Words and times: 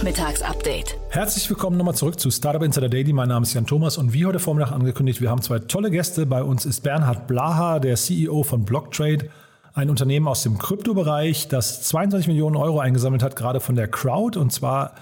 Nachmittagsupdate. 0.00 0.96
Herzlich 1.10 1.50
willkommen 1.50 1.76
nochmal 1.76 1.94
zurück 1.94 2.18
zu 2.18 2.30
Startup 2.30 2.62
Insider 2.62 2.88
Daily. 2.88 3.12
Mein 3.12 3.28
Name 3.28 3.42
ist 3.42 3.52
Jan 3.52 3.66
Thomas 3.66 3.98
und 3.98 4.14
wie 4.14 4.24
heute 4.24 4.38
Vormittag 4.38 4.72
angekündigt, 4.72 5.20
wir 5.20 5.28
haben 5.28 5.42
zwei 5.42 5.58
tolle 5.58 5.90
Gäste. 5.90 6.24
Bei 6.24 6.42
uns 6.42 6.64
ist 6.64 6.80
Bernhard 6.80 7.26
Blaha, 7.26 7.80
der 7.80 7.96
CEO 7.96 8.42
von 8.42 8.64
Blocktrade, 8.64 9.28
ein 9.74 9.90
Unternehmen 9.90 10.26
aus 10.26 10.42
dem 10.42 10.56
Kryptobereich, 10.56 11.48
das 11.48 11.82
22 11.82 12.28
Millionen 12.28 12.56
Euro 12.56 12.80
eingesammelt 12.80 13.22
hat, 13.22 13.36
gerade 13.36 13.60
von 13.60 13.76
der 13.76 13.88
Crowd 13.88 14.38
und 14.38 14.54
zwar 14.54 14.94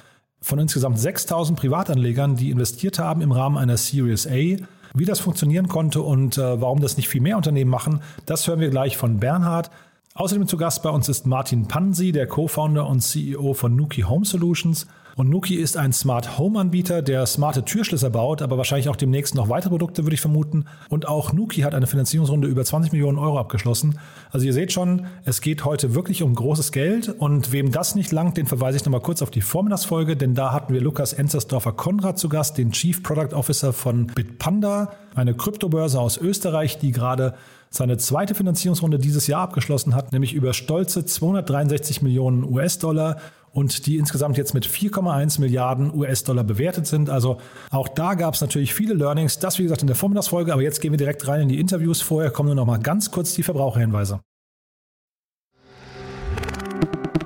von 0.43 0.59
insgesamt 0.59 0.99
6000 0.99 1.57
Privatanlegern, 1.57 2.35
die 2.35 2.51
investiert 2.51 2.99
haben 2.99 3.21
im 3.21 3.31
Rahmen 3.31 3.57
einer 3.57 3.77
Series 3.77 4.27
A. 4.27 4.57
Wie 4.95 5.05
das 5.05 5.21
funktionieren 5.21 5.69
konnte 5.69 6.01
und 6.01 6.39
äh, 6.39 6.61
warum 6.61 6.81
das 6.81 6.97
nicht 6.97 7.09
viel 7.09 7.21
mehr 7.21 7.37
Unternehmen 7.37 7.71
machen, 7.71 8.01
das 8.27 8.49
hören 8.49 8.59
wir 8.59 8.71
gleich 8.71 8.97
von 8.97 9.21
Bernhard. 9.21 9.71
Außerdem 10.19 10.49
zu 10.49 10.57
Gast 10.57 10.83
bei 10.83 10.91
uns 10.91 11.09
ist 11.09 11.29
Martin 11.29 11.69
Pansi, 11.69 12.11
der 12.11 12.27
Co-Founder 12.27 12.89
und 12.89 13.03
CEO 13.03 13.55
von 13.55 13.77
Nuki 13.77 14.03
Home 14.03 14.25
Solutions. 14.25 14.89
Und 15.15 15.31
Nuki 15.31 15.55
ist 15.55 15.77
ein 15.77 15.93
Smart 15.93 16.39
Home 16.39 16.59
Anbieter, 16.59 17.03
der 17.03 17.25
smarte 17.25 17.65
Türschlösser 17.65 18.11
baut, 18.11 18.43
aber 18.43 18.57
wahrscheinlich 18.57 18.89
auch 18.89 18.97
demnächst 18.97 19.37
noch 19.37 19.49
weitere 19.49 19.71
Produkte, 19.71 20.05
würde 20.05 20.15
ich 20.15 20.21
vermuten. 20.21 20.65
Und 20.89 21.07
auch 21.07 21.33
Nuki 21.33 21.61
hat 21.61 21.73
eine 21.73 21.87
Finanzierungsrunde 21.87 22.49
über 22.49 22.65
20 22.65 22.91
Millionen 22.91 23.17
Euro 23.17 23.39
abgeschlossen. 23.39 24.01
Also 24.33 24.45
ihr 24.45 24.53
seht 24.53 24.73
schon, 24.73 25.07
es 25.25 25.41
geht 25.41 25.65
heute 25.65 25.95
wirklich 25.95 26.25
um 26.25 26.35
großes 26.35 26.73
Geld. 26.73 27.09
Und 27.09 27.53
wem 27.53 27.71
das 27.71 27.95
nicht 27.95 28.11
langt, 28.11 28.37
den 28.39 28.47
verweise 28.47 28.77
ich 28.77 28.85
nochmal 28.85 29.01
kurz 29.01 29.23
auf 29.23 29.31
die 29.31 29.41
Vormittagsfolge, 29.41 30.17
denn 30.17 30.35
da 30.35 30.53
hatten 30.53 30.75
wir 30.75 30.81
Lukas 30.81 31.13
Enzersdorfer 31.13 31.73
Konrad 31.73 32.19
zu 32.19 32.29
Gast, 32.29 32.59
den 32.59 32.73
Chief 32.73 33.05
Product 33.05 33.35
Officer 33.35 33.73
von 33.73 34.09
Bitpanda, 34.09 34.91
eine 35.15 35.35
Kryptobörse 35.35 36.01
aus 36.01 36.17
Österreich, 36.17 36.79
die 36.79 36.91
gerade 36.91 37.35
seine 37.71 37.99
zweite 37.99 38.35
Finanzierungsrunde 38.35 38.99
dieses 38.99 39.27
Jahr 39.27 39.43
abgeschlossen 39.43 39.95
hat, 39.95 40.13
nämlich 40.13 40.33
über 40.33 40.53
stolze 40.53 41.05
263 41.05 42.03
Millionen 42.03 42.45
US-Dollar 42.45 43.19
und 43.53 43.87
die 43.87 43.97
insgesamt 43.97 44.37
jetzt 44.37 44.55
mit 44.55 44.67
4,1 44.67 45.41
Milliarden 45.41 45.95
US-Dollar 45.95 46.45
bewertet 46.45 46.87
sind. 46.87 47.11
Also 47.11 47.39
auch 47.71 47.89
da 47.89 48.15
gab 48.15 48.35
es 48.35 48.41
natürlich 48.41 48.75
viele 48.75 48.95
Learnings. 48.95 49.39
Das, 49.39 49.59
wie 49.59 49.63
gesagt, 49.65 49.81
in 49.81 49.87
der 49.87 49.97
Vormittagsfolge, 49.97 50.53
aber 50.53 50.63
jetzt 50.63 50.81
gehen 50.81 50.93
wir 50.93 50.99
direkt 50.99 51.27
rein 51.29 51.43
in 51.43 51.49
die 51.49 51.61
Interviews. 51.61 52.01
Vorher 52.01 52.31
kommen 52.31 52.49
nur 52.49 52.57
noch 52.57 52.67
mal 52.67 52.79
ganz 52.79 53.11
kurz 53.11 53.35
die 53.35 53.43
Verbraucherhinweise. 53.43 54.21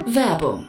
Werbung 0.06 0.68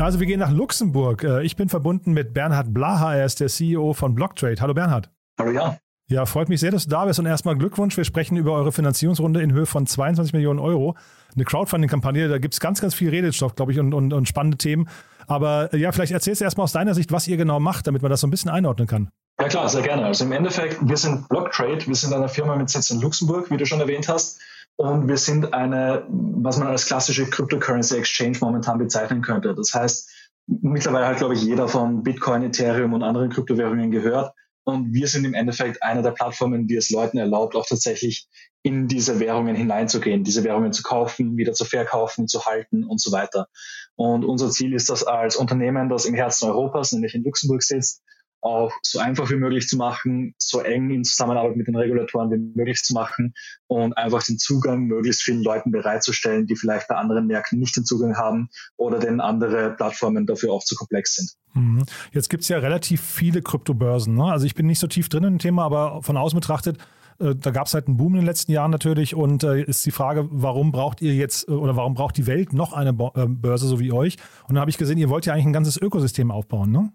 Also 0.00 0.18
wir 0.18 0.26
gehen 0.26 0.40
nach 0.40 0.50
Luxemburg. 0.50 1.24
Äh, 1.24 1.42
ich 1.42 1.56
bin 1.56 1.68
verbunden 1.68 2.12
mit 2.12 2.32
Bernhard 2.32 2.72
Blaha, 2.72 3.14
er 3.14 3.26
ist 3.26 3.40
der 3.40 3.48
CEO 3.48 3.92
von 3.92 4.14
Blocktrade. 4.14 4.60
Hallo 4.60 4.72
Bernhard. 4.72 5.10
Hallo 5.38 5.50
ja. 5.50 5.76
Ja, 6.08 6.26
freut 6.26 6.48
mich 6.48 6.58
sehr, 6.58 6.72
dass 6.72 6.84
du 6.84 6.90
da 6.90 7.04
bist 7.04 7.20
und 7.20 7.26
erstmal 7.26 7.56
Glückwunsch. 7.56 7.96
Wir 7.96 8.04
sprechen 8.04 8.36
über 8.36 8.52
eure 8.52 8.72
Finanzierungsrunde 8.72 9.42
in 9.42 9.52
Höhe 9.52 9.66
von 9.66 9.86
22 9.86 10.32
Millionen 10.32 10.58
Euro. 10.58 10.96
Eine 11.36 11.44
Crowdfunding-Kampagne, 11.44 12.28
da 12.28 12.38
gibt 12.38 12.54
es 12.54 12.60
ganz, 12.60 12.80
ganz 12.80 12.94
viel 12.94 13.10
Redestoff, 13.10 13.54
glaube 13.54 13.70
ich, 13.72 13.78
und, 13.78 13.94
und, 13.94 14.12
und 14.12 14.26
spannende 14.26 14.58
Themen. 14.58 14.88
Aber 15.28 15.72
äh, 15.72 15.76
ja, 15.76 15.92
vielleicht 15.92 16.12
erzählst 16.12 16.40
du 16.40 16.44
erstmal 16.44 16.64
aus 16.64 16.72
deiner 16.72 16.94
Sicht, 16.94 17.12
was 17.12 17.28
ihr 17.28 17.36
genau 17.36 17.60
macht, 17.60 17.86
damit 17.86 18.02
man 18.02 18.10
das 18.10 18.20
so 18.20 18.26
ein 18.26 18.30
bisschen 18.30 18.50
einordnen 18.50 18.88
kann. 18.88 19.10
Ja 19.38 19.48
klar, 19.48 19.68
sehr 19.68 19.82
gerne. 19.82 20.04
Also 20.04 20.24
im 20.24 20.32
Endeffekt, 20.32 20.78
wir 20.80 20.96
sind 20.96 21.28
Blocktrade, 21.28 21.86
wir 21.86 21.94
sind 21.94 22.12
eine 22.12 22.28
Firma 22.28 22.56
mit 22.56 22.70
Sitz 22.70 22.90
in 22.90 23.00
Luxemburg, 23.00 23.50
wie 23.50 23.56
du 23.56 23.66
schon 23.66 23.80
erwähnt 23.80 24.08
hast. 24.08 24.40
Und 24.80 25.08
wir 25.08 25.18
sind 25.18 25.52
eine, 25.52 26.06
was 26.08 26.56
man 26.56 26.66
als 26.66 26.86
klassische 26.86 27.28
Cryptocurrency 27.28 27.98
Exchange 27.98 28.38
momentan 28.40 28.78
bezeichnen 28.78 29.20
könnte. 29.20 29.54
Das 29.54 29.74
heißt, 29.74 30.10
mittlerweile 30.46 31.06
hat, 31.06 31.18
glaube 31.18 31.34
ich, 31.34 31.42
jeder 31.42 31.68
von 31.68 32.02
Bitcoin, 32.02 32.42
Ethereum 32.44 32.94
und 32.94 33.02
anderen 33.02 33.28
Kryptowährungen 33.28 33.90
gehört. 33.90 34.32
Und 34.64 34.94
wir 34.94 35.06
sind 35.06 35.26
im 35.26 35.34
Endeffekt 35.34 35.82
eine 35.82 36.00
der 36.00 36.12
Plattformen, 36.12 36.66
die 36.66 36.76
es 36.76 36.88
Leuten 36.88 37.18
erlaubt, 37.18 37.56
auch 37.56 37.66
tatsächlich 37.66 38.26
in 38.62 38.88
diese 38.88 39.20
Währungen 39.20 39.54
hineinzugehen, 39.54 40.24
diese 40.24 40.44
Währungen 40.44 40.72
zu 40.72 40.82
kaufen, 40.82 41.36
wieder 41.36 41.52
zu 41.52 41.66
verkaufen, 41.66 42.26
zu 42.26 42.46
halten 42.46 42.82
und 42.82 43.02
so 43.02 43.12
weiter. 43.12 43.48
Und 43.96 44.24
unser 44.24 44.48
Ziel 44.48 44.72
ist 44.72 44.88
das 44.88 45.04
als 45.04 45.36
Unternehmen, 45.36 45.90
das 45.90 46.06
im 46.06 46.14
Herzen 46.14 46.48
Europas, 46.48 46.92
nämlich 46.92 47.14
in 47.14 47.22
Luxemburg 47.22 47.62
sitzt, 47.62 48.02
auch 48.42 48.72
so 48.82 48.98
einfach 48.98 49.30
wie 49.30 49.36
möglich 49.36 49.68
zu 49.68 49.76
machen, 49.76 50.34
so 50.38 50.60
eng 50.60 50.90
in 50.90 51.04
Zusammenarbeit 51.04 51.56
mit 51.56 51.66
den 51.66 51.76
Regulatoren 51.76 52.30
wie 52.30 52.58
möglich 52.58 52.82
zu 52.82 52.94
machen 52.94 53.34
und 53.66 53.96
einfach 53.96 54.22
den 54.22 54.38
Zugang 54.38 54.84
möglichst 54.84 55.22
vielen 55.22 55.42
Leuten 55.42 55.70
bereitzustellen, 55.70 56.46
die 56.46 56.56
vielleicht 56.56 56.88
bei 56.88 56.96
anderen 56.96 57.26
Märkten 57.26 57.58
nicht 57.58 57.76
den 57.76 57.84
Zugang 57.84 58.16
haben 58.16 58.48
oder 58.76 58.98
denn 58.98 59.20
andere 59.20 59.74
Plattformen 59.76 60.26
dafür 60.26 60.52
auch 60.52 60.64
zu 60.64 60.74
komplex 60.74 61.16
sind. 61.16 61.30
Mhm. 61.54 61.84
Jetzt 62.12 62.30
gibt 62.30 62.42
es 62.42 62.48
ja 62.48 62.58
relativ 62.58 63.00
viele 63.00 63.42
Kryptobörsen. 63.42 64.14
Ne? 64.14 64.24
Also 64.24 64.46
ich 64.46 64.54
bin 64.54 64.66
nicht 64.66 64.78
so 64.78 64.86
tief 64.86 65.08
drin 65.08 65.24
im 65.24 65.38
Thema, 65.38 65.64
aber 65.64 66.02
von 66.02 66.16
außen 66.16 66.38
betrachtet, 66.38 66.78
äh, 67.20 67.34
da 67.36 67.50
gab 67.50 67.66
es 67.66 67.74
halt 67.74 67.86
einen 67.86 67.96
Boom 67.96 68.14
in 68.14 68.20
den 68.20 68.26
letzten 68.26 68.52
Jahren 68.52 68.70
natürlich 68.70 69.14
und 69.14 69.44
äh, 69.44 69.62
ist 69.62 69.84
die 69.84 69.90
Frage, 69.90 70.28
warum 70.30 70.72
braucht 70.72 71.02
ihr 71.02 71.14
jetzt 71.14 71.48
äh, 71.48 71.52
oder 71.52 71.76
warum 71.76 71.94
braucht 71.94 72.16
die 72.16 72.26
Welt 72.26 72.52
noch 72.52 72.72
eine 72.72 72.90
äh, 72.90 73.26
Börse 73.26 73.66
so 73.68 73.78
wie 73.78 73.92
euch? 73.92 74.16
Und 74.48 74.54
dann 74.54 74.60
habe 74.60 74.70
ich 74.70 74.78
gesehen, 74.78 74.98
ihr 74.98 75.10
wollt 75.10 75.26
ja 75.26 75.34
eigentlich 75.34 75.46
ein 75.46 75.52
ganzes 75.52 75.76
Ökosystem 75.76 76.30
aufbauen, 76.30 76.70
ne? 76.70 76.92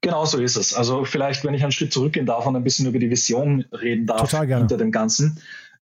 Genau 0.00 0.24
so 0.24 0.38
ist 0.38 0.56
es. 0.56 0.74
Also 0.74 1.04
vielleicht, 1.04 1.44
wenn 1.44 1.54
ich 1.54 1.62
einen 1.62 1.72
Schritt 1.72 1.92
zurückgehen 1.92 2.26
darf 2.26 2.46
und 2.46 2.54
ein 2.54 2.62
bisschen 2.62 2.86
über 2.86 2.98
die 2.98 3.10
Vision 3.10 3.64
reden 3.72 4.06
darf 4.06 4.30
hinter 4.30 4.76
dem 4.76 4.92
Ganzen. 4.92 5.40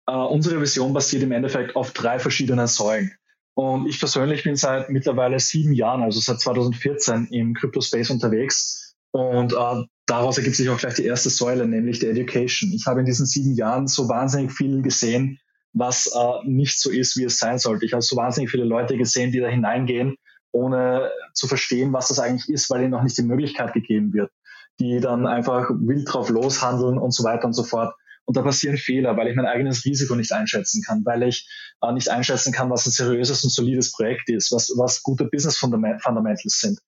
Uh, 0.09 0.25
unsere 0.25 0.59
Vision 0.62 0.94
basiert 0.94 1.24
im 1.24 1.31
Endeffekt 1.31 1.75
auf 1.75 1.91
drei 1.91 2.19
verschiedenen 2.19 2.68
Säulen. 2.68 3.13
Und 3.56 3.88
ich 3.88 4.00
persönlich 4.00 4.44
bin 4.44 4.56
seit 4.56 4.90
mittlerweile 4.90 5.40
sieben 5.40 5.73
Jahren, 5.73 6.03
also 6.03 6.19
seit 6.19 6.41
2014 6.41 7.28
im 7.31 7.53
Crypto-Space 7.53 8.09
unterwegs. 8.09 8.96
Und 9.12 9.53
uh, 9.53 9.85
daraus 10.06 10.38
ergibt 10.38 10.57
sich 10.57 10.69
auch 10.69 10.78
gleich 10.78 10.96
die 10.96 11.06
erste 11.06 11.29
Säule, 11.29 11.68
nämlich 11.68 12.00
die 12.00 12.07
Education. 12.07 12.72
Ich 12.73 12.85
habe 12.85 13.00
in 13.00 13.06
diesen 13.06 13.25
sieben 13.25 13.53
Jahren 13.53 13.88
so 13.88 14.09
wahnsinnig 14.09 14.52
viel 14.52 14.81
gesehen, 14.81 15.40
was 15.72 16.12
uh, 16.13 16.44
nicht 16.44 16.79
so 16.79 16.91
ist, 16.91 17.16
wie 17.18 17.23
es 17.23 17.38
sein 17.38 17.57
sollte. 17.57 17.85
Ich 17.85 17.94
habe 17.94 18.02
so 18.02 18.16
wahnsinnig 18.18 18.52
viele 18.52 18.66
Leute 18.66 18.97
gesehen, 18.97 19.31
die 19.31 19.40
da 19.40 19.47
hineingehen 19.47 20.18
ohne 20.53 21.12
zu 21.34 21.47
verstehen, 21.47 21.91
was 21.91 22.08
das 22.08 22.19
eigentlich 22.19 22.47
ist, 22.47 22.69
weil 22.69 22.81
ihnen 22.81 22.91
noch 22.91 23.03
nicht 23.03 23.18
die 23.18 23.24
Möglichkeit 23.24 23.74
gegeben 23.74 24.14
wird, 24.14 24.31
die 24.80 25.00
dann 25.00 25.28
einfach 25.28 25.69
wild 25.69 26.12
drauf 26.12 26.30
loshandeln 26.30 26.97
und 26.97 27.14
so 27.14 27.23
weiter 27.23 27.46
und 27.46 27.53
so 27.53 27.64
fort. 27.64 27.94
Und 28.26 28.38
da 28.38 28.41
passieren 28.41 28.78
Fehler, 28.78 29.17
weil 29.17 29.28
ich 29.28 29.35
mein 29.35 29.46
eigenes 29.46 29.84
Risiko 29.84 30.16
nicht 30.16 30.32
einschätzen 30.32 30.82
kann, 30.82 31.03
weil 31.03 31.23
ich 31.23 31.50
äh, 31.82 31.91
nicht 31.91 32.09
einschätzen 32.09 32.53
kann, 32.53 32.70
was 32.70 32.85
ein 32.85 32.91
seriöses 32.91 33.44
und 33.44 33.50
solides 33.50 33.91
Projekt 33.91 34.29
ist, 34.29 34.53
was, 34.53 34.72
was 34.78 35.03
gute 35.03 35.26
Business 35.26 35.58
Fundamentals 35.58 36.59
sind. 36.59 36.79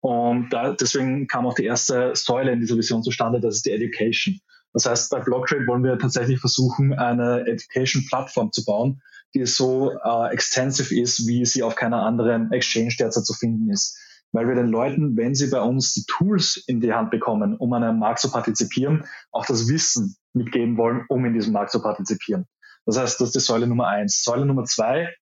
Und 0.00 0.48
da, 0.50 0.72
deswegen 0.72 1.28
kam 1.28 1.46
auch 1.46 1.54
die 1.54 1.66
erste 1.66 2.16
Säule 2.16 2.52
in 2.52 2.60
dieser 2.60 2.76
Vision 2.76 3.02
zustande, 3.02 3.40
das 3.40 3.56
ist 3.56 3.66
die 3.66 3.72
Education. 3.72 4.40
Das 4.72 4.86
heißt, 4.86 5.10
bei 5.10 5.20
Blocktrade 5.20 5.66
wollen 5.66 5.84
wir 5.84 5.98
tatsächlich 5.98 6.40
versuchen, 6.40 6.94
eine 6.94 7.46
Education-Plattform 7.46 8.50
zu 8.52 8.64
bauen, 8.64 9.02
die 9.34 9.46
so 9.46 9.92
äh, 9.92 10.32
extensive 10.32 10.98
ist, 10.98 11.26
wie 11.26 11.44
sie 11.44 11.62
auf 11.62 11.76
keiner 11.76 12.02
anderen 12.02 12.52
Exchange 12.52 12.94
derzeit 12.98 13.24
zu 13.24 13.34
finden 13.34 13.70
ist. 13.70 13.96
Weil 14.32 14.46
wir 14.46 14.54
den 14.54 14.68
Leuten, 14.68 15.16
wenn 15.16 15.34
sie 15.34 15.50
bei 15.50 15.60
uns 15.60 15.92
die 15.92 16.04
Tools 16.06 16.62
in 16.66 16.80
die 16.80 16.92
Hand 16.92 17.10
bekommen, 17.10 17.56
um 17.56 17.72
an 17.72 17.82
einem 17.82 17.98
Markt 17.98 18.20
zu 18.20 18.30
partizipieren, 18.30 19.04
auch 19.32 19.46
das 19.46 19.68
Wissen 19.68 20.16
mitgeben 20.32 20.76
wollen, 20.76 21.04
um 21.08 21.24
in 21.24 21.34
diesem 21.34 21.52
Markt 21.52 21.72
zu 21.72 21.82
partizipieren. 21.82 22.46
Das 22.86 22.98
heißt, 22.98 23.20
das 23.20 23.28
ist 23.28 23.34
die 23.34 23.40
Säule 23.40 23.66
Nummer 23.66 23.88
eins. 23.88 24.22
Säule 24.22 24.46
Nummer 24.46 24.64
zwei 24.64 25.12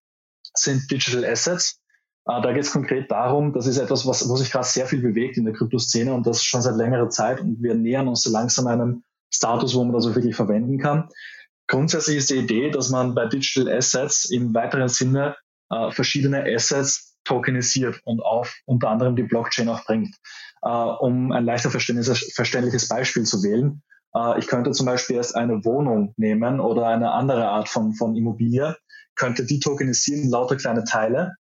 sind 0.54 0.90
Digital 0.90 1.24
Assets. 1.24 1.80
Äh, 2.26 2.42
da 2.42 2.52
geht 2.52 2.64
es 2.64 2.72
konkret 2.72 3.10
darum, 3.10 3.52
das 3.52 3.66
ist 3.66 3.78
etwas, 3.78 4.06
was, 4.06 4.28
wo 4.28 4.36
sich 4.36 4.50
gerade 4.50 4.66
sehr 4.66 4.86
viel 4.86 5.00
bewegt 5.00 5.36
in 5.36 5.44
der 5.44 5.54
Kryptoszene 5.54 6.12
und 6.12 6.26
das 6.26 6.44
schon 6.44 6.62
seit 6.62 6.76
längerer 6.76 7.08
Zeit 7.08 7.40
und 7.40 7.62
wir 7.62 7.74
nähern 7.74 8.08
uns 8.08 8.22
so 8.22 8.30
langsam 8.30 8.66
einem 8.66 9.02
Status, 9.30 9.74
wo 9.74 9.84
man 9.84 9.92
das 9.92 10.06
auch 10.06 10.14
wirklich 10.14 10.36
verwenden 10.36 10.78
kann. 10.78 11.08
Grundsätzlich 11.68 12.16
ist 12.16 12.30
die 12.30 12.36
Idee, 12.36 12.70
dass 12.70 12.88
man 12.88 13.14
bei 13.14 13.26
Digital 13.26 13.72
Assets 13.72 14.24
im 14.24 14.54
weiteren 14.54 14.88
Sinne 14.88 15.36
äh, 15.70 15.90
verschiedene 15.90 16.44
Assets 16.44 17.16
tokenisiert 17.24 18.00
und 18.04 18.20
auf 18.20 18.56
unter 18.64 18.88
anderem 18.88 19.16
die 19.16 19.22
Blockchain 19.22 19.68
auch 19.68 19.84
bringt. 19.84 20.16
Äh, 20.62 20.68
um 20.68 21.30
ein 21.30 21.44
leichter 21.44 21.70
verständliches 21.70 22.88
Beispiel 22.88 23.24
zu 23.24 23.42
wählen, 23.42 23.82
äh, 24.14 24.38
ich 24.38 24.46
könnte 24.46 24.72
zum 24.72 24.86
Beispiel 24.86 25.16
erst 25.16 25.36
eine 25.36 25.64
Wohnung 25.64 26.14
nehmen 26.16 26.60
oder 26.60 26.86
eine 26.86 27.12
andere 27.12 27.48
Art 27.48 27.68
von, 27.68 27.92
von 27.92 28.16
Immobilie, 28.16 28.76
könnte 29.14 29.44
die 29.44 29.60
tokenisieren 29.60 30.30
lauter 30.30 30.56
kleine 30.56 30.84
Teile 30.84 31.34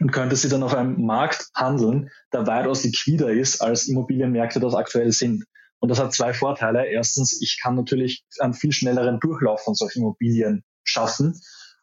und 0.00 0.10
könnte 0.10 0.36
sie 0.36 0.48
dann 0.48 0.62
auf 0.62 0.74
einem 0.74 1.04
Markt 1.06 1.48
handeln, 1.54 2.10
der 2.32 2.46
weitaus 2.46 2.84
liquider 2.84 3.30
ist, 3.30 3.62
als 3.62 3.88
Immobilienmärkte 3.88 4.60
das 4.60 4.74
aktuell 4.74 5.12
sind. 5.12 5.44
Und 5.82 5.88
das 5.88 5.98
hat 5.98 6.14
zwei 6.14 6.32
Vorteile. 6.32 6.86
Erstens, 6.86 7.42
ich 7.42 7.58
kann 7.60 7.74
natürlich 7.74 8.24
einen 8.38 8.54
viel 8.54 8.70
schnelleren 8.70 9.18
Durchlauf 9.18 9.62
von 9.64 9.74
solchen 9.74 10.02
Immobilien 10.02 10.62
schaffen. 10.84 11.34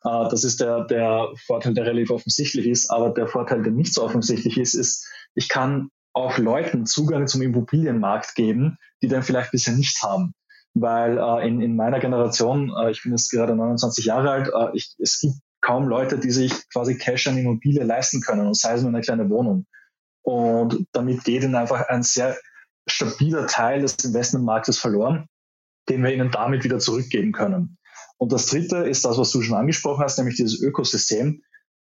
Äh, 0.06 0.30
das 0.30 0.46
ist 0.46 0.62
der, 0.62 0.86
der 0.86 1.28
Vorteil, 1.46 1.74
der 1.74 1.86
relativ 1.86 2.10
offensichtlich 2.10 2.66
ist. 2.66 2.90
Aber 2.90 3.10
der 3.10 3.28
Vorteil, 3.28 3.62
der 3.62 3.74
nicht 3.74 3.94
so 3.94 4.02
offensichtlich 4.02 4.58
ist, 4.58 4.74
ist, 4.74 5.06
ich 5.36 5.50
kann 5.50 5.90
auch 6.14 6.38
Leuten 6.38 6.86
Zugang 6.86 7.28
zum 7.28 7.42
Immobilienmarkt 7.42 8.36
geben, 8.36 8.78
die 9.02 9.10
dann 9.10 9.22
vielleicht 9.22 9.52
bisher 9.52 9.74
nichts 9.74 10.02
haben. 10.02 10.32
Weil 10.74 11.18
äh, 11.18 11.46
in, 11.46 11.60
in 11.62 11.76
meiner 11.76 12.00
Generation, 12.00 12.74
äh, 12.82 12.92
ich 12.92 13.04
bin 13.04 13.12
jetzt 13.12 13.30
gerade 13.32 13.54
29 13.54 14.06
Jahre 14.06 14.32
alt, 14.32 14.50
ich, 14.76 14.96
es 15.00 15.20
gibt 15.20 15.36
kaum 15.60 15.90
Leute, 15.90 16.18
die 16.20 16.32
sich 16.32 16.54
quasi 16.72 16.98
Cash 16.98 17.28
an 17.28 17.38
Immobilie 17.38 17.84
leisten 17.84 18.22
können 18.22 18.48
und 18.48 18.58
sei 18.58 18.76
es 18.76 18.82
nur 18.82 18.92
eine 18.92 19.02
kleine 19.02 19.30
Wohnung. 19.30 19.66
Und 20.22 20.88
damit 20.94 21.26
geht 21.26 21.44
ihnen 21.44 21.56
einfach 21.56 21.90
ein 21.90 22.04
sehr 22.04 22.38
stabiler 22.88 23.48
Teil 23.48 23.82
des 23.82 23.96
Investmentmarktes 24.04 24.80
verloren, 24.80 25.28
den 25.90 26.04
wir 26.04 26.14
ihnen 26.14 26.32
damit 26.32 26.64
wieder 26.64 26.80
zurückgeben 26.80 27.32
können. 27.32 27.78
Und 28.18 28.32
das 28.32 28.48
dritte 28.48 28.78
ist 28.78 29.06
das, 29.06 29.18
was 29.18 29.32
du 29.32 29.42
schon 29.42 29.58
angesprochen 29.58 30.04
hast, 30.04 30.18
nämlich 30.18 30.36
dieses 30.36 30.62
Ökosystem. 30.62 31.42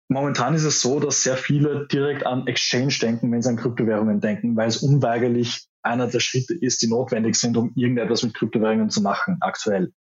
Momentan 0.07 0.53
ist 0.53 0.63
es 0.63 0.81
so, 0.81 0.99
dass 0.99 1.23
sehr 1.23 1.37
viele 1.37 1.87
direkt 1.87 2.25
an 2.25 2.47
Exchange 2.47 2.95
denken, 3.01 3.31
wenn 3.31 3.41
sie 3.41 3.49
an 3.49 3.57
Kryptowährungen 3.57 4.21
denken, 4.21 4.55
weil 4.55 4.67
es 4.67 4.77
unweigerlich 4.77 5.67
einer 5.81 6.07
der 6.07 6.19
Schritte 6.19 6.53
ist, 6.53 6.81
die 6.81 6.87
notwendig 6.87 7.35
sind, 7.35 7.57
um 7.57 7.71
irgendetwas 7.75 8.23
mit 8.23 8.33
Kryptowährungen 8.33 8.89
zu 8.89 9.01
machen 9.01 9.37
aktuell. 9.41 9.93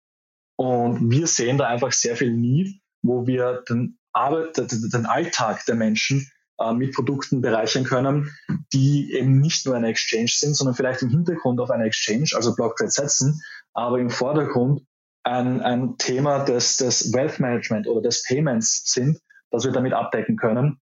Und 0.56 1.10
wir 1.10 1.26
sehen 1.26 1.58
da 1.58 1.66
einfach 1.66 1.92
sehr 1.92 2.16
viel 2.16 2.32
Need, 2.32 2.80
wo 3.02 3.26
wir 3.26 3.64
den, 3.68 3.98
Arbeit, 4.12 4.58
den 4.58 5.06
Alltag 5.06 5.64
der 5.66 5.74
Menschen 5.74 6.28
äh, 6.58 6.72
mit 6.72 6.94
Produkten 6.94 7.40
bereichern 7.40 7.84
können, 7.84 8.30
die 8.72 9.12
eben 9.12 9.40
nicht 9.40 9.66
nur 9.66 9.74
eine 9.74 9.88
Exchange 9.88 10.30
sind, 10.30 10.54
sondern 10.54 10.74
vielleicht 10.74 11.02
im 11.02 11.10
Hintergrund 11.10 11.60
auf 11.60 11.70
eine 11.70 11.84
Exchange, 11.84 12.30
also 12.34 12.54
Blocktrade 12.54 12.90
setzen, 12.90 13.40
aber 13.72 13.98
im 13.98 14.10
Vordergrund 14.10 14.82
ein, 15.24 15.60
ein 15.60 15.96
Thema 15.98 16.40
des, 16.44 16.76
des 16.76 17.12
Wealth 17.12 17.38
Management 17.38 17.86
oder 17.86 18.02
des 18.02 18.22
Payments 18.24 18.82
sind, 18.92 19.20
das 19.50 19.64
wir 19.64 19.72
damit 19.72 19.92
abdecken 19.92 20.36
können. 20.36 20.80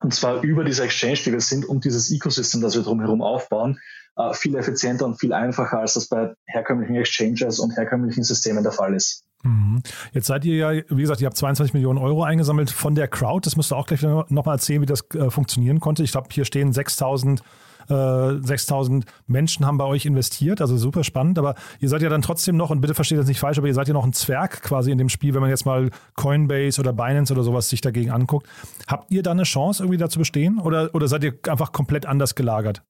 Und 0.00 0.14
zwar 0.14 0.42
über 0.42 0.64
diese 0.64 0.84
Exchange, 0.84 1.18
die 1.24 1.32
wir 1.32 1.40
sind 1.40 1.64
und 1.64 1.84
dieses 1.84 2.10
Ecosystem, 2.10 2.60
das 2.60 2.74
wir 2.74 2.82
drumherum 2.82 3.22
aufbauen, 3.22 3.80
äh, 4.16 4.32
viel 4.34 4.54
effizienter 4.56 5.06
und 5.06 5.18
viel 5.18 5.32
einfacher, 5.32 5.78
als 5.78 5.94
das 5.94 6.08
bei 6.08 6.34
herkömmlichen 6.46 6.96
Exchanges 6.96 7.58
und 7.58 7.76
herkömmlichen 7.76 8.22
Systemen 8.22 8.62
der 8.62 8.72
Fall 8.72 8.94
ist. 8.94 9.24
Mhm. 9.44 9.82
Jetzt 10.12 10.26
seid 10.26 10.44
ihr 10.44 10.56
ja, 10.56 10.82
wie 10.88 11.02
gesagt, 11.02 11.20
ihr 11.20 11.26
habt 11.26 11.36
22 11.36 11.74
Millionen 11.74 11.98
Euro 11.98 12.24
eingesammelt 12.24 12.70
von 12.70 12.94
der 12.94 13.08
Crowd. 13.08 13.46
Das 13.46 13.56
müsst 13.56 13.72
ihr 13.72 13.76
auch 13.76 13.86
gleich 13.86 14.02
nochmal 14.02 14.56
erzählen, 14.56 14.82
wie 14.82 14.86
das 14.86 15.04
äh, 15.14 15.30
funktionieren 15.30 15.80
konnte. 15.80 16.02
Ich 16.02 16.12
glaube, 16.12 16.28
hier 16.32 16.44
stehen 16.44 16.72
6000 16.72 17.42
6000 17.86 19.04
äh, 19.04 19.08
Menschen 19.26 19.66
haben 19.66 19.76
bei 19.76 19.84
euch 19.84 20.06
investiert, 20.06 20.62
also 20.62 20.74
super 20.78 21.04
spannend, 21.04 21.38
aber 21.38 21.54
ihr 21.80 21.90
seid 21.90 22.00
ja 22.00 22.08
dann 22.08 22.22
trotzdem 22.22 22.56
noch, 22.56 22.70
und 22.70 22.80
bitte 22.80 22.94
versteht 22.94 23.18
das 23.18 23.26
nicht 23.26 23.40
falsch, 23.40 23.58
aber 23.58 23.66
ihr 23.66 23.74
seid 23.74 23.88
ja 23.88 23.92
noch 23.92 24.06
ein 24.06 24.14
Zwerg 24.14 24.62
quasi 24.62 24.90
in 24.90 24.96
dem 24.96 25.10
Spiel, 25.10 25.34
wenn 25.34 25.42
man 25.42 25.50
jetzt 25.50 25.66
mal 25.66 25.90
Coinbase 26.14 26.80
oder 26.80 26.94
Binance 26.94 27.34
oder 27.34 27.42
sowas 27.42 27.68
sich 27.68 27.82
dagegen 27.82 28.10
anguckt. 28.10 28.48
Habt 28.86 29.10
ihr 29.12 29.22
da 29.22 29.32
eine 29.32 29.42
Chance, 29.42 29.82
irgendwie 29.82 29.98
da 29.98 30.08
zu 30.08 30.18
bestehen 30.18 30.58
oder, 30.58 30.94
oder 30.94 31.08
seid 31.08 31.24
ihr 31.24 31.34
einfach 31.46 31.72
komplett 31.72 32.06
anders 32.06 32.34
gelagert? 32.34 32.82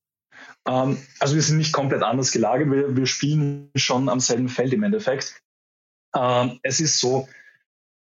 Ähm, 0.69 0.99
also 1.19 1.35
wir 1.35 1.43
sind 1.43 1.59
nicht 1.59 1.73
komplett 1.73 2.05
anders 2.05 2.31
gelagert, 2.31 2.71
wir, 2.71 2.97
wir 2.97 3.07
spielen 3.07 3.71
schon 3.75 4.09
am 4.09 4.21
selben 4.21 4.49
Feld 4.49 4.73
im 4.73 4.85
Endeffekt. 4.85 5.41
Ähm, 6.17 6.61
es 6.63 6.81
ist 6.81 6.99
so, 6.99 7.29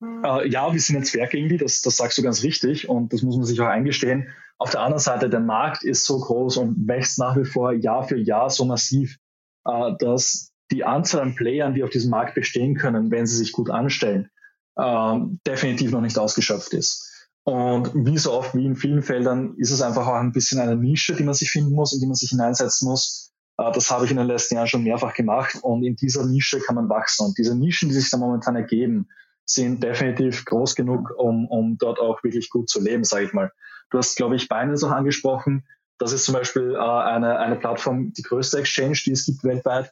äh, 0.01 0.47
ja, 0.47 0.71
wir 0.71 0.79
sind 0.79 0.97
ein 0.97 1.05
Zwerg 1.05 1.33
irgendwie, 1.33 1.57
das, 1.57 1.81
das 1.81 1.97
sagst 1.97 2.17
du 2.17 2.21
ganz 2.21 2.43
richtig 2.43 2.89
und 2.89 3.13
das 3.13 3.21
muss 3.21 3.35
man 3.35 3.45
sich 3.45 3.59
auch 3.61 3.67
eingestehen. 3.67 4.29
Auf 4.57 4.71
der 4.71 4.81
anderen 4.81 5.01
Seite, 5.01 5.29
der 5.29 5.39
Markt 5.39 5.83
ist 5.83 6.05
so 6.05 6.19
groß 6.19 6.57
und 6.57 6.87
wächst 6.87 7.19
nach 7.19 7.35
wie 7.37 7.45
vor 7.45 7.73
Jahr 7.73 8.07
für 8.07 8.17
Jahr 8.17 8.49
so 8.49 8.65
massiv, 8.65 9.17
äh, 9.65 9.93
dass 9.99 10.51
die 10.71 10.83
Anzahl 10.83 11.21
an 11.21 11.35
Playern, 11.35 11.73
die 11.73 11.83
auf 11.83 11.89
diesem 11.89 12.11
Markt 12.11 12.35
bestehen 12.35 12.75
können, 12.75 13.11
wenn 13.11 13.25
sie 13.25 13.37
sich 13.37 13.51
gut 13.51 13.69
anstellen, 13.69 14.29
äh, 14.75 15.19
definitiv 15.45 15.91
noch 15.91 16.01
nicht 16.01 16.17
ausgeschöpft 16.17 16.73
ist. 16.73 17.07
Und 17.43 17.91
wie 17.93 18.17
so 18.17 18.33
oft, 18.33 18.53
wie 18.55 18.65
in 18.65 18.75
vielen 18.75 19.01
Feldern, 19.01 19.55
ist 19.57 19.71
es 19.71 19.81
einfach 19.81 20.05
auch 20.05 20.15
ein 20.15 20.33
bisschen 20.33 20.59
eine 20.59 20.75
Nische, 20.75 21.15
die 21.15 21.23
man 21.23 21.33
sich 21.33 21.49
finden 21.49 21.73
muss, 21.73 21.93
in 21.93 22.01
die 22.01 22.05
man 22.05 22.15
sich 22.15 22.31
hineinsetzen 22.31 22.89
muss. 22.89 23.31
Äh, 23.57 23.71
das 23.71 23.91
habe 23.91 24.05
ich 24.05 24.11
in 24.11 24.17
den 24.17 24.27
letzten 24.27 24.55
Jahren 24.55 24.67
schon 24.67 24.83
mehrfach 24.83 25.13
gemacht 25.13 25.57
und 25.61 25.83
in 25.83 25.95
dieser 25.95 26.25
Nische 26.25 26.59
kann 26.59 26.75
man 26.75 26.89
wachsen. 26.89 27.25
Und 27.25 27.37
diese 27.37 27.55
Nischen, 27.55 27.89
die 27.89 27.95
sich 27.95 28.09
da 28.09 28.17
momentan 28.17 28.55
ergeben, 28.55 29.09
sind 29.45 29.83
definitiv 29.83 30.45
groß 30.45 30.75
genug, 30.75 31.13
um, 31.17 31.47
um 31.47 31.77
dort 31.77 31.99
auch 31.99 32.23
wirklich 32.23 32.49
gut 32.49 32.69
zu 32.69 32.81
leben, 32.81 33.03
sage 33.03 33.25
ich 33.25 33.33
mal. 33.33 33.51
Du 33.89 33.97
hast, 33.97 34.17
glaube 34.17 34.35
ich, 34.35 34.49
Binance 34.49 34.85
auch 34.85 34.91
angesprochen. 34.91 35.65
Das 35.97 36.11
ist 36.11 36.25
zum 36.25 36.33
Beispiel 36.33 36.75
äh, 36.75 36.77
eine, 36.77 37.39
eine 37.39 37.55
Plattform, 37.55 38.11
die 38.13 38.23
größte 38.23 38.59
Exchange, 38.59 38.99
die 39.05 39.11
es 39.11 39.25
gibt 39.25 39.43
weltweit. 39.43 39.91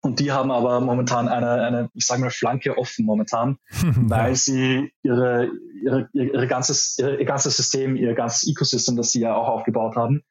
Und 0.00 0.20
die 0.20 0.30
haben 0.30 0.50
aber 0.50 0.80
momentan 0.80 1.28
eine, 1.28 1.62
eine 1.62 1.90
ich 1.94 2.06
sage 2.06 2.20
mal, 2.20 2.30
Flanke 2.30 2.76
offen 2.78 3.04
momentan, 3.04 3.58
weil 3.70 4.34
sie 4.36 4.92
ihre, 5.02 5.50
ihre, 5.82 6.08
ihre 6.12 6.46
ganzes, 6.46 6.96
ihr 6.98 7.24
ganzes 7.24 7.56
System, 7.56 7.96
ihr 7.96 8.14
ganzes 8.14 8.48
Ecosystem, 8.48 8.96
das 8.96 9.10
sie 9.10 9.20
ja 9.20 9.34
auch 9.34 9.48
aufgebaut 9.48 9.96
haben, 9.96 10.24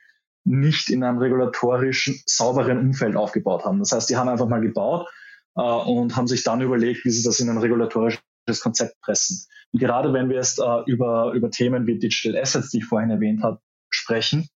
nicht 0.48 0.90
in 0.90 1.04
einem 1.04 1.18
regulatorischen, 1.18 2.22
sauberen 2.26 2.80
Umfeld 2.80 3.16
aufgebaut 3.16 3.66
haben. 3.66 3.80
Das 3.80 3.92
heißt, 3.92 4.10
die 4.10 4.16
haben 4.16 4.30
einfach 4.30 4.48
mal 4.48 4.62
gebaut 4.62 5.08
äh, 5.56 5.62
und 5.62 6.16
haben 6.16 6.28
sich 6.28 6.44
dann 6.44 6.62
überlegt, 6.62 7.04
wie 7.04 7.10
sie 7.10 7.24
das 7.24 7.40
in 7.40 7.50
ein 7.50 7.58
regulatorisches 7.58 8.22
Konzept 8.62 9.00
pressen. 9.02 9.46
Und 9.74 9.82
gerade 9.82 10.14
wenn 10.14 10.30
wir 10.30 10.38
jetzt 10.38 10.60
äh, 10.60 10.84
über, 10.86 11.34
über 11.34 11.52
Themen 11.52 11.86
wie 11.86 12.00
Digital 12.00 12.40
Assets, 12.42 12.70
die 12.70 12.78
ich 12.78 12.86
vorhin 12.86 13.10
erwähnt 13.10 13.44
habe, 13.44 13.60
sprechen, 13.90 14.48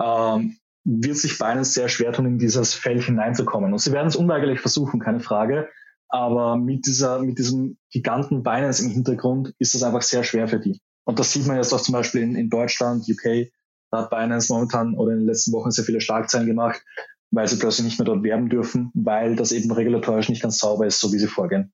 ähm, 0.00 0.56
wird 0.84 1.16
sich 1.16 1.38
Binance 1.38 1.72
sehr 1.72 1.88
schwer 1.88 2.12
tun, 2.12 2.26
in 2.26 2.38
dieses 2.38 2.74
Feld 2.74 3.02
hineinzukommen. 3.02 3.72
Und 3.72 3.78
sie 3.78 3.92
werden 3.92 4.08
es 4.08 4.16
unweigerlich 4.16 4.60
versuchen, 4.60 5.00
keine 5.00 5.20
Frage. 5.20 5.68
Aber 6.08 6.56
mit 6.56 6.86
dieser, 6.86 7.20
mit 7.20 7.38
diesem 7.38 7.76
Giganten 7.90 8.44
Binance 8.44 8.84
im 8.84 8.90
Hintergrund 8.90 9.52
ist 9.58 9.74
es 9.74 9.82
einfach 9.82 10.02
sehr 10.02 10.22
schwer 10.22 10.46
für 10.46 10.60
die. 10.60 10.80
Und 11.04 11.18
das 11.18 11.32
sieht 11.32 11.46
man 11.46 11.56
jetzt 11.56 11.72
auch 11.72 11.80
zum 11.80 11.92
Beispiel 11.92 12.22
in, 12.22 12.36
in 12.36 12.50
Deutschland, 12.50 13.04
UK. 13.08 13.50
Da 13.94 14.00
hat 14.00 14.10
Binance 14.10 14.52
momentan 14.52 14.94
oder 14.94 15.12
in 15.12 15.20
den 15.20 15.26
letzten 15.26 15.52
Wochen 15.52 15.70
sehr 15.70 15.84
viele 15.84 16.00
Schlagzeilen 16.00 16.48
gemacht, 16.48 16.82
weil 17.30 17.46
sie 17.46 17.60
plötzlich 17.60 17.84
nicht 17.84 17.98
mehr 18.00 18.06
dort 18.06 18.24
werben 18.24 18.48
dürfen, 18.48 18.90
weil 18.92 19.36
das 19.36 19.52
eben 19.52 19.70
regulatorisch 19.70 20.28
nicht 20.28 20.42
ganz 20.42 20.58
sauber 20.58 20.84
ist, 20.84 20.98
so 20.98 21.12
wie 21.12 21.18
sie 21.18 21.28
vorgehen. 21.28 21.72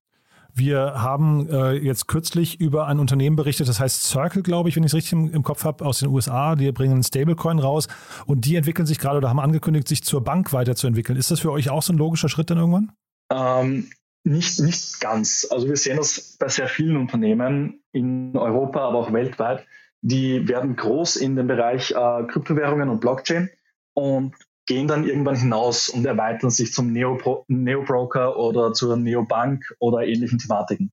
Wir 0.53 1.01
haben 1.01 1.49
äh, 1.49 1.71
jetzt 1.71 2.07
kürzlich 2.07 2.59
über 2.59 2.85
ein 2.85 2.99
Unternehmen 2.99 3.37
berichtet, 3.37 3.67
das 3.69 3.79
heißt 3.79 4.03
Circle, 4.03 4.43
glaube 4.43 4.69
ich, 4.69 4.75
wenn 4.75 4.83
ich 4.83 4.91
es 4.91 4.93
richtig 4.93 5.13
im, 5.13 5.33
im, 5.33 5.41
Kopf 5.41 5.63
habe, 5.63 5.83
aus 5.83 5.99
den 5.99 6.09
USA. 6.09 6.55
Die 6.55 6.71
bringen 6.71 6.93
einen 6.93 7.03
Stablecoin 7.03 7.57
raus 7.57 7.87
und 8.27 8.45
die 8.45 8.55
entwickeln 8.55 8.85
sich 8.85 8.99
gerade 8.99 9.17
oder 9.17 9.29
haben 9.29 9.39
angekündigt, 9.39 9.87
sich 9.87 10.03
zur 10.03 10.23
Bank 10.23 10.53
weiterzuentwickeln. 10.53 11.17
Ist 11.17 11.31
das 11.31 11.39
für 11.39 11.51
euch 11.51 11.71
auch 11.71 11.81
so 11.81 11.91
ein 11.91 11.97
logischer 11.97 12.29
Schritt 12.29 12.51
dann 12.51 12.59
irgendwann? 12.59 12.91
Ähm, 13.33 13.89
nicht, 14.23 14.59
nicht 14.59 14.99
ganz. 14.99 15.47
Also 15.49 15.67
wir 15.67 15.77
sehen 15.77 15.97
das 15.97 16.37
bei 16.37 16.49
sehr 16.49 16.67
vielen 16.67 16.97
Unternehmen 16.97 17.81
in 17.93 18.37
Europa, 18.37 18.81
aber 18.81 18.99
auch 18.99 19.11
weltweit. 19.11 19.65
Die 20.01 20.47
werden 20.47 20.75
groß 20.75 21.15
in 21.15 21.35
dem 21.35 21.47
Bereich 21.47 21.91
äh, 21.91 22.23
Kryptowährungen 22.27 22.89
und 22.89 23.01
Blockchain 23.01 23.49
und 23.93 24.35
gehen 24.67 24.87
dann 24.87 25.05
irgendwann 25.05 25.35
hinaus 25.35 25.89
und 25.89 26.05
erweitern 26.05 26.49
sich 26.49 26.73
zum 26.73 26.91
Neo-Broker 26.91 28.37
oder 28.37 28.73
zur 28.73 28.97
Neobank 28.97 29.63
oder 29.79 30.05
ähnlichen 30.05 30.39
Thematiken. 30.39 30.91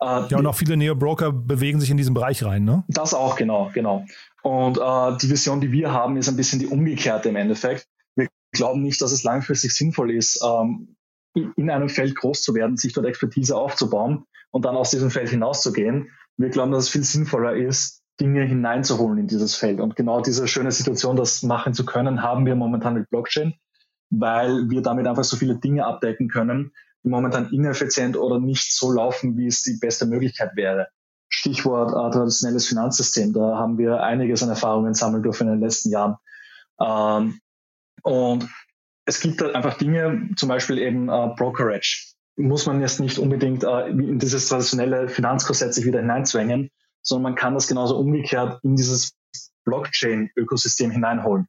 Äh, 0.00 0.26
ja, 0.28 0.38
und 0.38 0.46
auch 0.46 0.54
viele 0.54 0.76
Neo-Broker 0.76 1.32
bewegen 1.32 1.80
sich 1.80 1.90
in 1.90 1.96
diesen 1.96 2.14
Bereich 2.14 2.44
rein, 2.44 2.64
ne? 2.64 2.84
Das 2.88 3.14
auch, 3.14 3.36
genau, 3.36 3.70
genau. 3.72 4.04
Und 4.42 4.78
äh, 4.78 5.16
die 5.18 5.30
Vision, 5.30 5.60
die 5.60 5.70
wir 5.70 5.92
haben, 5.92 6.16
ist 6.16 6.28
ein 6.28 6.36
bisschen 6.36 6.58
die 6.58 6.66
umgekehrte 6.66 7.28
im 7.28 7.36
Endeffekt. 7.36 7.86
Wir 8.16 8.28
glauben 8.52 8.82
nicht, 8.82 9.00
dass 9.00 9.12
es 9.12 9.22
langfristig 9.22 9.74
sinnvoll 9.74 10.10
ist, 10.10 10.42
ähm, 10.44 10.96
in 11.34 11.70
einem 11.70 11.88
Feld 11.88 12.16
groß 12.16 12.42
zu 12.42 12.54
werden, 12.54 12.76
sich 12.76 12.92
dort 12.92 13.06
Expertise 13.06 13.56
aufzubauen 13.56 14.24
und 14.50 14.64
dann 14.64 14.76
aus 14.76 14.90
diesem 14.90 15.10
Feld 15.10 15.30
hinauszugehen. 15.30 16.10
Wir 16.36 16.50
glauben, 16.50 16.72
dass 16.72 16.84
es 16.84 16.90
viel 16.90 17.04
sinnvoller 17.04 17.54
ist, 17.54 18.01
Dinge 18.20 18.44
hineinzuholen 18.44 19.18
in 19.18 19.26
dieses 19.26 19.54
Feld. 19.54 19.80
Und 19.80 19.96
genau 19.96 20.20
diese 20.20 20.46
schöne 20.46 20.72
Situation, 20.72 21.16
das 21.16 21.42
machen 21.42 21.74
zu 21.74 21.84
können, 21.84 22.22
haben 22.22 22.46
wir 22.46 22.54
momentan 22.54 22.94
mit 22.94 23.08
Blockchain, 23.10 23.54
weil 24.10 24.68
wir 24.68 24.82
damit 24.82 25.06
einfach 25.06 25.24
so 25.24 25.36
viele 25.36 25.56
Dinge 25.56 25.86
abdecken 25.86 26.28
können, 26.28 26.72
die 27.04 27.08
momentan 27.08 27.50
ineffizient 27.50 28.16
oder 28.16 28.38
nicht 28.38 28.72
so 28.72 28.92
laufen, 28.92 29.36
wie 29.36 29.46
es 29.46 29.62
die 29.62 29.78
beste 29.80 30.06
Möglichkeit 30.06 30.52
wäre. 30.54 30.88
Stichwort 31.28 31.90
äh, 31.90 32.14
traditionelles 32.14 32.68
Finanzsystem. 32.68 33.32
Da 33.32 33.56
haben 33.56 33.78
wir 33.78 34.02
einiges 34.02 34.42
an 34.42 34.50
Erfahrungen 34.50 34.94
sammeln 34.94 35.22
dürfen 35.22 35.48
in 35.48 35.54
den 35.54 35.62
letzten 35.62 35.90
Jahren. 35.90 36.16
Ähm, 36.80 37.40
und 38.02 38.48
es 39.06 39.20
gibt 39.20 39.40
halt 39.40 39.54
einfach 39.54 39.78
Dinge, 39.78 40.28
zum 40.36 40.48
Beispiel 40.48 40.78
eben 40.78 41.08
äh, 41.08 41.28
Brokerage. 41.36 42.12
Muss 42.36 42.66
man 42.66 42.80
jetzt 42.80 43.00
nicht 43.00 43.18
unbedingt 43.18 43.64
äh, 43.64 43.88
in 43.88 44.18
dieses 44.18 44.48
traditionelle 44.48 45.08
Finanzkorsett 45.08 45.74
sich 45.74 45.86
wieder 45.86 46.00
hineinzwängen, 46.00 46.70
sondern 47.02 47.32
man 47.32 47.34
kann 47.34 47.54
das 47.54 47.66
genauso 47.66 47.98
umgekehrt 47.98 48.60
in 48.62 48.76
dieses 48.76 49.14
Blockchain-Ökosystem 49.64 50.90
hineinholen. 50.90 51.48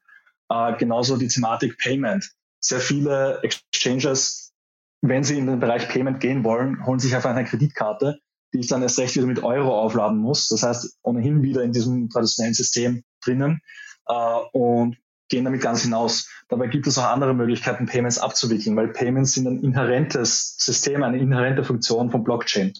Äh, 0.50 0.75
genauso 0.77 1.17
die 1.17 1.27
Thematik 1.27 1.77
Payment. 1.77 2.29
Sehr 2.60 2.79
viele 2.79 3.41
Exchanges, 3.43 4.53
wenn 5.01 5.24
sie 5.24 5.38
in 5.38 5.48
den 5.48 5.60
Bereich 5.60 5.89
Payment 5.89 6.19
gehen 6.19 6.43
wollen, 6.43 6.86
holen 6.86 7.00
sich 7.00 7.15
einfach 7.15 7.31
eine 7.31 7.45
Kreditkarte, 7.45 8.19
die 8.53 8.60
ich 8.60 8.67
dann 8.67 8.81
erst 8.81 9.00
recht 9.00 9.15
wieder 9.15 9.25
mit 9.25 9.43
Euro 9.43 9.77
aufladen 9.79 10.17
muss. 10.17 10.48
Das 10.48 10.63
heißt, 10.63 10.98
ohnehin 11.01 11.41
wieder 11.41 11.63
in 11.63 11.72
diesem 11.72 12.10
traditionellen 12.10 12.53
System 12.53 13.03
drinnen 13.24 13.62
äh, 14.07 14.39
und 14.53 14.98
gehen 15.29 15.45
damit 15.45 15.62
ganz 15.62 15.81
hinaus. 15.81 16.29
Dabei 16.48 16.67
gibt 16.67 16.86
es 16.88 16.98
auch 16.98 17.05
andere 17.05 17.33
Möglichkeiten, 17.33 17.88
Payments 17.88 18.19
abzuwickeln, 18.19 18.75
weil 18.75 18.89
Payments 18.89 19.33
sind 19.33 19.48
ein 19.48 19.63
inhärentes 19.63 20.55
System, 20.60 21.03
eine 21.03 21.17
inhärente 21.17 21.63
Funktion 21.63 22.12
von 22.12 22.24
Blockchain. 22.24 22.74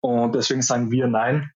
Und 0.00 0.34
deswegen 0.34 0.62
sagen 0.62 0.90
wir 0.90 1.06
nein. 1.06 1.50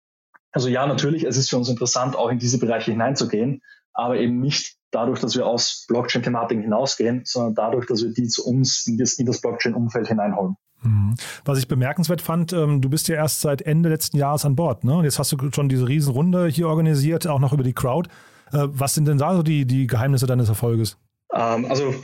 Also 0.55 0.69
ja, 0.69 0.87
natürlich, 0.87 1.25
es 1.25 1.37
ist 1.37 1.51
für 1.51 1.57
uns 1.57 1.69
interessant, 1.69 2.15
auch 2.15 2.31
in 2.31 2.39
diese 2.39 2.59
Bereiche 2.59 2.93
hineinzugehen, 2.93 3.61
aber 3.93 4.19
eben 4.19 4.39
nicht 4.39 4.77
dadurch, 4.93 5.19
dass 5.19 5.35
wir 5.35 5.47
aus 5.47 5.85
Blockchain-Thematiken 5.89 6.63
hinausgehen, 6.63 7.23
sondern 7.25 7.55
dadurch, 7.57 7.87
dass 7.87 8.05
wir 8.05 8.13
die 8.13 8.29
zu 8.29 8.47
uns 8.47 8.87
in 8.87 8.97
das, 8.97 9.17
das 9.17 9.41
Blockchain-Umfeld 9.41 10.07
hineinholen. 10.07 10.57
Mhm. 10.83 11.17
Was 11.45 11.59
ich 11.59 11.67
bemerkenswert 11.67 12.23
fand, 12.23 12.53
ähm, 12.53 12.81
du 12.81 12.89
bist 12.89 13.09
ja 13.09 13.17
erst 13.17 13.41
seit 13.41 13.63
Ende 13.63 13.89
letzten 13.89 14.17
Jahres 14.17 14.45
an 14.45 14.55
Bord. 14.55 14.85
Ne? 14.85 14.97
Und 14.97 15.05
jetzt 15.05 15.19
hast 15.19 15.33
du 15.33 15.51
schon 15.53 15.69
diese 15.69 15.89
Riesenrunde 15.89 16.47
hier 16.47 16.69
organisiert, 16.69 17.27
auch 17.27 17.41
noch 17.41 17.53
über 17.53 17.65
die 17.65 17.73
Crowd. 17.73 18.09
Äh, 18.53 18.69
was 18.71 18.95
sind 18.95 19.09
denn 19.09 19.19
da 19.19 19.35
so 19.35 19.43
die, 19.43 19.67
die 19.67 19.89
Geheimnisse 19.89 20.27
deines 20.27 20.49
Erfolges? 20.49 20.97
Ähm, 21.35 21.67
also 21.69 21.95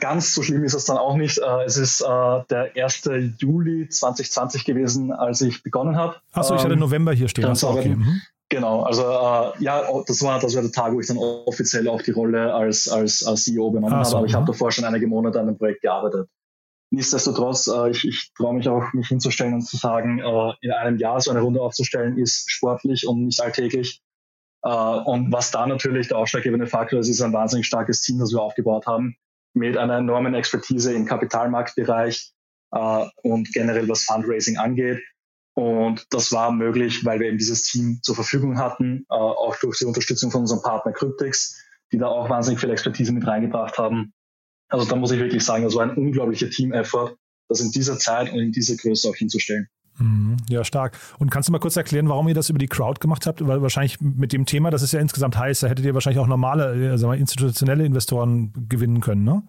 ganz 0.00 0.34
so 0.34 0.42
schlimm 0.42 0.64
ist 0.64 0.74
es 0.74 0.86
dann 0.86 0.96
auch 0.96 1.16
nicht. 1.16 1.38
Äh, 1.38 1.64
es 1.64 1.76
ist 1.76 2.00
äh, 2.00 2.04
der 2.50 2.72
1. 2.74 3.08
Juli 3.38 3.88
2020 3.88 4.64
gewesen, 4.64 5.12
als 5.12 5.40
ich 5.40 5.62
begonnen 5.62 5.96
habe. 5.96 6.16
Achso, 6.32 6.56
ich 6.56 6.62
hatte 6.62 6.74
ähm, 6.74 6.80
November 6.80 7.12
hier 7.12 7.28
stehen. 7.28 7.44
Also, 7.44 7.68
okay. 7.68 7.94
Mhm. 7.94 8.22
Genau, 8.48 8.82
also 8.82 9.02
äh, 9.02 9.62
ja, 9.62 9.82
das 10.06 10.22
war, 10.22 10.38
das 10.38 10.54
war 10.54 10.62
der 10.62 10.70
Tag, 10.70 10.92
wo 10.92 11.00
ich 11.00 11.06
dann 11.06 11.18
offiziell 11.18 11.88
auch 11.88 12.00
die 12.02 12.12
Rolle 12.12 12.54
als, 12.54 12.88
als, 12.88 13.24
als 13.24 13.44
CEO 13.44 13.70
übernommen 13.70 13.92
ah, 13.92 13.98
habe. 13.98 14.08
So, 14.08 14.16
aber 14.18 14.26
ich 14.26 14.34
habe 14.34 14.46
davor 14.46 14.70
schon 14.70 14.84
einige 14.84 15.06
Monate 15.08 15.40
an 15.40 15.46
dem 15.46 15.58
Projekt 15.58 15.82
gearbeitet. 15.82 16.28
Nichtsdestotrotz, 16.90 17.66
äh, 17.66 17.90
ich, 17.90 18.04
ich 18.06 18.32
traue 18.36 18.54
mich 18.54 18.68
auch, 18.68 18.92
mich 18.92 19.08
hinzustellen 19.08 19.54
und 19.54 19.62
zu 19.62 19.76
sagen, 19.76 20.20
äh, 20.20 20.52
in 20.60 20.70
einem 20.70 20.98
Jahr 20.98 21.20
so 21.20 21.32
eine 21.32 21.40
Runde 21.40 21.60
aufzustellen, 21.60 22.18
ist 22.18 22.50
sportlich 22.50 23.06
und 23.08 23.26
nicht 23.26 23.40
alltäglich. 23.40 24.00
Äh, 24.66 24.68
und 24.68 25.30
was 25.32 25.52
da 25.52 25.66
natürlich 25.66 26.08
der 26.08 26.18
ausschlaggebende 26.18 26.66
Faktor 26.66 26.98
ist, 26.98 27.08
ist 27.08 27.22
ein 27.22 27.32
wahnsinnig 27.32 27.66
starkes 27.66 28.00
Team, 28.00 28.18
das 28.18 28.32
wir 28.32 28.42
aufgebaut 28.42 28.86
haben, 28.86 29.16
mit 29.54 29.76
einer 29.76 29.98
enormen 29.98 30.34
Expertise 30.34 30.92
im 30.92 31.06
Kapitalmarktbereich 31.06 32.32
äh, 32.72 33.06
und 33.22 33.52
generell 33.52 33.88
was 33.88 34.02
Fundraising 34.02 34.56
angeht. 34.58 35.00
Und 35.54 36.06
das 36.10 36.32
war 36.32 36.50
möglich, 36.50 37.04
weil 37.04 37.20
wir 37.20 37.28
eben 37.28 37.38
dieses 37.38 37.62
Team 37.62 38.00
zur 38.02 38.16
Verfügung 38.16 38.58
hatten, 38.58 39.06
äh, 39.08 39.14
auch 39.14 39.56
durch 39.56 39.78
die 39.78 39.84
Unterstützung 39.84 40.32
von 40.32 40.42
unserem 40.42 40.62
Partner 40.62 40.92
Cryptex, 40.92 41.62
die 41.92 41.98
da 41.98 42.08
auch 42.08 42.28
wahnsinnig 42.28 42.60
viel 42.60 42.70
Expertise 42.70 43.12
mit 43.12 43.26
reingebracht 43.26 43.78
haben. 43.78 44.12
Also 44.68 44.84
da 44.84 44.96
muss 44.96 45.12
ich 45.12 45.20
wirklich 45.20 45.44
sagen, 45.44 45.62
das 45.62 45.76
war 45.76 45.84
ein 45.84 45.96
unglaublicher 45.96 46.50
Team-Effort, 46.50 47.16
das 47.48 47.60
in 47.60 47.70
dieser 47.70 47.98
Zeit 47.98 48.32
und 48.32 48.40
in 48.40 48.50
dieser 48.50 48.74
Größe 48.74 49.08
auch 49.08 49.14
hinzustellen. 49.14 49.68
Mhm. 49.98 50.36
Ja, 50.48 50.64
stark. 50.64 50.98
Und 51.18 51.30
kannst 51.30 51.48
du 51.48 51.52
mal 51.52 51.58
kurz 51.58 51.76
erklären, 51.76 52.08
warum 52.08 52.28
ihr 52.28 52.34
das 52.34 52.50
über 52.50 52.58
die 52.58 52.68
Crowd 52.68 53.00
gemacht 53.00 53.26
habt? 53.26 53.46
Weil 53.46 53.62
wahrscheinlich 53.62 54.00
mit 54.00 54.32
dem 54.32 54.46
Thema, 54.46 54.70
das 54.70 54.82
ist 54.82 54.92
ja 54.92 55.00
insgesamt 55.00 55.38
heiß, 55.38 55.60
da 55.60 55.68
hättet 55.68 55.84
ihr 55.84 55.94
wahrscheinlich 55.94 56.20
auch 56.20 56.26
normale, 56.26 56.90
also 56.90 57.12
institutionelle 57.12 57.84
Investoren 57.84 58.52
gewinnen 58.68 59.00
können, 59.00 59.24
ne? 59.24 59.42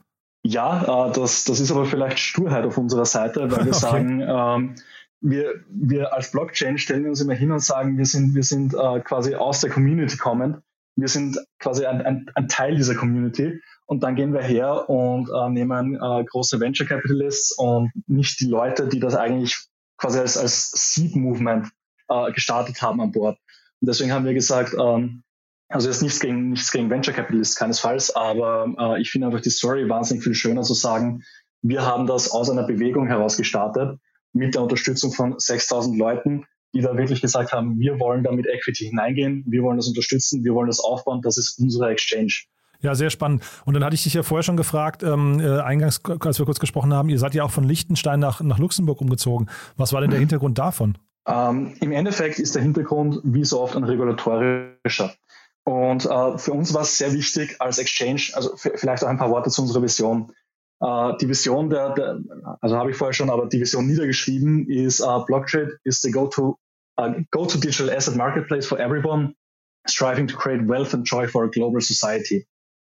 Ja, 0.45 1.07
äh, 1.07 1.11
das, 1.11 1.43
das 1.43 1.59
ist 1.59 1.71
aber 1.71 1.85
vielleicht 1.85 2.19
Sturheit 2.19 2.65
auf 2.65 2.77
unserer 2.77 3.05
Seite, 3.05 3.51
weil 3.51 3.65
wir 3.65 3.71
okay. 3.71 3.73
sagen, 3.73 4.21
ähm, 4.21 4.75
wir, 5.19 5.53
wir 5.69 6.13
als 6.13 6.31
Blockchain 6.31 6.77
stellen 6.77 7.07
uns 7.07 7.21
immer 7.21 7.33
hin 7.33 7.51
und 7.51 7.59
sagen, 7.59 7.97
wir 7.97 8.05
sind, 8.05 8.35
wir 8.35 8.43
sind 8.43 8.73
äh, 8.73 8.99
quasi 9.01 9.35
aus 9.35 9.61
der 9.61 9.69
Community 9.69 10.17
kommend. 10.17 10.59
Wir 10.95 11.07
sind 11.07 11.37
quasi 11.59 11.85
ein, 11.85 12.01
ein, 12.01 12.25
ein 12.35 12.47
Teil 12.47 12.75
dieser 12.75 12.95
Community. 12.95 13.61
Und 13.85 14.03
dann 14.03 14.15
gehen 14.15 14.33
wir 14.33 14.41
her 14.41 14.89
und 14.89 15.29
äh, 15.29 15.49
nehmen 15.49 15.95
äh, 15.95 16.23
große 16.25 16.59
Venture 16.59 16.87
Capitalists 16.87 17.55
und 17.57 17.91
nicht 18.05 18.39
die 18.39 18.47
Leute, 18.47 18.87
die 18.87 18.99
das 18.99 19.15
eigentlich 19.15 19.67
quasi 19.97 20.19
als, 20.19 20.37
als 20.37 20.71
Seed 20.71 21.15
Movement 21.15 21.69
äh, 22.09 22.31
gestartet 22.31 22.81
haben 22.81 23.01
an 23.01 23.11
Bord. 23.11 23.37
Und 23.81 23.89
deswegen 23.89 24.11
haben 24.11 24.25
wir 24.25 24.33
gesagt, 24.33 24.73
ähm, 24.73 25.23
also 25.69 25.89
jetzt 25.89 26.01
nichts 26.01 26.19
gegen, 26.19 26.49
nichts 26.49 26.71
gegen 26.71 26.89
Venture 26.89 27.13
Capitalists, 27.13 27.55
keinesfalls, 27.55 28.15
aber 28.15 28.73
äh, 28.77 29.01
ich 29.01 29.11
finde 29.11 29.27
einfach 29.27 29.41
die 29.41 29.49
Story 29.49 29.89
wahnsinnig 29.89 30.23
viel 30.23 30.33
schöner 30.33 30.63
zu 30.63 30.73
sagen, 30.73 31.23
wir 31.61 31.85
haben 31.85 32.07
das 32.07 32.31
aus 32.31 32.49
einer 32.49 32.63
Bewegung 32.63 33.07
heraus 33.07 33.35
gestartet, 33.35 33.99
mit 34.33 34.55
der 34.55 34.61
Unterstützung 34.61 35.11
von 35.11 35.35
6000 35.37 35.97
Leuten, 35.97 36.45
die 36.73 36.81
da 36.81 36.95
wirklich 36.95 37.21
gesagt 37.21 37.51
haben, 37.51 37.79
wir 37.79 37.99
wollen 37.99 38.23
da 38.23 38.31
mit 38.31 38.45
Equity 38.45 38.85
hineingehen, 38.85 39.43
wir 39.47 39.63
wollen 39.63 39.77
das 39.77 39.87
unterstützen, 39.87 40.43
wir 40.43 40.53
wollen 40.53 40.67
das 40.67 40.79
aufbauen, 40.79 41.21
das 41.21 41.37
ist 41.37 41.59
unsere 41.59 41.89
Exchange. 41.89 42.33
Ja, 42.81 42.95
sehr 42.95 43.09
spannend. 43.09 43.43
Und 43.65 43.73
dann 43.73 43.83
hatte 43.83 43.95
ich 43.95 44.03
dich 44.03 44.13
ja 44.13 44.23
vorher 44.23 44.43
schon 44.43 44.57
gefragt, 44.57 45.03
ähm, 45.03 45.39
äh, 45.39 45.59
eingangs, 45.59 46.01
als 46.19 46.39
wir 46.39 46.45
kurz 46.45 46.59
gesprochen 46.59 46.93
haben, 46.93 47.09
ihr 47.09 47.19
seid 47.19 47.33
ja 47.33 47.43
auch 47.43 47.51
von 47.51 47.63
Liechtenstein 47.63 48.19
nach, 48.19 48.41
nach 48.41 48.59
Luxemburg 48.59 49.01
umgezogen. 49.01 49.49
Was 49.75 49.93
war 49.93 50.01
denn 50.01 50.11
der 50.11 50.19
Hintergrund 50.19 50.57
davon? 50.57 50.97
Ähm, 51.27 51.75
Im 51.81 51.91
Endeffekt 51.91 52.39
ist 52.39 52.55
der 52.55 52.61
Hintergrund 52.61 53.19
wie 53.23 53.43
so 53.43 53.61
oft 53.61 53.75
ein 53.75 53.83
regulatorischer. 53.83 55.13
Und 55.65 56.05
äh, 56.05 56.37
für 56.37 56.53
uns 56.53 56.73
war 56.73 56.83
es 56.83 56.97
sehr 56.97 57.11
wichtig 57.13 57.57
als 57.59 57.77
Exchange, 57.77 58.29
also 58.33 58.55
vielleicht 58.55 59.03
auch 59.03 59.09
ein 59.09 59.17
paar 59.17 59.29
Worte 59.29 59.49
zu 59.49 59.61
unserer 59.61 59.83
Vision. 59.83 60.31
Uh, 60.79 61.17
die 61.17 61.27
Vision 61.27 61.71
der, 61.71 61.95
der 61.95 62.19
also 62.61 62.77
habe 62.77 62.91
ich 62.91 62.97
vorher 62.97 63.13
schon, 63.13 63.31
aber 63.31 63.47
die 63.47 63.59
Vision 63.59 63.87
niedergeschrieben 63.87 64.69
ist, 64.69 65.01
uh, 65.01 65.25
Blocktrade 65.25 65.79
is 65.83 66.01
the 66.01 66.11
go-to 66.11 66.59
uh, 67.01 67.15
go-to 67.31 67.57
digital 67.57 67.89
asset 67.89 68.15
marketplace 68.15 68.67
for 68.67 68.79
everyone 68.79 69.33
striving 69.87 70.27
to 70.27 70.37
create 70.37 70.67
wealth 70.67 70.93
and 70.93 71.03
joy 71.03 71.27
for 71.27 71.45
a 71.45 71.49
global 71.49 71.81
society. 71.81 72.45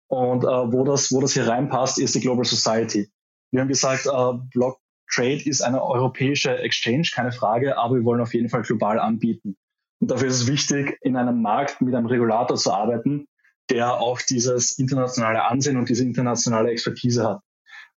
Und 0.09 0.43
wo 0.43 0.83
das, 0.85 1.11
wo 1.11 1.19
das 1.19 1.33
hier 1.33 1.47
reinpasst, 1.47 1.99
ist 1.99 2.15
die 2.15 2.21
Global 2.21 2.45
Society. 2.45 3.11
Wir 3.51 3.61
haben 3.61 3.67
gesagt, 3.67 4.07
Block 4.51 4.79
Trade 5.09 5.41
ist 5.45 5.61
eine 5.61 5.83
europäische 5.83 6.57
Exchange, 6.59 7.09
keine 7.13 7.31
Frage, 7.31 7.77
aber 7.77 7.95
wir 7.95 8.03
wollen 8.03 8.21
auf 8.21 8.33
jeden 8.33 8.49
Fall 8.49 8.61
global 8.61 8.99
anbieten. 8.99 9.57
Und 9.99 10.11
dafür 10.11 10.27
ist 10.27 10.41
es 10.41 10.47
wichtig, 10.47 10.97
in 11.01 11.15
einem 11.15 11.41
Markt 11.41 11.81
mit 11.81 11.95
einem 11.95 12.07
Regulator 12.07 12.57
zu 12.57 12.71
arbeiten, 12.71 13.27
der 13.69 13.95
auch 13.95 14.21
dieses 14.21 14.77
internationale 14.77 15.43
Ansehen 15.45 15.77
und 15.77 15.89
diese 15.89 16.03
internationale 16.03 16.71
Expertise 16.71 17.27
hat. 17.27 17.41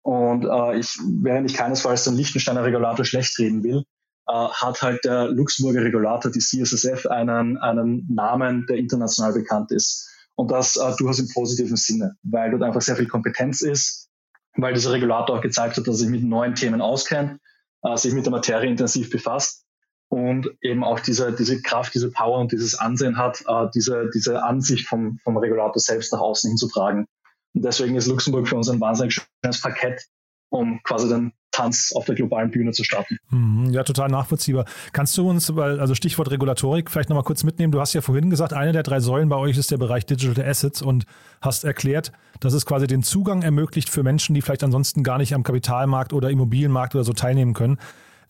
Und 0.02 0.44
äh, 0.44 0.78
ich, 0.78 0.98
während 1.22 1.50
ich 1.50 1.56
keinesfalls 1.56 2.04
den 2.04 2.14
Liechtensteiner 2.14 2.64
Regulator 2.64 3.04
schlecht 3.04 3.38
reden 3.38 3.62
will, 3.62 3.84
äh, 4.26 4.32
hat 4.32 4.80
halt 4.82 5.04
der 5.04 5.28
Luxemburger 5.28 5.84
Regulator, 5.84 6.30
die 6.30 6.38
CSSF, 6.38 7.06
einen, 7.06 7.58
einen 7.58 8.06
Namen, 8.08 8.66
der 8.66 8.76
international 8.76 9.34
bekannt 9.34 9.72
ist. 9.72 10.09
Und 10.40 10.50
das 10.50 10.76
äh, 10.76 10.96
durchaus 10.96 11.18
im 11.18 11.28
positiven 11.28 11.76
Sinne, 11.76 12.16
weil 12.22 12.50
dort 12.50 12.62
einfach 12.62 12.80
sehr 12.80 12.96
viel 12.96 13.06
Kompetenz 13.06 13.60
ist, 13.60 14.08
weil 14.56 14.72
dieser 14.72 14.90
Regulator 14.90 15.36
auch 15.36 15.42
gezeigt 15.42 15.76
hat, 15.76 15.86
dass 15.86 15.96
er 15.96 15.98
sich 15.98 16.08
mit 16.08 16.22
neuen 16.22 16.54
Themen 16.54 16.80
auskennt, 16.80 17.38
äh, 17.82 17.94
sich 17.98 18.14
mit 18.14 18.24
der 18.24 18.30
Materie 18.30 18.70
intensiv 18.70 19.10
befasst 19.10 19.66
und 20.08 20.48
eben 20.62 20.82
auch 20.82 20.98
diese, 20.98 21.30
diese 21.34 21.60
Kraft, 21.60 21.92
diese 21.92 22.10
Power 22.10 22.38
und 22.38 22.52
dieses 22.52 22.74
Ansehen 22.74 23.18
hat, 23.18 23.44
äh, 23.46 23.66
diese, 23.74 24.08
diese 24.14 24.42
Ansicht 24.42 24.88
vom, 24.88 25.18
vom 25.18 25.36
Regulator 25.36 25.78
selbst 25.78 26.10
nach 26.10 26.20
außen 26.20 26.48
hinzutragen. 26.48 27.04
Und 27.52 27.62
deswegen 27.62 27.96
ist 27.96 28.06
Luxemburg 28.06 28.48
für 28.48 28.56
uns 28.56 28.70
ein 28.70 28.80
wahnsinnig 28.80 29.20
schönes 29.42 29.60
Parkett, 29.60 30.06
um 30.48 30.80
quasi 30.84 31.10
den 31.10 31.34
Tanz 31.60 31.92
auf 31.94 32.06
der 32.06 32.14
globalen 32.14 32.50
Bühne 32.50 32.72
zu 32.72 32.84
starten. 32.84 33.18
Mhm, 33.30 33.70
ja, 33.70 33.84
total 33.84 34.08
nachvollziehbar. 34.08 34.64
Kannst 34.92 35.16
du 35.18 35.28
uns, 35.28 35.54
weil, 35.56 35.78
also 35.80 35.94
Stichwort 35.94 36.30
Regulatorik, 36.30 36.90
vielleicht 36.90 37.08
nochmal 37.10 37.24
kurz 37.24 37.44
mitnehmen? 37.44 37.72
Du 37.72 37.80
hast 37.80 37.92
ja 37.92 38.00
vorhin 38.00 38.30
gesagt, 38.30 38.52
eine 38.52 38.72
der 38.72 38.82
drei 38.82 39.00
Säulen 39.00 39.28
bei 39.28 39.36
euch 39.36 39.58
ist 39.58 39.70
der 39.70 39.78
Bereich 39.78 40.06
Digital 40.06 40.44
Assets 40.44 40.82
und 40.82 41.04
hast 41.40 41.64
erklärt, 41.64 42.12
dass 42.40 42.54
es 42.54 42.64
quasi 42.64 42.86
den 42.86 43.02
Zugang 43.02 43.42
ermöglicht 43.42 43.90
für 43.90 44.02
Menschen, 44.02 44.34
die 44.34 44.42
vielleicht 44.42 44.64
ansonsten 44.64 45.02
gar 45.02 45.18
nicht 45.18 45.34
am 45.34 45.42
Kapitalmarkt 45.42 46.12
oder 46.12 46.30
Immobilienmarkt 46.30 46.94
oder 46.94 47.04
so 47.04 47.12
teilnehmen 47.12 47.52
können. 47.52 47.78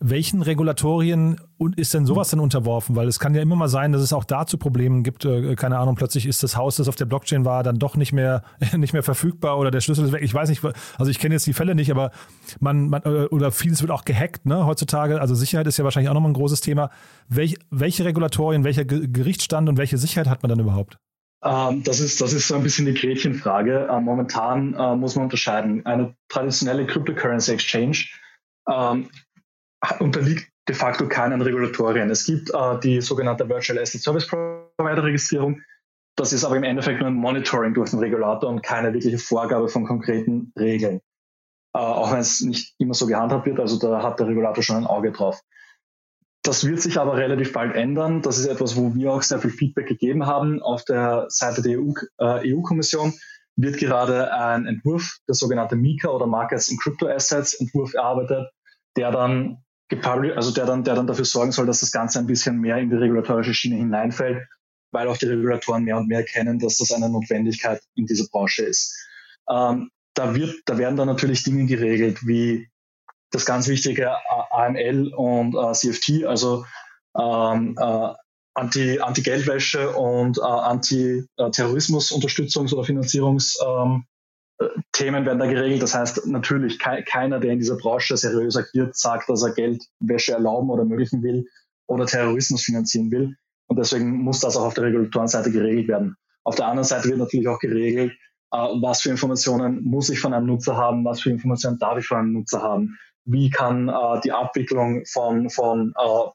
Welchen 0.02 0.40
Regulatorien 0.40 1.38
ist 1.76 1.92
denn 1.92 2.06
sowas 2.06 2.30
denn 2.30 2.40
unterworfen? 2.40 2.96
Weil 2.96 3.06
es 3.06 3.18
kann 3.18 3.34
ja 3.34 3.42
immer 3.42 3.54
mal 3.54 3.68
sein, 3.68 3.92
dass 3.92 4.00
es 4.00 4.14
auch 4.14 4.24
da 4.24 4.46
zu 4.46 4.56
Problemen 4.56 5.02
gibt. 5.02 5.26
Äh, 5.26 5.54
keine 5.56 5.78
Ahnung, 5.78 5.94
plötzlich 5.94 6.24
ist 6.24 6.42
das 6.42 6.56
Haus, 6.56 6.76
das 6.76 6.88
auf 6.88 6.96
der 6.96 7.04
Blockchain 7.04 7.44
war, 7.44 7.62
dann 7.62 7.78
doch 7.78 7.96
nicht 7.96 8.14
mehr, 8.14 8.42
nicht 8.76 8.94
mehr 8.94 9.02
verfügbar 9.02 9.58
oder 9.58 9.70
der 9.70 9.82
Schlüssel 9.82 10.06
ist 10.06 10.12
weg. 10.12 10.22
Ich 10.22 10.32
weiß 10.32 10.48
nicht, 10.48 10.62
also 10.96 11.10
ich 11.10 11.18
kenne 11.18 11.34
jetzt 11.34 11.46
die 11.46 11.52
Fälle 11.52 11.74
nicht, 11.74 11.90
aber 11.90 12.12
man, 12.60 12.88
man 12.88 13.02
äh, 13.02 13.26
oder 13.26 13.52
vieles 13.52 13.82
wird 13.82 13.90
auch 13.90 14.06
gehackt, 14.06 14.46
ne, 14.46 14.64
heutzutage. 14.64 15.20
Also 15.20 15.34
Sicherheit 15.34 15.66
ist 15.66 15.76
ja 15.76 15.84
wahrscheinlich 15.84 16.08
auch 16.08 16.14
nochmal 16.14 16.30
ein 16.30 16.34
großes 16.34 16.62
Thema. 16.62 16.90
Welch, 17.28 17.58
welche 17.70 18.06
Regulatorien, 18.06 18.64
welcher 18.64 18.86
Gerichtsstand 18.86 19.68
und 19.68 19.76
welche 19.76 19.98
Sicherheit 19.98 20.28
hat 20.28 20.42
man 20.42 20.48
dann 20.48 20.60
überhaupt? 20.60 20.96
Ähm, 21.44 21.82
das, 21.84 22.00
ist, 22.00 22.22
das 22.22 22.32
ist 22.32 22.48
so 22.48 22.54
ein 22.54 22.62
bisschen 22.62 22.86
die 22.86 22.94
Gretchenfrage. 22.94 23.88
Äh, 23.90 24.00
momentan 24.00 24.72
äh, 24.74 24.96
muss 24.96 25.14
man 25.14 25.24
unterscheiden. 25.24 25.84
Eine 25.84 26.14
traditionelle 26.28 26.86
Cryptocurrency 26.86 27.52
Exchange 27.52 28.06
ähm, 28.70 29.08
unterliegt 29.98 30.50
de 30.68 30.74
facto 30.74 31.08
keinen 31.08 31.40
Regulatorien. 31.40 32.10
Es 32.10 32.24
gibt 32.24 32.50
äh, 32.54 32.78
die 32.80 33.00
sogenannte 33.00 33.48
Virtual 33.48 33.78
Asset 33.78 34.02
Service 34.02 34.26
Provider 34.26 35.02
Registrierung. 35.02 35.62
Das 36.16 36.32
ist 36.32 36.44
aber 36.44 36.56
im 36.56 36.64
Endeffekt 36.64 37.00
nur 37.00 37.08
ein 37.08 37.14
Monitoring 37.14 37.74
durch 37.74 37.90
den 37.90 37.98
Regulator 37.98 38.48
und 38.48 38.62
keine 38.62 38.92
wirkliche 38.92 39.18
Vorgabe 39.18 39.68
von 39.68 39.86
konkreten 39.86 40.52
Regeln. 40.58 41.00
Äh, 41.74 41.78
auch 41.78 42.12
wenn 42.12 42.20
es 42.20 42.40
nicht 42.40 42.74
immer 42.78 42.94
so 42.94 43.06
gehandhabt 43.06 43.46
wird, 43.46 43.60
also 43.60 43.78
da 43.78 44.02
hat 44.02 44.20
der 44.20 44.28
Regulator 44.28 44.62
schon 44.62 44.76
ein 44.76 44.86
Auge 44.86 45.12
drauf. 45.12 45.40
Das 46.42 46.66
wird 46.66 46.80
sich 46.80 46.98
aber 46.98 47.16
relativ 47.16 47.52
bald 47.52 47.74
ändern. 47.74 48.22
Das 48.22 48.38
ist 48.38 48.46
etwas, 48.46 48.76
wo 48.76 48.94
wir 48.94 49.12
auch 49.12 49.22
sehr 49.22 49.40
viel 49.40 49.50
Feedback 49.50 49.86
gegeben 49.86 50.26
haben. 50.26 50.62
Auf 50.62 50.84
der 50.84 51.26
Seite 51.28 51.62
der 51.62 51.78
EU, 51.78 51.92
äh, 52.18 52.54
EU-Kommission 52.54 53.12
wird 53.56 53.78
gerade 53.78 54.32
ein 54.32 54.66
Entwurf, 54.66 55.18
der 55.28 55.34
sogenannte 55.34 55.76
MiCA 55.76 56.08
oder 56.08 56.26
Markets 56.26 56.68
in 56.68 56.78
Crypto 56.78 57.08
Assets 57.08 57.54
Entwurf 57.54 57.92
erarbeitet, 57.94 58.50
der 58.96 59.10
dann 59.10 59.62
also 60.02 60.52
der 60.52 60.66
dann, 60.66 60.84
der 60.84 60.94
dann 60.94 61.06
dafür 61.06 61.24
sorgen 61.24 61.52
soll, 61.52 61.64
dass 61.66 61.80
das 61.80 61.92
Ganze 61.92 62.18
ein 62.18 62.26
bisschen 62.26 62.60
mehr 62.60 62.76
in 62.78 62.90
die 62.90 62.96
regulatorische 62.96 63.54
Schiene 63.54 63.76
hineinfällt, 63.76 64.46
weil 64.92 65.08
auch 65.08 65.16
die 65.16 65.26
Regulatoren 65.26 65.84
mehr 65.84 65.96
und 65.96 66.08
mehr 66.08 66.18
erkennen, 66.18 66.58
dass 66.58 66.76
das 66.78 66.92
eine 66.92 67.08
Notwendigkeit 67.08 67.80
in 67.94 68.06
dieser 68.06 68.26
Branche 68.30 68.64
ist. 68.64 68.96
Ähm, 69.48 69.90
da 70.14 70.34
wird, 70.34 70.56
da 70.66 70.76
werden 70.78 70.96
dann 70.96 71.08
natürlich 71.08 71.44
Dinge 71.44 71.66
geregelt, 71.66 72.26
wie 72.26 72.68
das 73.30 73.46
ganz 73.46 73.68
wichtige 73.68 74.10
AML 74.50 75.14
und 75.14 75.54
äh, 75.54 75.72
CFT, 75.72 76.24
also 76.24 76.64
ähm, 77.18 77.76
äh, 77.78 78.08
Anti, 78.54 79.00
Anti-Geldwäsche 79.00 79.96
und 79.96 80.38
äh, 80.38 80.42
Anti-Terrorismus-Unterstützungs- 80.42 82.74
oder 82.74 82.84
Finanzierungsthemen 82.84 83.94
ähm, 83.94 84.04
werden 84.60 85.38
da 85.38 85.46
geregelt. 85.46 85.82
Das 85.82 85.94
heißt, 85.94 86.26
natürlich 86.26 86.78
ke 86.78 87.02
keiner, 87.06 87.40
der 87.40 87.52
in 87.52 87.58
dieser 87.58 87.76
Branche 87.76 88.16
seriös 88.16 88.56
agiert, 88.56 88.96
sagt, 88.96 89.28
dass 89.28 89.42
er 89.42 89.52
Geldwäsche 89.52 90.32
erlauben 90.32 90.70
oder 90.70 90.82
ermöglichen 90.82 91.22
will 91.22 91.46
oder 91.86 92.06
Terrorismus 92.06 92.62
finanzieren 92.62 93.10
will. 93.10 93.36
Und 93.68 93.78
deswegen 93.78 94.22
muss 94.22 94.40
das 94.40 94.56
auch 94.56 94.66
auf 94.66 94.74
der 94.74 94.84
Regulatorenseite 94.84 95.50
geregelt 95.50 95.88
werden. 95.88 96.16
Auf 96.44 96.56
der 96.56 96.66
anderen 96.66 96.86
Seite 96.86 97.08
wird 97.08 97.18
natürlich 97.18 97.48
auch 97.48 97.58
geregelt, 97.58 98.12
äh, 98.52 98.56
was 98.56 99.02
für 99.02 99.10
Informationen 99.10 99.82
muss 99.84 100.10
ich 100.10 100.20
von 100.20 100.34
einem 100.34 100.46
Nutzer 100.46 100.76
haben, 100.76 101.04
was 101.04 101.20
für 101.20 101.30
Informationen 101.30 101.78
darf 101.78 101.98
ich 101.98 102.06
von 102.06 102.18
einem 102.18 102.32
Nutzer 102.32 102.62
haben, 102.62 102.98
wie 103.24 103.50
kann 103.50 103.88
äh, 103.88 104.20
die 104.24 104.32
Abwicklung 104.32 105.04
von, 105.06 105.50
von 105.50 105.94
äh, 105.96 106.30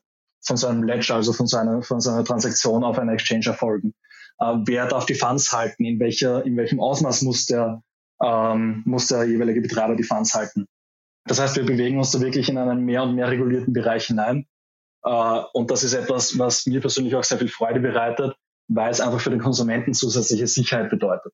von 0.46 0.58
seinem 0.58 0.84
Ledger, 0.84 1.16
also 1.16 1.34
von 1.34 1.48
seiner, 1.48 1.82
von 1.82 2.00
seiner 2.00 2.24
Transaktion 2.24 2.84
auf 2.84 3.00
einer 3.00 3.14
Exchange 3.14 3.48
erfolgen. 3.48 3.94
Äh, 4.40 4.58
wer 4.66 4.88
darf 4.88 5.06
die 5.06 5.16
Funds 5.16 5.52
halten? 5.52 5.86
In, 5.86 6.00
welcher, 6.00 6.46
in 6.46 6.56
welchem 6.56 6.80
Ausmaß 6.80 7.24
muss 7.24 7.46
der, 7.48 7.82
ähm, 8.24 8.84
muss 8.86 9.08
der 9.08 9.26
jeweilige 9.26 9.62
Betreiber 9.62 9.96
die 9.96 10.04
Funds 10.04 10.34
halten? 10.34 10.68
Das 11.26 11.40
heißt, 11.40 11.56
wir 11.56 11.66
bewegen 11.66 11.98
uns 11.98 12.12
da 12.12 12.22
wirklich 12.22 12.50
in 12.50 12.58
einen 12.58 12.86
mehr 12.86 13.04
und 13.04 13.16
mehr 13.16 13.30
regulierten 13.30 13.74
Bereich 13.74 14.06
hinein. 14.06 14.46
Äh, 15.04 15.42
und 15.54 15.72
das 15.72 15.84
ist 15.84 15.94
etwas, 15.94 16.38
was 16.38 16.66
mir 16.66 16.82
persönlich 16.82 17.16
auch 17.16 17.24
sehr 17.24 17.40
viel 17.40 17.48
Freude 17.48 17.80
bereitet, 17.80 18.36
weil 18.68 18.92
es 18.92 19.02
einfach 19.02 19.20
für 19.20 19.32
den 19.32 19.40
Konsumenten 19.40 19.94
zusätzliche 19.94 20.48
Sicherheit 20.48 20.90
bedeutet. 20.90 21.34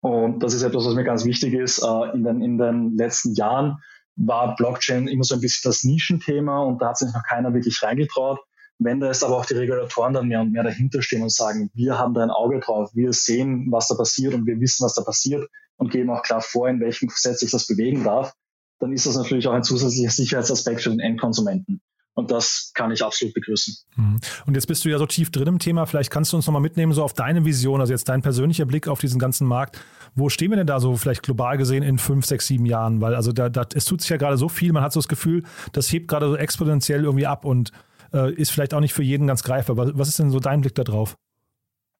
Und 0.00 0.40
das 0.40 0.54
ist 0.54 0.62
etwas, 0.62 0.84
was 0.84 0.94
mir 0.94 1.04
ganz 1.04 1.24
wichtig 1.24 1.54
ist. 1.54 1.82
Äh, 1.82 2.14
in, 2.14 2.24
den, 2.24 2.42
in 2.42 2.58
den 2.58 2.96
letzten 2.96 3.34
Jahren 3.34 3.78
war 4.16 4.56
Blockchain 4.56 5.08
immer 5.08 5.24
so 5.24 5.34
ein 5.34 5.40
bisschen 5.40 5.68
das 5.70 5.84
Nischenthema 5.84 6.62
und 6.62 6.80
da 6.80 6.88
hat 6.88 6.98
sich 6.98 7.12
noch 7.12 7.24
keiner 7.24 7.52
wirklich 7.52 7.82
reingetraut. 7.82 8.40
Wenn 8.78 9.00
da 9.00 9.06
jetzt 9.06 9.24
aber 9.24 9.36
auch 9.36 9.46
die 9.46 9.54
Regulatoren 9.54 10.14
dann 10.14 10.28
mehr 10.28 10.40
und 10.40 10.52
mehr 10.52 10.62
dahinter 10.62 11.02
stehen 11.02 11.22
und 11.22 11.32
sagen, 11.32 11.70
wir 11.74 11.98
haben 11.98 12.14
da 12.14 12.22
ein 12.22 12.30
Auge 12.30 12.60
drauf, 12.60 12.90
wir 12.94 13.12
sehen, 13.12 13.68
was 13.70 13.88
da 13.88 13.94
passiert 13.94 14.34
und 14.34 14.46
wir 14.46 14.60
wissen, 14.60 14.84
was 14.84 14.94
da 14.94 15.02
passiert 15.02 15.48
und 15.76 15.90
geben 15.90 16.10
auch 16.10 16.22
klar 16.22 16.40
vor, 16.40 16.68
in 16.68 16.80
welchem 16.80 17.08
Gesetz 17.08 17.40
sich 17.40 17.50
das 17.50 17.66
bewegen 17.66 18.04
darf, 18.04 18.32
dann 18.78 18.92
ist 18.92 19.06
das 19.06 19.16
natürlich 19.16 19.46
auch 19.48 19.52
ein 19.52 19.62
zusätzlicher 19.62 20.10
Sicherheitsaspekt 20.10 20.82
für 20.82 20.90
den 20.90 21.00
Endkonsumenten. 21.00 21.80
Und 22.14 22.30
das 22.30 22.70
kann 22.74 22.90
ich 22.90 23.04
absolut 23.04 23.34
begrüßen. 23.34 23.76
Mhm. 23.96 24.18
Und 24.46 24.54
jetzt 24.54 24.66
bist 24.66 24.84
du 24.84 24.88
ja 24.88 24.96
so 24.96 25.04
tief 25.04 25.30
drin 25.30 25.48
im 25.48 25.58
Thema. 25.58 25.84
Vielleicht 25.84 26.10
kannst 26.10 26.32
du 26.32 26.38
uns 26.38 26.46
nochmal 26.46 26.62
mitnehmen, 26.62 26.94
so 26.94 27.02
auf 27.02 27.12
deine 27.12 27.44
Vision, 27.44 27.80
also 27.80 27.92
jetzt 27.92 28.08
dein 28.08 28.22
persönlicher 28.22 28.64
Blick 28.64 28.88
auf 28.88 29.00
diesen 29.00 29.18
ganzen 29.18 29.46
Markt. 29.46 29.78
Wo 30.14 30.30
stehen 30.30 30.50
wir 30.50 30.56
denn 30.56 30.66
da 30.66 30.80
so 30.80 30.96
vielleicht 30.96 31.22
global 31.22 31.58
gesehen 31.58 31.82
in 31.82 31.98
fünf, 31.98 32.24
sechs, 32.24 32.46
sieben 32.46 32.64
Jahren? 32.64 33.02
Weil 33.02 33.14
also 33.14 33.32
da, 33.32 33.50
da, 33.50 33.66
es 33.74 33.84
tut 33.84 34.00
sich 34.00 34.08
ja 34.08 34.16
gerade 34.16 34.38
so 34.38 34.48
viel. 34.48 34.72
Man 34.72 34.82
hat 34.82 34.94
so 34.94 35.00
das 35.00 35.08
Gefühl, 35.08 35.42
das 35.72 35.92
hebt 35.92 36.08
gerade 36.08 36.28
so 36.28 36.36
exponentiell 36.36 37.04
irgendwie 37.04 37.26
ab 37.26 37.44
und 37.44 37.70
äh, 38.14 38.32
ist 38.32 38.50
vielleicht 38.50 38.72
auch 38.72 38.80
nicht 38.80 38.94
für 38.94 39.02
jeden 39.02 39.26
ganz 39.26 39.42
greifbar. 39.42 39.76
Was 39.76 40.08
ist 40.08 40.18
denn 40.18 40.30
so 40.30 40.40
dein 40.40 40.62
Blick 40.62 40.74
da 40.74 40.84
drauf? 40.84 41.16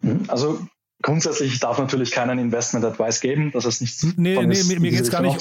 Mhm. 0.01 0.25
Also 0.29 0.67
Grundsätzlich 1.07 1.61
darf 1.61 1.79
natürlich 1.79 2.11
keinen 2.11 2.41
Investment 2.41 2.85
Advice 2.85 3.21
geben, 3.21 3.53
das 3.53 3.65
ist 3.65 3.81
nichts. 3.81 4.03
Nee, 4.17 4.45
nee, 4.45 4.53
ist, 4.53 4.69
mir, 4.69 4.81
mir 4.81 4.91
geht 4.91 5.03
es 5.03 5.11
gar, 5.13 5.23
nicht, 5.23 5.39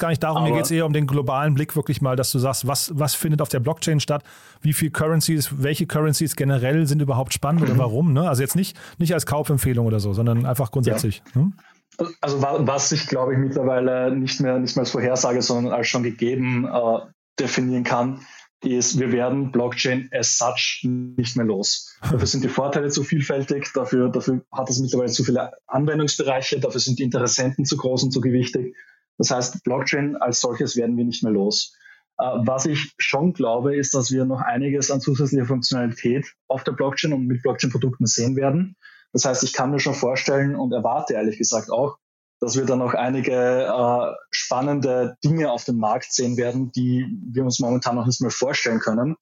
gar 0.00 0.08
nicht 0.08 0.20
darum, 0.20 0.38
Aber 0.38 0.48
mir 0.48 0.56
geht 0.56 0.64
es 0.64 0.72
eher 0.72 0.86
um 0.86 0.92
den 0.92 1.06
globalen 1.06 1.54
Blick 1.54 1.76
wirklich 1.76 2.02
mal, 2.02 2.16
dass 2.16 2.32
du 2.32 2.40
sagst, 2.40 2.66
was, 2.66 2.90
was 2.98 3.14
findet 3.14 3.40
auf 3.40 3.48
der 3.48 3.60
Blockchain 3.60 4.00
statt, 4.00 4.24
wie 4.60 4.72
viele 4.72 4.90
Currencies, 4.90 5.50
welche 5.62 5.86
Currencies 5.86 6.34
generell 6.34 6.88
sind 6.88 7.00
überhaupt 7.00 7.32
spannend 7.32 7.62
mhm. 7.62 7.68
oder 7.68 7.78
warum. 7.78 8.12
Ne? 8.12 8.28
Also 8.28 8.42
jetzt 8.42 8.56
nicht, 8.56 8.76
nicht 8.98 9.14
als 9.14 9.24
Kaufempfehlung 9.24 9.86
oder 9.86 10.00
so, 10.00 10.14
sondern 10.14 10.46
einfach 10.46 10.72
grundsätzlich. 10.72 11.22
Ja. 11.36 11.42
Hm? 11.42 11.52
Also 12.20 12.42
was 12.42 12.90
ich, 12.90 13.06
glaube 13.06 13.34
ich, 13.34 13.38
mittlerweile 13.38 14.16
nicht 14.16 14.40
mehr, 14.40 14.58
nicht 14.58 14.74
mehr 14.74 14.82
als 14.82 14.90
Vorhersage, 14.90 15.42
sondern 15.42 15.72
als 15.72 15.86
schon 15.86 16.02
gegeben 16.02 16.66
äh, 16.66 16.98
definieren 17.38 17.84
kann, 17.84 18.18
ist, 18.66 18.98
wir 18.98 19.12
werden 19.12 19.52
Blockchain 19.52 20.08
as 20.12 20.38
such 20.38 20.82
nicht 20.82 21.36
mehr 21.36 21.46
los. 21.46 21.96
Dafür 22.02 22.26
sind 22.26 22.44
die 22.44 22.48
Vorteile 22.48 22.90
zu 22.90 23.02
vielfältig, 23.02 23.70
dafür, 23.74 24.08
dafür 24.08 24.44
hat 24.52 24.70
es 24.70 24.78
mittlerweile 24.80 25.10
zu 25.10 25.24
viele 25.24 25.52
Anwendungsbereiche, 25.66 26.60
dafür 26.60 26.80
sind 26.80 26.98
die 26.98 27.04
Interessenten 27.04 27.64
zu 27.64 27.76
groß 27.76 28.04
und 28.04 28.10
zu 28.10 28.20
gewichtig. 28.20 28.76
Das 29.18 29.30
heißt, 29.30 29.64
Blockchain 29.64 30.16
als 30.16 30.40
solches 30.40 30.76
werden 30.76 30.96
wir 30.96 31.04
nicht 31.04 31.22
mehr 31.22 31.32
los. 31.32 31.76
Äh, 32.18 32.24
was 32.44 32.66
ich 32.66 32.94
schon 32.98 33.32
glaube, 33.32 33.76
ist, 33.76 33.94
dass 33.94 34.10
wir 34.10 34.24
noch 34.24 34.40
einiges 34.40 34.90
an 34.90 35.00
zusätzlicher 35.00 35.46
Funktionalität 35.46 36.26
auf 36.48 36.64
der 36.64 36.72
Blockchain 36.72 37.12
und 37.12 37.26
mit 37.26 37.42
Blockchain-Produkten 37.42 38.06
sehen 38.06 38.36
werden. 38.36 38.76
Das 39.12 39.24
heißt, 39.24 39.44
ich 39.44 39.52
kann 39.52 39.70
mir 39.70 39.80
schon 39.80 39.94
vorstellen 39.94 40.56
und 40.56 40.72
erwarte 40.72 41.14
ehrlich 41.14 41.38
gesagt 41.38 41.70
auch, 41.70 41.98
dass 42.44 42.58
wir 42.58 42.66
dann 42.66 42.80
noch 42.80 42.92
einige 42.92 43.32
äh, 43.32 44.14
spannende 44.30 45.16
Dinge 45.24 45.50
auf 45.50 45.64
dem 45.64 45.78
Markt 45.78 46.12
sehen 46.12 46.36
werden, 46.36 46.70
die 46.72 47.06
wir 47.32 47.42
uns 47.42 47.58
momentan 47.58 47.96
noch 47.96 48.04
nicht 48.04 48.20
mehr 48.20 48.30
vorstellen 48.30 48.80
können. 48.80 49.16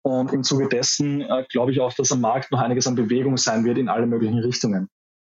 Und 0.00 0.32
im 0.32 0.42
Zuge 0.42 0.66
dessen 0.66 1.20
äh, 1.20 1.44
glaube 1.50 1.72
ich 1.72 1.80
auch, 1.80 1.92
dass 1.92 2.12
am 2.12 2.22
Markt 2.22 2.50
noch 2.50 2.60
einiges 2.60 2.86
an 2.86 2.94
Bewegung 2.94 3.36
sein 3.36 3.66
wird 3.66 3.76
in 3.76 3.90
alle 3.90 4.06
möglichen 4.06 4.38
Richtungen. 4.38 4.88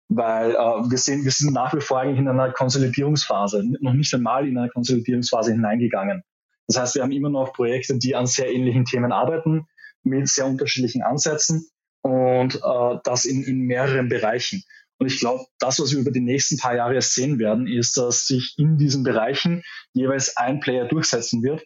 Weil 0.09 0.51
äh, 0.51 0.55
wir, 0.55 0.97
sehen, 0.97 1.23
wir 1.23 1.31
sind 1.31 1.53
nach 1.53 1.73
wie 1.73 1.79
vor 1.79 2.01
eigentlich 2.01 2.19
in 2.19 2.27
einer 2.27 2.51
Konsolidierungsphase, 2.51 3.63
noch 3.79 3.93
nicht 3.93 4.13
einmal 4.13 4.45
in 4.45 4.57
eine 4.57 4.69
Konsolidierungsphase 4.69 5.53
hineingegangen. 5.53 6.23
Das 6.67 6.77
heißt, 6.77 6.95
wir 6.95 7.03
haben 7.03 7.13
immer 7.13 7.29
noch 7.29 7.53
Projekte, 7.53 7.97
die 7.97 8.15
an 8.15 8.25
sehr 8.25 8.51
ähnlichen 8.51 8.83
Themen 8.83 9.13
arbeiten, 9.13 9.65
mit 10.03 10.27
sehr 10.27 10.45
unterschiedlichen 10.45 11.03
Ansätzen 11.03 11.69
und 12.01 12.55
äh, 12.55 12.97
das 13.05 13.23
in, 13.23 13.43
in 13.43 13.59
mehreren 13.61 14.09
Bereichen. 14.09 14.63
Und 15.03 15.11
ich 15.11 15.19
glaube, 15.19 15.43
das, 15.59 15.81
was 15.81 15.91
wir 15.91 15.99
über 15.99 16.11
die 16.11 16.21
nächsten 16.21 16.57
paar 16.57 16.77
Jahre 16.77 17.01
sehen 17.01 17.37
werden, 17.37 17.67
ist, 17.67 17.97
dass 17.97 18.25
sich 18.25 18.55
in 18.57 18.77
diesen 18.77 19.03
Bereichen 19.03 19.61
jeweils 19.91 20.37
ein 20.37 20.61
Player 20.61 20.85
durchsetzen 20.85 21.43
wird. 21.43 21.61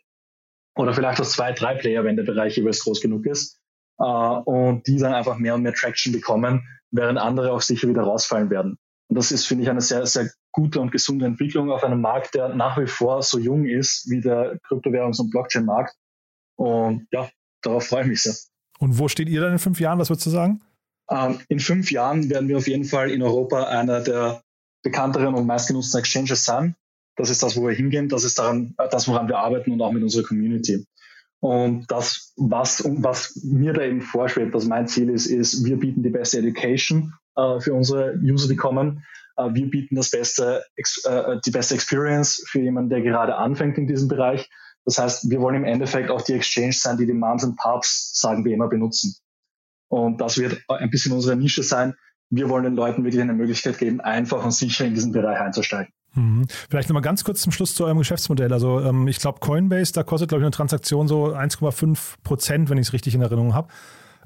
Oder 0.76 0.92
vielleicht 0.96 1.22
auch 1.22 1.26
zwei, 1.26 1.52
drei 1.52 1.76
Player, 1.76 2.04
wenn 2.04 2.16
der 2.16 2.24
Bereich 2.24 2.58
jeweils 2.58 2.80
groß 2.80 3.00
genug 3.00 3.28
ist. 3.28 3.60
Äh, 4.00 4.04
und 4.04 4.88
die 4.88 4.98
dann 4.98 5.14
einfach 5.14 5.38
mehr 5.38 5.54
und 5.54 5.62
mehr 5.62 5.76
Traction 5.76 6.14
bekommen, 6.14 6.68
während 6.90 7.20
andere 7.20 7.52
auch 7.52 7.62
sicher 7.62 7.88
wieder 7.88 8.02
rausfallen 8.02 8.50
werden. 8.50 8.80
Und 9.08 9.16
das 9.20 9.32
ist, 9.32 9.46
finde 9.46 9.66
ich, 9.66 9.70
eine 9.70 9.82
sehr, 9.82 10.08
sehr 10.08 10.32
gute 10.52 10.82
und 10.82 10.92
gesunde 10.92 11.28
Entwicklung 11.28 11.70
auf 11.70 11.84
einem 11.84 12.02
Markt, 12.02 12.34
der 12.34 12.50
nach 12.56 12.80
wie 12.80 12.88
vor 12.88 13.22
so 13.22 13.38
jung 13.38 13.66
ist 13.66 14.10
wie 14.10 14.22
der 14.22 14.58
Kryptowährungs- 14.68 15.22
und 15.22 15.30
Blockchain-Markt. 15.30 15.96
Und 16.56 17.06
ja, 17.12 17.30
darauf 17.62 17.86
freue 17.86 18.02
ich 18.02 18.08
mich 18.08 18.24
sehr. 18.24 18.34
Und 18.80 18.98
wo 18.98 19.08
steht 19.08 19.30
ihr 19.30 19.42
dann 19.42 19.52
in 19.52 19.60
fünf 19.60 19.80
Jahren? 19.80 20.00
Was 20.00 20.10
würdest 20.10 20.26
du 20.26 20.32
sagen? 20.32 20.62
Ähm, 21.10 21.40
in 21.50 21.60
fünf 21.60 21.92
Jahren 21.92 22.30
werden 22.30 22.50
wir 22.50 22.58
auf 22.58 22.68
jeden 22.68 22.86
Fall 22.86 23.12
in 23.12 23.22
Europa 23.22 23.64
einer 23.66 24.02
der 24.02 24.42
bekannteren 24.84 25.36
und 25.36 25.46
meistgenutzten 25.46 26.00
Exchanges 26.00 26.46
sein. 26.46 26.76
Das 27.16 27.30
ist 27.30 27.44
das, 27.44 27.58
wo 27.58 27.68
wir 27.68 27.76
hingehen. 27.76 28.10
Das 28.10 28.24
ist 28.24 28.40
daran, 28.40 28.76
äh, 28.78 28.88
das, 28.90 29.08
woran 29.08 29.28
wir 29.28 29.38
arbeiten 29.38 29.72
und 29.72 29.82
auch 29.82 29.92
mit 29.92 30.04
unserer 30.04 30.24
Community. 30.24 30.86
Und 31.40 31.86
das, 31.92 32.34
was, 32.36 32.84
was 32.86 33.40
mir 33.44 33.74
da 33.74 33.84
eben 33.84 34.02
vorschwebt, 34.02 34.54
was 34.54 34.66
mein 34.66 34.88
Ziel 34.88 35.10
ist, 35.10 35.28
ist, 35.28 35.66
wir 35.66 35.78
bieten 35.78 36.04
die 36.04 36.10
beste 36.10 36.40
Education 36.40 37.14
äh, 37.36 37.60
für 37.60 37.74
unsere 37.74 38.16
User, 38.16 38.48
die 38.48 38.56
kommen. 38.56 39.04
Äh, 39.38 39.54
wir 39.54 39.70
bieten 39.70 39.96
das 39.96 40.10
beste, 40.10 40.64
äh, 40.76 41.38
die 41.46 41.52
beste 41.52 41.76
Experience 41.76 42.44
für 42.48 42.60
jemanden, 42.60 42.90
der 42.90 43.02
gerade 43.02 43.36
anfängt 43.36 43.78
in 43.78 43.88
diesem 43.88 44.08
Bereich. 44.08 44.50
Das 44.86 44.98
heißt, 44.98 45.30
wir 45.30 45.42
wollen 45.42 45.58
im 45.58 45.66
Endeffekt 45.66 46.10
auch 46.10 46.22
die 46.22 46.34
Exchange 46.34 46.74
sein, 46.74 46.98
die 46.98 47.06
die 47.06 47.14
Moms 47.14 47.44
und 47.44 47.58
Pubs, 47.58 48.20
sagen 48.20 48.44
wir 48.46 48.54
immer, 48.54 48.68
benutzen. 48.68 49.16
Und 49.90 50.20
das 50.20 50.38
wird 50.38 50.62
ein 50.68 50.90
bisschen 50.90 51.14
unsere 51.14 51.36
Nische 51.36 51.64
sein. 51.64 51.96
Wir 52.30 52.50
wollen 52.50 52.64
den 52.64 52.76
Leuten 52.76 53.04
wirklich 53.04 53.22
eine 53.22 53.34
Möglichkeit 53.34 53.78
geben, 53.78 54.02
einfach 54.02 54.44
und 54.44 54.52
sicher 54.52 54.86
in 54.86 54.94
diesen 54.94 55.14
Bereich 55.14 55.40
einzusteigen. 55.40 55.94
Mhm. 56.14 56.48
Vielleicht 56.70 56.90
nochmal 56.90 57.04
ganz 57.04 57.24
kurz 57.24 57.42
zum 57.42 57.52
Schluss 57.52 57.76
zu 57.76 57.86
eurem 57.86 58.00
Geschäftsmodell. 58.00 58.52
Also 58.52 58.82
ähm, 58.82 59.08
ich 59.08 59.20
glaube, 59.20 59.40
Coinbase, 59.40 59.94
da 59.94 60.04
kostet, 60.04 60.30
glaube 60.30 60.42
ich, 60.42 60.46
eine 60.46 60.52
Transaktion 60.52 61.08
so 61.08 61.28
1,5 61.28 62.16
Prozent, 62.24 62.70
wenn 62.70 62.78
ich 62.78 62.88
es 62.88 62.94
richtig 62.94 63.16
in 63.16 63.22
Erinnerung 63.22 63.54
habe. 63.54 63.70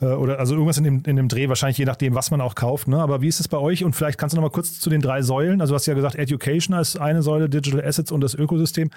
Äh, 0.02 0.06
oder 0.06 0.39
also 0.39 0.54
irgendwas 0.54 0.78
in 0.78 0.84
dem, 0.84 1.04
in 1.06 1.15
dem 1.15 1.28
Dreh, 1.28 1.50
wahrscheinlich 1.50 1.78
je 1.78 1.86
nachdem, 1.86 2.15
was 2.15 2.32
man 2.32 2.41
auch 2.41 2.56
kauft. 2.56 2.88
Ne? 2.88 3.00
Aber 3.00 3.21
wie 3.21 3.28
ist 3.28 3.39
es 3.39 3.47
bei 3.47 3.58
euch? 3.58 3.84
Und 3.84 3.95
vielleicht 3.95 4.17
kannst 4.17 4.34
du 4.34 4.38
nochmal 4.38 4.52
kurz 4.52 4.80
zu 4.80 4.89
den 4.89 5.02
drei 5.02 5.21
Säulen. 5.21 5.62
Also 5.62 5.71
du 5.71 5.76
hast 5.76 5.86
ja 5.86 5.93
gesagt, 5.93 6.15
Education 6.15 6.76
als 6.76 6.95
eine 6.95 7.21
Säule, 7.21 7.50
Digital 7.50 7.84
Assets 7.84 8.12
und 8.12 8.21
das 8.21 8.34
Ökosystem. 8.34 8.89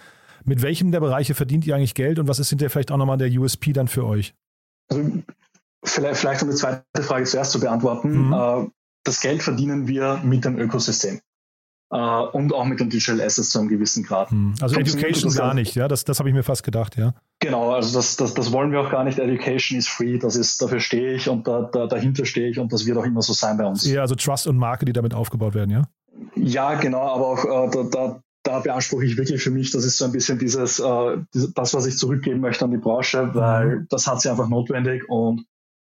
Mit 0.45 0.63
welchem 0.63 0.93
der 0.93 1.01
Bereiche 1.01 1.35
verdient 1.35 1.67
ihr 1.67 1.75
eigentlich 1.75 1.95
Geld 1.95 2.19
und 2.19 2.29
was 2.29 2.39
ist 2.39 2.51
hinterher 2.51 2.71
vielleicht 2.71 2.93
auch 2.93 2.97
nochmal 2.97 3.19
der 3.19 3.31
USP 3.31 3.73
dann 3.73 3.89
für 3.89 4.05
euch? 4.07 4.35
Also 4.89 5.23
vielleicht, 5.85 6.21
vielleicht 6.21 6.43
um 6.43 6.51
die 6.51 6.57
zweite 6.57 6.85
Frage 7.03 7.25
zuerst 7.25 7.53
zu 7.53 7.61
beantworten. 7.61 8.29
Mhm. 8.29 8.33
Äh, 8.33 8.67
das 9.05 9.21
Geld 9.21 9.43
verdienen 9.43 9.87
wir 9.87 10.21
mit 10.25 10.45
dem 10.45 10.59
Ökosystem. 10.59 11.21
Uh, 11.93 12.27
und 12.33 12.53
auch 12.53 12.65
mit 12.65 12.81
den 12.81 12.91
Digital 12.91 13.21
Assets 13.21 13.51
zu 13.51 13.61
einem 13.61 13.69
gewissen 13.69 14.03
Grad. 14.03 14.31
Hm. 14.31 14.55
Also 14.61 14.75
Education 14.75 15.33
gar 15.33 15.55
nicht, 15.55 15.77
ja, 15.77 15.87
das, 15.87 16.03
das 16.03 16.19
habe 16.19 16.29
ich 16.29 16.35
mir 16.35 16.43
fast 16.43 16.65
gedacht, 16.65 16.97
ja. 16.97 17.15
Genau, 17.39 17.73
also 17.73 17.97
das, 17.97 18.17
das, 18.17 18.35
das 18.35 18.51
wollen 18.51 18.73
wir 18.73 18.81
auch 18.81 18.91
gar 18.91 19.05
nicht. 19.05 19.21
Education 19.21 19.79
is 19.79 19.87
free, 19.87 20.19
das 20.19 20.35
ist, 20.35 20.61
dafür 20.61 20.81
stehe 20.81 21.15
ich 21.15 21.29
und 21.29 21.47
da, 21.47 21.69
da, 21.71 21.87
dahinter 21.87 22.25
stehe 22.25 22.49
ich 22.49 22.59
und 22.59 22.73
das 22.73 22.85
wird 22.85 22.99
auch 22.99 23.05
immer 23.05 23.23
so 23.23 23.33
sein 23.33 23.59
bei 23.59 23.67
uns. 23.67 23.87
Ja, 23.87 24.01
also 24.01 24.17
Trust 24.17 24.49
und 24.49 24.57
Marke, 24.57 24.87
die 24.87 24.93
damit 24.93 25.15
aufgebaut 25.15 25.55
werden, 25.55 25.71
ja? 25.71 25.83
Ja, 26.35 26.75
genau, 26.75 27.03
aber 27.03 27.27
auch 27.29 27.45
äh, 27.45 27.71
da, 27.71 27.83
da, 27.85 28.21
da 28.43 28.59
beanspruche 28.59 29.05
ich 29.05 29.17
wirklich 29.17 29.43
für 29.43 29.51
mich, 29.51 29.71
das 29.71 29.85
ist 29.85 29.99
so 29.99 30.07
ein 30.07 30.13
bisschen 30.13 30.39
dieses, 30.41 30.81
äh, 30.81 31.17
das, 31.55 31.75
was 31.75 31.87
ich 31.87 31.97
zurückgeben 31.97 32.41
möchte 32.41 32.65
an 32.65 32.73
die 32.73 32.79
Branche, 32.79 33.31
weil 33.35 33.67
mhm. 33.67 33.87
das 33.89 34.09
hat 34.09 34.21
sie 34.21 34.31
einfach 34.31 34.49
notwendig 34.49 35.09
und 35.09 35.45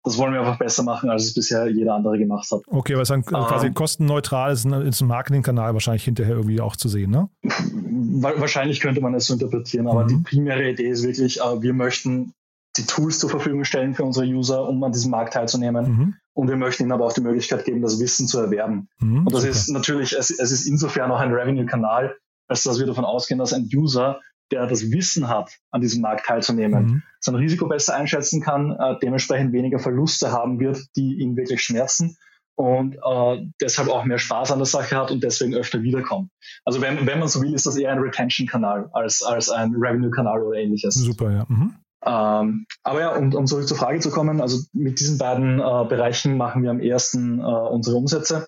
das 0.05 0.19
wollen 0.19 0.33
wir 0.33 0.41
einfach 0.41 0.59
besser 0.59 0.83
machen, 0.83 1.11
als 1.11 1.25
es 1.25 1.35
bisher 1.35 1.69
jeder 1.69 1.95
andere 1.95 2.19
gemacht 2.19 2.51
hat. 2.51 2.63
Okay, 2.67 2.95
weil 2.95 3.03
es 3.03 3.09
dann 3.09 3.21
ähm, 3.21 3.45
quasi 3.45 3.71
kostenneutral 3.71 4.53
ist, 4.53 4.65
ist 4.65 5.01
ein 5.01 5.09
Marketingkanal 5.09 5.75
wahrscheinlich 5.75 6.05
hinterher 6.05 6.37
irgendwie 6.37 6.61
auch 6.61 6.77
zu 6.77 6.89
sehen, 6.89 7.11
ne? 7.11 7.29
Wahrscheinlich 7.43 8.81
könnte 8.81 9.01
man 9.01 9.15
es 9.15 9.27
so 9.27 9.35
interpretieren, 9.35 9.87
aber 9.87 10.05
mhm. 10.05 10.09
die 10.09 10.17
primäre 10.17 10.71
Idee 10.71 10.89
ist 10.89 11.05
wirklich, 11.05 11.41
äh, 11.41 11.63
wir 11.63 11.73
möchten 11.73 12.35
die 12.77 12.87
Tools 12.87 13.19
zur 13.19 13.31
Verfügung 13.31 13.65
stellen 13.65 13.95
für 13.95 14.05
unsere 14.05 14.27
User, 14.27 14.67
um 14.67 14.83
an 14.83 14.93
diesem 14.93 15.11
Markt 15.11 15.35
teilzunehmen. 15.35 15.85
Mhm. 15.85 16.15
Und 16.35 16.49
wir 16.49 16.57
möchten 16.57 16.85
ihnen 16.85 16.93
aber 16.93 17.07
auch 17.07 17.13
die 17.13 17.21
Möglichkeit 17.21 17.65
geben, 17.65 17.83
das 17.83 18.01
Wissen 18.01 18.27
zu 18.27 18.39
erwerben. 18.39 18.89
Mhm, 18.99 19.27
und 19.27 19.33
das 19.33 19.43
super. 19.43 19.53
ist 19.53 19.69
natürlich, 19.69 20.13
es, 20.15 20.31
es 20.31 20.51
ist 20.51 20.67
insofern 20.67 21.11
auch 21.11 21.21
ein 21.21 21.33
Revenue-Kanal, 21.33 22.17
als 22.49 22.63
dass 22.63 22.79
wir 22.79 22.87
davon 22.87 23.05
ausgehen, 23.05 23.39
dass 23.39 23.53
ein 23.53 23.69
User 23.75 24.21
der 24.53 24.67
das 24.67 24.91
Wissen 24.91 25.29
hat, 25.29 25.59
an 25.71 25.81
diesem 25.81 26.03
Markt 26.03 26.27
teilzunehmen, 26.27 26.85
mhm. 26.85 27.03
sein 27.21 27.35
Risiko 27.35 27.67
besser 27.67 27.95
einschätzen 27.95 28.43
kann, 28.43 28.73
äh, 28.73 28.97
dementsprechend 29.03 29.53
weniger 29.53 29.79
Verluste 29.79 30.33
haben 30.33 30.61
wird, 30.61 30.81
die 30.97 31.21
ihn 31.21 31.37
wirklich 31.37 31.63
schmerzen 31.63 32.17
und 32.55 32.97
äh, 32.97 33.47
deshalb 33.61 33.89
auch 33.89 34.05
mehr 34.05 34.19
Spaß 34.19 34.53
an 34.53 34.59
der 34.59 34.67
Sache 34.67 34.97
hat 34.97 35.11
und 35.11 35.23
deswegen 35.23 35.55
öfter 35.55 35.83
wiederkommt. 35.83 36.31
Also 36.65 36.81
wenn, 36.81 37.07
wenn 37.07 37.19
man 37.19 37.29
so 37.29 37.41
will, 37.43 37.55
ist 37.55 37.67
das 37.67 37.77
eher 37.77 37.93
ein 37.93 37.99
Retention-Kanal 37.99 38.91
als, 38.93 39.23
als 39.23 39.49
ein 39.49 39.75
Revenue-Kanal 39.75 40.43
oder 40.43 40.59
ähnliches. 40.59 40.95
Super, 40.95 41.33
ja. 41.33 41.47
Mhm. 41.49 41.75
Ähm, 42.05 42.67
aber 42.83 43.01
ja, 43.01 43.17
um, 43.17 43.33
um 43.33 43.47
zurück 43.47 43.67
zur 43.67 43.77
Frage 43.77 44.01
zu 44.01 44.11
kommen, 44.11 44.41
also 44.41 44.59
mit 44.73 44.99
diesen 45.01 45.19
beiden 45.19 45.61
äh, 45.61 45.85
Bereichen 45.89 46.37
machen 46.37 46.63
wir 46.63 46.71
am 46.71 46.81
ersten 46.81 47.39
äh, 47.39 47.43
unsere 47.43 47.97
Umsätze 47.97 48.47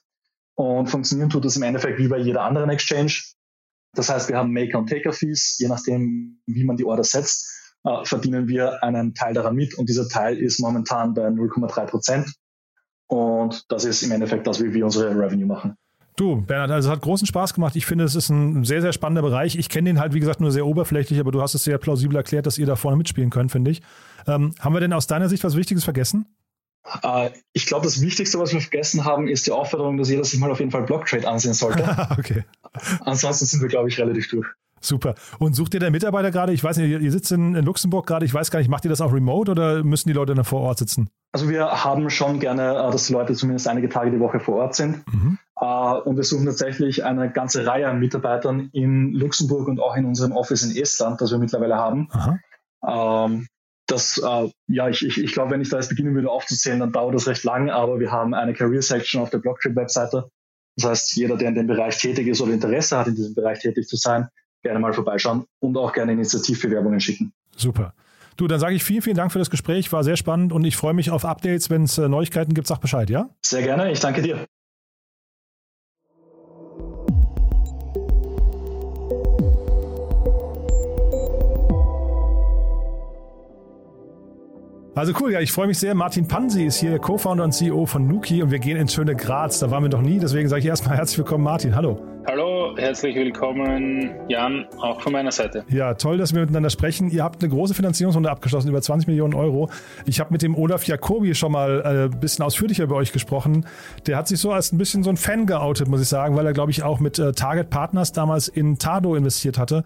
und 0.56 0.88
funktionieren 0.88 1.30
tut 1.30 1.44
das 1.44 1.56
im 1.56 1.62
Endeffekt 1.62 1.98
wie 1.98 2.08
bei 2.08 2.18
jeder 2.18 2.42
anderen 2.42 2.70
Exchange. 2.70 3.12
Das 3.94 4.10
heißt, 4.10 4.28
wir 4.28 4.36
haben 4.36 4.52
Maker- 4.52 4.78
und 4.78 4.88
Taker-Fees, 4.88 5.56
je 5.58 5.68
nachdem, 5.68 6.40
wie 6.46 6.64
man 6.64 6.76
die 6.76 6.84
Order 6.84 7.04
setzt, 7.04 7.50
äh, 7.84 8.04
verdienen 8.04 8.48
wir 8.48 8.82
einen 8.82 9.14
Teil 9.14 9.34
daran 9.34 9.54
mit 9.54 9.74
und 9.74 9.88
dieser 9.88 10.08
Teil 10.08 10.38
ist 10.38 10.60
momentan 10.60 11.14
bei 11.14 11.28
0,3 11.28 11.86
Prozent. 11.86 12.34
Und 13.06 13.64
das 13.70 13.84
ist 13.84 14.02
im 14.02 14.12
Endeffekt 14.12 14.46
das, 14.46 14.62
wie 14.62 14.72
wir 14.72 14.84
unsere 14.84 15.10
Revenue 15.10 15.46
machen. 15.46 15.76
Du, 16.16 16.40
Bernhard, 16.40 16.70
also 16.70 16.88
es 16.88 16.92
hat 16.92 17.02
großen 17.02 17.26
Spaß 17.26 17.54
gemacht. 17.54 17.74
Ich 17.74 17.86
finde, 17.86 18.04
es 18.04 18.14
ist 18.14 18.28
ein 18.28 18.64
sehr, 18.64 18.80
sehr 18.80 18.92
spannender 18.92 19.22
Bereich. 19.22 19.56
Ich 19.56 19.68
kenne 19.68 19.90
den 19.90 19.98
halt, 19.98 20.14
wie 20.14 20.20
gesagt, 20.20 20.40
nur 20.40 20.52
sehr 20.52 20.64
oberflächlich, 20.64 21.18
aber 21.18 21.32
du 21.32 21.42
hast 21.42 21.54
es 21.54 21.64
sehr 21.64 21.76
plausibel 21.78 22.16
erklärt, 22.16 22.46
dass 22.46 22.56
ihr 22.56 22.66
da 22.66 22.76
vorne 22.76 22.96
mitspielen 22.96 23.30
könnt, 23.30 23.50
finde 23.50 23.72
ich. 23.72 23.82
Ähm, 24.28 24.54
haben 24.60 24.74
wir 24.74 24.80
denn 24.80 24.92
aus 24.92 25.08
deiner 25.08 25.28
Sicht 25.28 25.42
was 25.42 25.56
Wichtiges 25.56 25.82
vergessen? 25.82 26.26
Äh, 27.02 27.30
ich 27.52 27.66
glaube, 27.66 27.84
das 27.84 28.00
Wichtigste, 28.00 28.38
was 28.38 28.52
wir 28.52 28.60
vergessen 28.60 29.04
haben, 29.04 29.28
ist 29.28 29.46
die 29.46 29.52
Aufforderung, 29.52 29.96
dass 29.96 30.10
jeder 30.10 30.24
sich 30.24 30.38
mal 30.38 30.50
auf 30.50 30.58
jeden 30.58 30.70
Fall 30.70 30.82
Blocktrade 30.82 31.26
ansehen 31.26 31.54
sollte. 31.54 31.82
okay. 32.18 32.44
Ansonsten 33.00 33.46
sind 33.46 33.62
wir, 33.62 33.68
glaube 33.68 33.88
ich, 33.88 33.98
relativ 33.98 34.28
durch. 34.28 34.46
Super. 34.80 35.14
Und 35.38 35.54
sucht 35.54 35.72
ihr 35.72 35.80
den 35.80 35.92
Mitarbeiter 35.92 36.30
gerade? 36.30 36.52
Ich 36.52 36.62
weiß 36.62 36.76
nicht, 36.76 36.90
ihr 36.90 37.10
sitzt 37.10 37.32
in, 37.32 37.54
Luxemburg 37.54 38.06
gerade. 38.06 38.26
Ich 38.26 38.34
weiß 38.34 38.50
gar 38.50 38.58
nicht, 38.58 38.68
macht 38.68 38.84
ihr 38.84 38.90
das 38.90 39.00
auch 39.00 39.14
remote 39.14 39.50
oder 39.50 39.82
müssen 39.82 40.08
die 40.08 40.12
Leute 40.12 40.34
dann 40.34 40.44
vor 40.44 40.60
Ort 40.60 40.78
sitzen? 40.78 41.08
Also 41.32 41.48
wir 41.48 41.84
haben 41.84 42.10
schon 42.10 42.38
gerne, 42.38 42.72
äh, 42.72 42.90
dass 42.92 43.06
die 43.06 43.14
Leute 43.14 43.32
zumindest 43.32 43.66
einige 43.66 43.88
Tage 43.88 44.10
die 44.10 44.20
Woche 44.20 44.40
vor 44.40 44.56
Ort 44.56 44.74
sind. 44.74 45.02
Mhm. 45.10 45.38
Äh, 45.58 45.64
und 45.64 46.16
wir 46.16 46.22
suchen 46.22 46.44
tatsächlich 46.44 47.02
eine 47.04 47.30
ganze 47.30 47.66
Reihe 47.66 47.88
an 47.88 47.98
Mitarbeitern 47.98 48.68
in 48.72 49.14
Luxemburg 49.14 49.68
und 49.68 49.80
auch 49.80 49.96
in 49.96 50.04
unserem 50.04 50.32
Office 50.32 50.62
in 50.62 50.76
Estland, 50.76 51.18
das 51.20 51.30
wir 51.30 51.38
mittlerweile 51.38 51.76
haben. 51.76 52.08
Ähm, 52.86 53.46
das, 53.86 54.18
äh, 54.18 54.50
ja, 54.68 54.88
ich, 54.88 55.04
ich, 55.04 55.22
ich 55.22 55.32
glaube, 55.32 55.50
wenn 55.50 55.60
ich 55.60 55.68
da 55.68 55.76
jetzt 55.76 55.88
beginnen 55.88 56.14
würde 56.14 56.30
aufzuzählen, 56.30 56.80
dann 56.80 56.92
dauert 56.92 57.14
das 57.14 57.26
recht 57.26 57.44
lang, 57.44 57.70
aber 57.70 58.00
wir 58.00 58.10
haben 58.10 58.34
eine 58.34 58.54
Career 58.54 58.82
Section 58.82 59.20
auf 59.20 59.30
der 59.30 59.38
Blockchain-Webseite. 59.38 60.30
Das 60.76 60.90
heißt, 60.90 61.16
jeder, 61.16 61.36
der 61.36 61.48
in 61.48 61.54
dem 61.54 61.66
Bereich 61.66 61.98
tätig 61.98 62.26
ist 62.26 62.40
oder 62.40 62.52
Interesse 62.52 62.98
hat, 62.98 63.06
in 63.06 63.14
diesem 63.14 63.34
Bereich 63.34 63.60
tätig 63.60 63.86
zu 63.86 63.96
sein, 63.96 64.28
gerne 64.62 64.80
mal 64.80 64.92
vorbeischauen 64.92 65.44
und 65.60 65.76
auch 65.76 65.92
gerne 65.92 66.12
Initiativbewerbungen 66.12 67.00
schicken. 67.00 67.32
Super. 67.56 67.94
Du, 68.36 68.48
dann 68.48 68.58
sage 68.58 68.74
ich 68.74 68.82
vielen, 68.82 69.02
vielen 69.02 69.16
Dank 69.16 69.30
für 69.30 69.38
das 69.38 69.50
Gespräch, 69.50 69.92
war 69.92 70.02
sehr 70.02 70.16
spannend 70.16 70.52
und 70.52 70.64
ich 70.64 70.76
freue 70.76 70.94
mich 70.94 71.10
auf 71.10 71.24
Updates. 71.24 71.70
Wenn 71.70 71.84
es 71.84 71.98
äh, 71.98 72.08
Neuigkeiten 72.08 72.54
gibt, 72.54 72.66
sag 72.66 72.80
Bescheid, 72.80 73.08
ja? 73.10 73.28
Sehr 73.42 73.62
gerne, 73.62 73.92
ich 73.92 74.00
danke 74.00 74.22
dir. 74.22 74.46
Also 84.96 85.12
cool, 85.20 85.32
ja, 85.32 85.40
ich 85.40 85.50
freue 85.50 85.66
mich 85.66 85.78
sehr. 85.80 85.92
Martin 85.96 86.28
Pansi 86.28 86.66
ist 86.66 86.76
hier, 86.76 87.00
Co-Founder 87.00 87.42
und 87.42 87.50
CEO 87.50 87.84
von 87.84 88.06
Nuki 88.06 88.44
und 88.44 88.52
wir 88.52 88.60
gehen 88.60 88.76
ins 88.76 88.94
schöne 88.94 89.16
Graz. 89.16 89.58
Da 89.58 89.68
waren 89.72 89.82
wir 89.82 89.90
noch 89.90 90.02
nie, 90.02 90.20
deswegen 90.20 90.48
sage 90.48 90.60
ich 90.60 90.66
erstmal 90.66 90.96
herzlich 90.96 91.18
willkommen, 91.18 91.42
Martin. 91.42 91.74
Hallo. 91.74 92.00
Hallo, 92.28 92.76
herzlich 92.76 93.16
willkommen, 93.16 94.12
Jan, 94.28 94.66
auch 94.78 95.00
von 95.00 95.12
meiner 95.12 95.32
Seite. 95.32 95.64
Ja, 95.68 95.94
toll, 95.94 96.16
dass 96.16 96.32
wir 96.32 96.42
miteinander 96.42 96.70
sprechen. 96.70 97.10
Ihr 97.10 97.24
habt 97.24 97.42
eine 97.42 97.52
große 97.52 97.74
Finanzierungsrunde 97.74 98.30
abgeschlossen, 98.30 98.68
über 98.68 98.80
20 98.80 99.08
Millionen 99.08 99.34
Euro. 99.34 99.68
Ich 100.06 100.20
habe 100.20 100.32
mit 100.32 100.42
dem 100.42 100.54
Olaf 100.54 100.84
Jacobi 100.84 101.34
schon 101.34 101.50
mal 101.50 101.82
äh, 101.84 102.14
ein 102.14 102.20
bisschen 102.20 102.44
ausführlicher 102.44 102.84
über 102.84 102.94
euch 102.94 103.12
gesprochen. 103.12 103.66
Der 104.06 104.16
hat 104.16 104.28
sich 104.28 104.38
so 104.38 104.52
als 104.52 104.72
ein 104.72 104.78
bisschen 104.78 105.02
so 105.02 105.10
ein 105.10 105.16
Fan 105.16 105.46
geoutet, 105.46 105.88
muss 105.88 106.02
ich 106.02 106.08
sagen, 106.08 106.36
weil 106.36 106.46
er, 106.46 106.52
glaube 106.52 106.70
ich, 106.70 106.84
auch 106.84 107.00
mit 107.00 107.18
äh, 107.18 107.32
Target 107.32 107.68
Partners 107.68 108.12
damals 108.12 108.46
in 108.46 108.78
Tado 108.78 109.16
investiert 109.16 109.58
hatte 109.58 109.82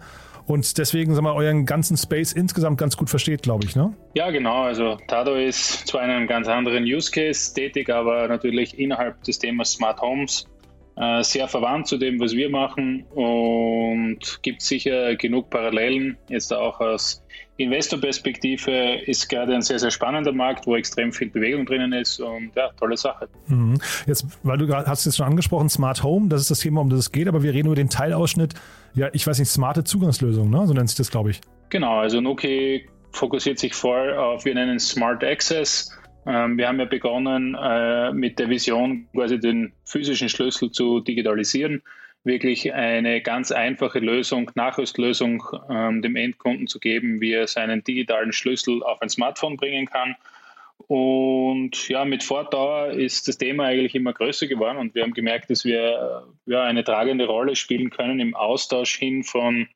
und 0.49 0.77
deswegen 0.79 1.13
sagen 1.13 1.27
wir, 1.27 1.35
euren 1.35 1.67
ganzen 1.67 1.95
Space 1.95 2.33
insgesamt 2.33 2.79
ganz 2.79 2.97
gut 2.97 3.09
versteht, 3.09 3.43
glaube 3.43 3.65
ich, 3.65 3.75
ne? 3.75 3.93
Ja, 4.15 4.31
genau. 4.31 4.63
Also 4.63 4.97
Tado 5.07 5.35
ist 5.35 5.87
zwar 5.87 6.03
in 6.03 6.09
einem 6.09 6.27
ganz 6.27 6.47
anderen 6.47 6.83
Use 6.83 7.11
Case 7.11 7.53
tätig, 7.53 7.89
aber 7.89 8.27
natürlich 8.27 8.77
innerhalb 8.79 9.23
des 9.23 9.37
Themas 9.37 9.73
Smart 9.73 10.01
Homes 10.01 10.47
äh, 10.95 11.21
sehr 11.21 11.47
verwandt 11.47 11.87
zu 11.87 11.97
dem, 11.97 12.19
was 12.19 12.33
wir 12.33 12.49
machen 12.49 13.03
und 13.11 14.39
gibt 14.41 14.63
sicher 14.63 15.15
genug 15.15 15.51
Parallelen. 15.51 16.17
Jetzt 16.29 16.51
auch 16.51 16.79
aus 16.79 17.23
Investorperspektive 17.57 19.01
ist 19.05 19.29
gerade 19.29 19.53
ein 19.53 19.61
sehr, 19.61 19.77
sehr 19.77 19.91
spannender 19.91 20.31
Markt, 20.31 20.65
wo 20.65 20.75
extrem 20.75 21.11
viel 21.11 21.29
Bewegung 21.29 21.65
drinnen 21.65 21.93
ist 21.93 22.19
und 22.19 22.51
ja, 22.55 22.69
tolle 22.79 22.97
Sache. 22.97 23.27
Mhm. 23.47 23.77
Jetzt, 24.07 24.25
weil 24.43 24.57
du 24.57 24.73
hast 24.73 25.05
es 25.05 25.17
schon 25.17 25.27
angesprochen, 25.27 25.69
Smart 25.69 26.01
Home, 26.01 26.29
das 26.29 26.41
ist 26.41 26.51
das 26.51 26.59
Thema, 26.59 26.81
um 26.81 26.89
das 26.89 26.99
es 26.99 27.11
geht, 27.11 27.27
aber 27.27 27.43
wir 27.43 27.53
reden 27.53 27.67
über 27.67 27.75
den 27.75 27.89
Teilausschnitt, 27.89 28.55
ja, 28.93 29.09
ich 29.13 29.25
weiß 29.25 29.39
nicht, 29.39 29.49
smarte 29.49 29.83
Zugangslösungen, 29.83 30.49
ne? 30.49 30.65
so 30.67 30.73
nennt 30.73 30.89
sich 30.89 30.97
das, 30.97 31.11
glaube 31.11 31.31
ich. 31.31 31.41
Genau, 31.69 31.99
also 31.99 32.21
Noki 32.21 32.87
fokussiert 33.11 33.59
sich 33.59 33.73
voll 33.73 34.13
auf, 34.13 34.45
wir 34.45 34.55
nennen 34.55 34.79
Smart 34.79 35.23
Access. 35.23 35.91
Ähm, 36.25 36.57
wir 36.57 36.67
haben 36.67 36.79
ja 36.79 36.85
begonnen 36.85 37.55
äh, 37.55 38.11
mit 38.11 38.39
der 38.39 38.49
Vision, 38.49 39.07
quasi 39.13 39.39
den 39.39 39.73
physischen 39.85 40.29
Schlüssel 40.29 40.71
zu 40.71 40.99
digitalisieren 40.99 41.81
wirklich 42.23 42.73
eine 42.73 43.21
ganz 43.21 43.51
einfache 43.51 43.99
Lösung, 43.99 44.51
Nachrüstlösung 44.55 45.43
ähm, 45.69 46.01
dem 46.01 46.15
Endkunden 46.15 46.67
zu 46.67 46.79
geben, 46.79 47.21
wie 47.21 47.33
er 47.33 47.47
seinen 47.47 47.83
digitalen 47.83 48.33
Schlüssel 48.33 48.83
auf 48.83 49.01
ein 49.01 49.09
Smartphone 49.09 49.57
bringen 49.57 49.85
kann. 49.85 50.15
Und 50.87 51.87
ja, 51.89 52.05
mit 52.05 52.23
Fortdauer 52.23 52.91
ist 52.91 53.27
das 53.27 53.37
Thema 53.37 53.65
eigentlich 53.65 53.95
immer 53.95 54.13
größer 54.13 54.47
geworden 54.47 54.77
und 54.77 54.95
wir 54.95 55.03
haben 55.03 55.13
gemerkt, 55.13 55.49
dass 55.49 55.65
wir 55.65 56.25
ja, 56.45 56.63
eine 56.63 56.83
tragende 56.83 57.27
Rolle 57.27 57.55
spielen 57.55 57.89
können 57.89 58.19
im 58.19 58.35
Austausch 58.35 58.95
hin 58.95 59.23
von 59.23 59.67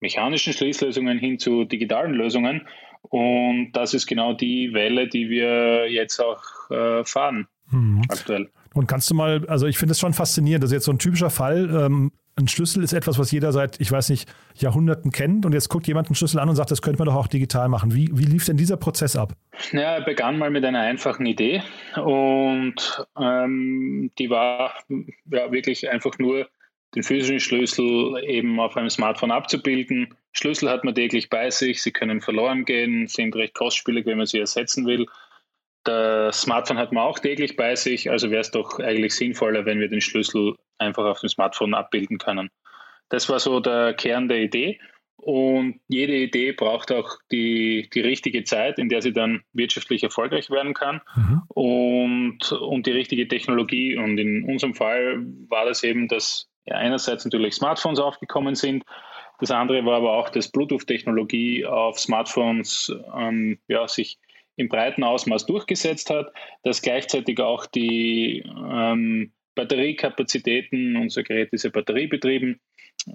mechanischen 0.00 0.52
Schließlösungen 0.52 1.18
hin 1.18 1.38
zu 1.38 1.64
digitalen 1.64 2.14
Lösungen. 2.14 2.66
Und 3.02 3.72
das 3.72 3.94
ist 3.94 4.06
genau 4.06 4.32
die 4.32 4.72
Welle, 4.72 5.08
die 5.08 5.28
wir 5.28 5.90
jetzt 5.90 6.20
auch 6.20 6.70
äh, 6.70 7.04
fahren 7.04 7.48
mhm. 7.70 8.02
aktuell. 8.08 8.50
Und 8.76 8.86
kannst 8.86 9.10
du 9.10 9.14
mal, 9.14 9.46
also 9.48 9.66
ich 9.66 9.78
finde 9.78 9.92
es 9.92 9.98
schon 9.98 10.12
faszinierend, 10.12 10.62
das 10.62 10.70
ist 10.70 10.74
jetzt 10.74 10.84
so 10.84 10.92
ein 10.92 10.98
typischer 10.98 11.30
Fall. 11.30 11.70
Ähm, 11.74 12.12
ein 12.38 12.46
Schlüssel 12.46 12.84
ist 12.84 12.92
etwas, 12.92 13.18
was 13.18 13.32
jeder 13.32 13.50
seit, 13.50 13.80
ich 13.80 13.90
weiß 13.90 14.10
nicht, 14.10 14.28
Jahrhunderten 14.54 15.12
kennt 15.12 15.46
und 15.46 15.54
jetzt 15.54 15.70
guckt 15.70 15.86
jemand 15.88 16.08
einen 16.08 16.14
Schlüssel 16.14 16.38
an 16.38 16.50
und 16.50 16.56
sagt, 16.56 16.70
das 16.70 16.82
könnte 16.82 16.98
man 16.98 17.06
doch 17.06 17.14
auch 17.14 17.26
digital 17.26 17.70
machen. 17.70 17.94
Wie, 17.94 18.10
wie 18.12 18.26
lief 18.26 18.44
denn 18.44 18.58
dieser 18.58 18.76
Prozess 18.76 19.16
ab? 19.16 19.32
Ja, 19.72 19.94
er 19.94 20.02
begann 20.02 20.36
mal 20.36 20.50
mit 20.50 20.62
einer 20.62 20.80
einfachen 20.80 21.24
Idee 21.24 21.62
und 21.96 23.06
ähm, 23.18 24.10
die 24.18 24.28
war 24.28 24.74
ja, 24.90 25.50
wirklich 25.50 25.88
einfach 25.88 26.18
nur 26.18 26.46
den 26.94 27.02
physischen 27.02 27.40
Schlüssel 27.40 28.22
eben 28.24 28.60
auf 28.60 28.76
einem 28.76 28.90
Smartphone 28.90 29.30
abzubilden. 29.30 30.14
Schlüssel 30.32 30.68
hat 30.68 30.84
man 30.84 30.94
täglich 30.94 31.30
bei 31.30 31.48
sich, 31.48 31.82
sie 31.82 31.92
können 31.92 32.20
verloren 32.20 32.66
gehen, 32.66 33.08
sind 33.08 33.34
recht 33.36 33.54
kostspielig, 33.54 34.04
wenn 34.04 34.18
man 34.18 34.26
sie 34.26 34.38
ersetzen 34.38 34.84
will. 34.84 35.06
Das 35.86 36.40
Smartphone 36.40 36.78
hat 36.78 36.90
man 36.90 37.04
auch 37.04 37.20
täglich 37.20 37.54
bei 37.54 37.76
sich, 37.76 38.10
also 38.10 38.32
wäre 38.32 38.40
es 38.40 38.50
doch 38.50 38.80
eigentlich 38.80 39.14
sinnvoller, 39.14 39.66
wenn 39.66 39.78
wir 39.78 39.88
den 39.88 40.00
Schlüssel 40.00 40.56
einfach 40.78 41.04
auf 41.04 41.20
dem 41.20 41.28
Smartphone 41.28 41.74
abbilden 41.74 42.18
können. 42.18 42.50
Das 43.08 43.28
war 43.28 43.38
so 43.38 43.60
der 43.60 43.94
Kern 43.94 44.26
der 44.26 44.40
Idee. 44.40 44.80
Und 45.16 45.80
jede 45.86 46.16
Idee 46.16 46.52
braucht 46.52 46.90
auch 46.90 47.18
die, 47.30 47.88
die 47.94 48.00
richtige 48.00 48.42
Zeit, 48.42 48.80
in 48.80 48.88
der 48.88 49.00
sie 49.00 49.12
dann 49.12 49.42
wirtschaftlich 49.52 50.02
erfolgreich 50.02 50.50
werden 50.50 50.74
kann 50.74 51.00
mhm. 51.14 51.42
und, 51.48 52.52
und 52.52 52.86
die 52.86 52.92
richtige 52.92 53.28
Technologie. 53.28 53.96
Und 53.96 54.18
in 54.18 54.44
unserem 54.44 54.74
Fall 54.74 55.24
war 55.48 55.66
das 55.66 55.84
eben, 55.84 56.08
dass 56.08 56.48
einerseits 56.68 57.24
natürlich 57.24 57.54
Smartphones 57.54 58.00
aufgekommen 58.00 58.56
sind. 58.56 58.84
Das 59.38 59.52
andere 59.52 59.84
war 59.84 59.98
aber 59.98 60.14
auch, 60.14 60.30
dass 60.30 60.50
Bluetooth-Technologie 60.50 61.64
auf 61.64 62.00
Smartphones 62.00 62.92
ähm, 63.16 63.60
ja, 63.68 63.86
sich 63.86 64.18
im 64.56 64.68
breiten 64.68 65.04
Ausmaß 65.04 65.46
durchgesetzt 65.46 66.10
hat, 66.10 66.32
dass 66.62 66.82
gleichzeitig 66.82 67.40
auch 67.40 67.66
die 67.66 68.42
ähm, 68.46 69.32
Batteriekapazitäten, 69.54 70.96
unser 70.96 71.22
Gerät 71.22 71.52
ist 71.52 71.64
ja 71.64 71.70
batteriebetrieben, 71.70 72.60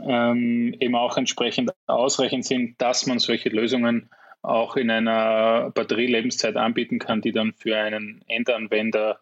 ähm, 0.08 0.76
eben 0.80 0.96
auch 0.96 1.18
entsprechend 1.18 1.72
ausreichend 1.88 2.46
sind, 2.46 2.82
dass 2.82 3.06
man 3.06 3.20
solche 3.20 3.50
Lösungen 3.50 4.10
auch 4.42 4.76
in 4.76 4.90
einer 4.90 5.72
Batterielebenszeit 5.72 6.56
anbieten 6.56 7.00
kann, 7.00 7.22
die 7.22 7.32
dann 7.32 7.54
für 7.54 7.78
einen 7.78 8.24
Endanwender 8.28 9.20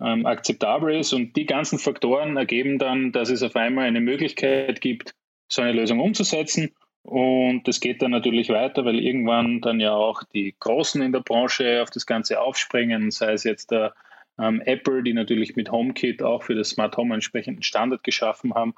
ähm, 0.00 0.26
akzeptabel 0.26 0.98
ist. 0.98 1.12
Und 1.12 1.36
die 1.36 1.46
ganzen 1.46 1.78
Faktoren 1.78 2.36
ergeben 2.36 2.78
dann, 2.78 3.12
dass 3.12 3.30
es 3.30 3.42
auf 3.42 3.56
einmal 3.56 3.86
eine 3.86 4.00
Möglichkeit 4.00 4.80
gibt, 4.80 5.14
so 5.48 5.62
eine 5.62 5.72
Lösung 5.72 6.00
umzusetzen. 6.00 6.74
Und 7.06 7.68
das 7.68 7.80
geht 7.80 8.02
dann 8.02 8.10
natürlich 8.10 8.48
weiter, 8.48 8.84
weil 8.84 8.98
irgendwann 8.98 9.60
dann 9.60 9.78
ja 9.78 9.94
auch 9.94 10.24
die 10.34 10.56
Großen 10.58 11.00
in 11.02 11.12
der 11.12 11.20
Branche 11.20 11.80
auf 11.82 11.90
das 11.90 12.04
Ganze 12.04 12.40
aufspringen, 12.40 13.12
sei 13.12 13.32
es 13.32 13.44
jetzt 13.44 13.70
der 13.70 13.94
ähm, 14.38 14.60
Apple, 14.64 15.02
die 15.02 15.12
natürlich 15.12 15.54
mit 15.54 15.70
HomeKit 15.70 16.22
auch 16.22 16.42
für 16.42 16.56
das 16.56 16.70
Smart 16.70 16.96
Home 16.96 17.14
entsprechenden 17.14 17.62
Standard 17.62 18.02
geschaffen 18.02 18.54
haben, 18.54 18.74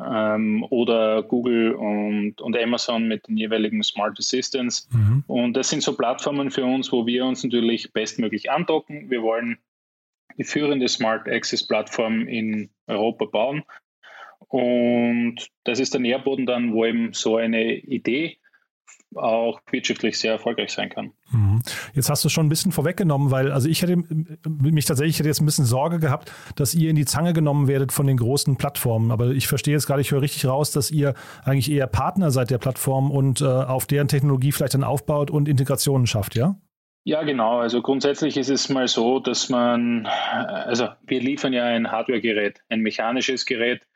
ähm, 0.00 0.64
oder 0.70 1.22
Google 1.22 1.74
und, 1.74 2.40
und 2.40 2.56
Amazon 2.56 3.08
mit 3.08 3.28
den 3.28 3.36
jeweiligen 3.36 3.82
Smart 3.82 4.18
Assistants. 4.18 4.88
Mhm. 4.92 5.24
Und 5.26 5.56
das 5.56 5.70
sind 5.70 5.82
so 5.82 5.96
Plattformen 5.96 6.50
für 6.50 6.64
uns, 6.64 6.92
wo 6.92 7.06
wir 7.06 7.24
uns 7.24 7.42
natürlich 7.42 7.92
bestmöglich 7.92 8.50
andocken. 8.50 9.10
Wir 9.10 9.22
wollen 9.22 9.58
die 10.36 10.44
führende 10.44 10.88
Smart 10.88 11.28
Access 11.28 11.66
Plattform 11.66 12.28
in 12.28 12.70
Europa 12.86 13.24
bauen. 13.24 13.64
Und 14.48 15.48
das 15.64 15.78
ist 15.78 15.94
der 15.94 16.00
Nährboden 16.00 16.46
dann, 16.46 16.72
wo 16.72 16.84
eben 16.84 17.12
so 17.12 17.36
eine 17.36 17.74
Idee 17.74 18.38
auch 19.14 19.60
wirtschaftlich 19.70 20.18
sehr 20.18 20.32
erfolgreich 20.32 20.70
sein 20.70 20.90
kann. 20.90 21.12
Mhm. 21.30 21.62
Jetzt 21.94 22.10
hast 22.10 22.24
du 22.24 22.28
schon 22.28 22.46
ein 22.46 22.48
bisschen 22.48 22.72
vorweggenommen, 22.72 23.30
weil 23.30 23.52
also 23.52 23.68
ich 23.68 23.82
hätte 23.82 23.96
mich 24.46 24.84
tatsächlich 24.84 25.18
hätte 25.18 25.28
jetzt 25.28 25.40
ein 25.40 25.46
bisschen 25.46 25.64
Sorge 25.64 25.98
gehabt, 25.98 26.32
dass 26.56 26.74
ihr 26.74 26.90
in 26.90 26.96
die 26.96 27.04
Zange 27.04 27.32
genommen 27.32 27.68
werdet 27.68 27.92
von 27.92 28.06
den 28.06 28.18
großen 28.18 28.56
Plattformen. 28.56 29.10
Aber 29.10 29.30
ich 29.30 29.46
verstehe 29.46 29.74
jetzt 29.74 29.86
gerade, 29.86 30.00
ich 30.00 30.10
höre 30.10 30.22
richtig 30.22 30.46
raus, 30.46 30.72
dass 30.72 30.90
ihr 30.90 31.14
eigentlich 31.44 31.70
eher 31.70 31.86
Partner 31.86 32.30
seid 32.30 32.50
der 32.50 32.58
Plattform 32.58 33.10
und 33.10 33.40
äh, 33.40 33.44
auf 33.46 33.86
deren 33.86 34.08
Technologie 34.08 34.52
vielleicht 34.52 34.74
dann 34.74 34.84
aufbaut 34.84 35.30
und 35.30 35.48
Integrationen 35.48 36.06
schafft, 36.06 36.34
ja? 36.34 36.56
Ja, 37.04 37.22
genau. 37.22 37.58
Also 37.60 37.80
grundsätzlich 37.80 38.36
ist 38.36 38.50
es 38.50 38.68
mal 38.68 38.86
so, 38.86 39.18
dass 39.18 39.48
man, 39.48 40.06
also 40.06 40.88
wir 41.06 41.20
liefern 41.20 41.54
ja 41.54 41.64
ein 41.64 41.90
Hardware-Gerät, 41.90 42.60
ein 42.68 42.80
mechanisches 42.80 43.46
Gerät, 43.46 43.86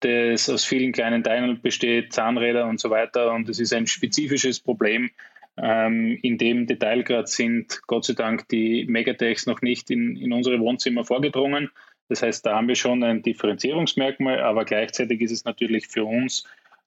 das 0.00 0.48
aus 0.48 0.64
vielen 0.64 0.92
kleinen 0.92 1.24
Teilen 1.24 1.60
besteht, 1.60 2.12
Zahnräder 2.12 2.66
und 2.66 2.80
so 2.80 2.90
weiter. 2.90 3.32
Und 3.32 3.48
es 3.48 3.58
ist 3.58 3.72
ein 3.72 3.86
spezifisches 3.86 4.60
Problem. 4.60 5.10
Ähm, 5.56 6.18
in 6.22 6.38
dem 6.38 6.66
Detailgrad 6.66 7.28
sind 7.28 7.80
Gott 7.86 8.04
sei 8.04 8.14
Dank 8.14 8.48
die 8.48 8.86
Megatechs 8.86 9.46
noch 9.46 9.60
nicht 9.60 9.90
in, 9.90 10.16
in 10.16 10.32
unsere 10.32 10.60
Wohnzimmer 10.60 11.04
vorgedrungen. 11.04 11.70
Das 12.08 12.22
heißt, 12.22 12.46
da 12.46 12.56
haben 12.56 12.68
wir 12.68 12.76
schon 12.76 13.02
ein 13.02 13.22
Differenzierungsmerkmal, 13.22 14.40
aber 14.40 14.64
gleichzeitig 14.64 15.20
ist 15.20 15.32
es 15.32 15.44
natürlich 15.44 15.88
für 15.88 16.04
uns 16.04 16.44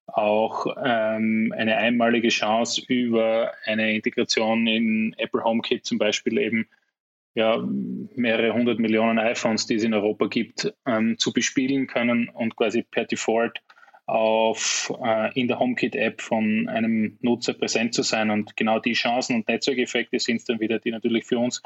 auch 0.07 0.65
ähm, 0.83 1.53
eine 1.55 1.77
einmalige 1.77 2.29
Chance 2.29 2.81
über 2.87 3.53
eine 3.65 3.93
Integration 3.93 4.67
in 4.67 5.13
Apple 5.17 5.43
HomeKit 5.43 5.85
zum 5.85 5.97
Beispiel 5.97 6.37
eben 6.37 6.67
ja, 7.33 7.63
mehrere 8.15 8.53
hundert 8.53 8.79
Millionen 8.79 9.19
iPhones, 9.19 9.65
die 9.65 9.75
es 9.75 9.83
in 9.83 9.93
Europa 9.93 10.27
gibt, 10.27 10.73
ähm, 10.85 11.17
zu 11.17 11.31
bespielen 11.31 11.87
können 11.87 12.29
und 12.29 12.55
quasi 12.55 12.83
per 12.83 13.05
Default 13.05 13.61
auf, 14.05 14.91
äh, 15.03 15.39
in 15.39 15.47
der 15.47 15.59
HomeKit-App 15.59 16.21
von 16.21 16.67
einem 16.67 17.17
Nutzer 17.21 17.53
präsent 17.53 17.93
zu 17.93 18.03
sein. 18.03 18.29
Und 18.29 18.57
genau 18.57 18.79
die 18.79 18.93
Chancen 18.93 19.37
und 19.37 19.47
Netzwerkeffekte 19.47 20.19
sind 20.19 20.37
es 20.37 20.45
dann 20.45 20.59
wieder, 20.59 20.79
die 20.79 20.91
natürlich 20.91 21.25
für 21.25 21.39
uns 21.39 21.61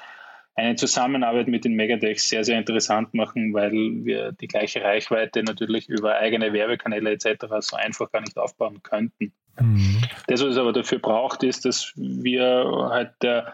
eine 0.53 0.75
Zusammenarbeit 0.75 1.47
mit 1.47 1.65
den 1.65 1.73
Megadex 1.73 2.29
sehr, 2.29 2.43
sehr 2.43 2.57
interessant 2.57 3.13
machen, 3.13 3.53
weil 3.53 3.73
wir 3.73 4.31
die 4.31 4.47
gleiche 4.47 4.81
Reichweite 4.81 5.43
natürlich 5.43 5.89
über 5.89 6.15
eigene 6.15 6.53
Werbekanäle 6.53 7.11
etc. 7.11 7.45
so 7.59 7.75
einfach 7.75 8.11
gar 8.11 8.21
nicht 8.21 8.37
aufbauen 8.37 8.81
könnten. 8.81 9.33
Mhm. 9.59 10.01
Das, 10.27 10.41
was 10.41 10.51
es 10.51 10.57
aber 10.57 10.71
dafür 10.71 10.99
braucht, 10.99 11.43
ist, 11.43 11.65
dass 11.65 11.91
wir 11.95 12.89
halt 12.89 13.11
der 13.21 13.53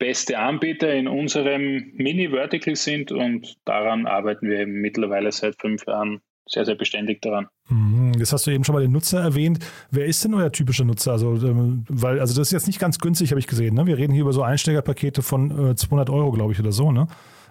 beste 0.00 0.38
Anbieter 0.38 0.92
in 0.92 1.06
unserem 1.06 1.92
Mini-Vertical 1.94 2.74
sind 2.74 3.12
und 3.12 3.58
daran 3.64 4.06
arbeiten 4.06 4.48
wir 4.48 4.60
eben 4.60 4.80
mittlerweile 4.80 5.30
seit 5.30 5.60
fünf 5.60 5.86
Jahren 5.86 6.20
sehr, 6.46 6.64
sehr 6.64 6.74
beständig 6.74 7.22
daran. 7.22 7.46
Mhm. 7.68 8.14
Jetzt 8.18 8.32
hast 8.32 8.46
du 8.46 8.50
eben 8.50 8.64
schon 8.64 8.74
mal 8.74 8.80
den 8.80 8.90
Nutzer 8.90 9.20
erwähnt. 9.20 9.60
Wer 9.90 10.06
ist 10.06 10.24
denn 10.24 10.34
euer 10.34 10.50
typischer 10.50 10.84
Nutzer? 10.84 11.12
Also, 11.12 11.34
ähm, 11.34 11.84
weil, 11.88 12.18
also 12.18 12.34
das 12.34 12.48
ist 12.48 12.52
jetzt 12.52 12.66
nicht 12.66 12.80
ganz 12.80 12.98
günstig, 12.98 13.30
habe 13.30 13.38
ich 13.38 13.46
gesehen. 13.46 13.74
Ne? 13.74 13.86
Wir 13.86 13.98
reden 13.98 14.12
hier 14.12 14.22
über 14.22 14.32
so 14.32 14.42
Einsteigerpakete 14.42 15.22
von 15.22 15.76
200 15.76 16.08
äh, 16.08 16.12
Euro, 16.12 16.32
glaube 16.32 16.52
ich, 16.52 16.58
oder 16.58 16.72
so. 16.72 16.90
Ne? 16.90 17.06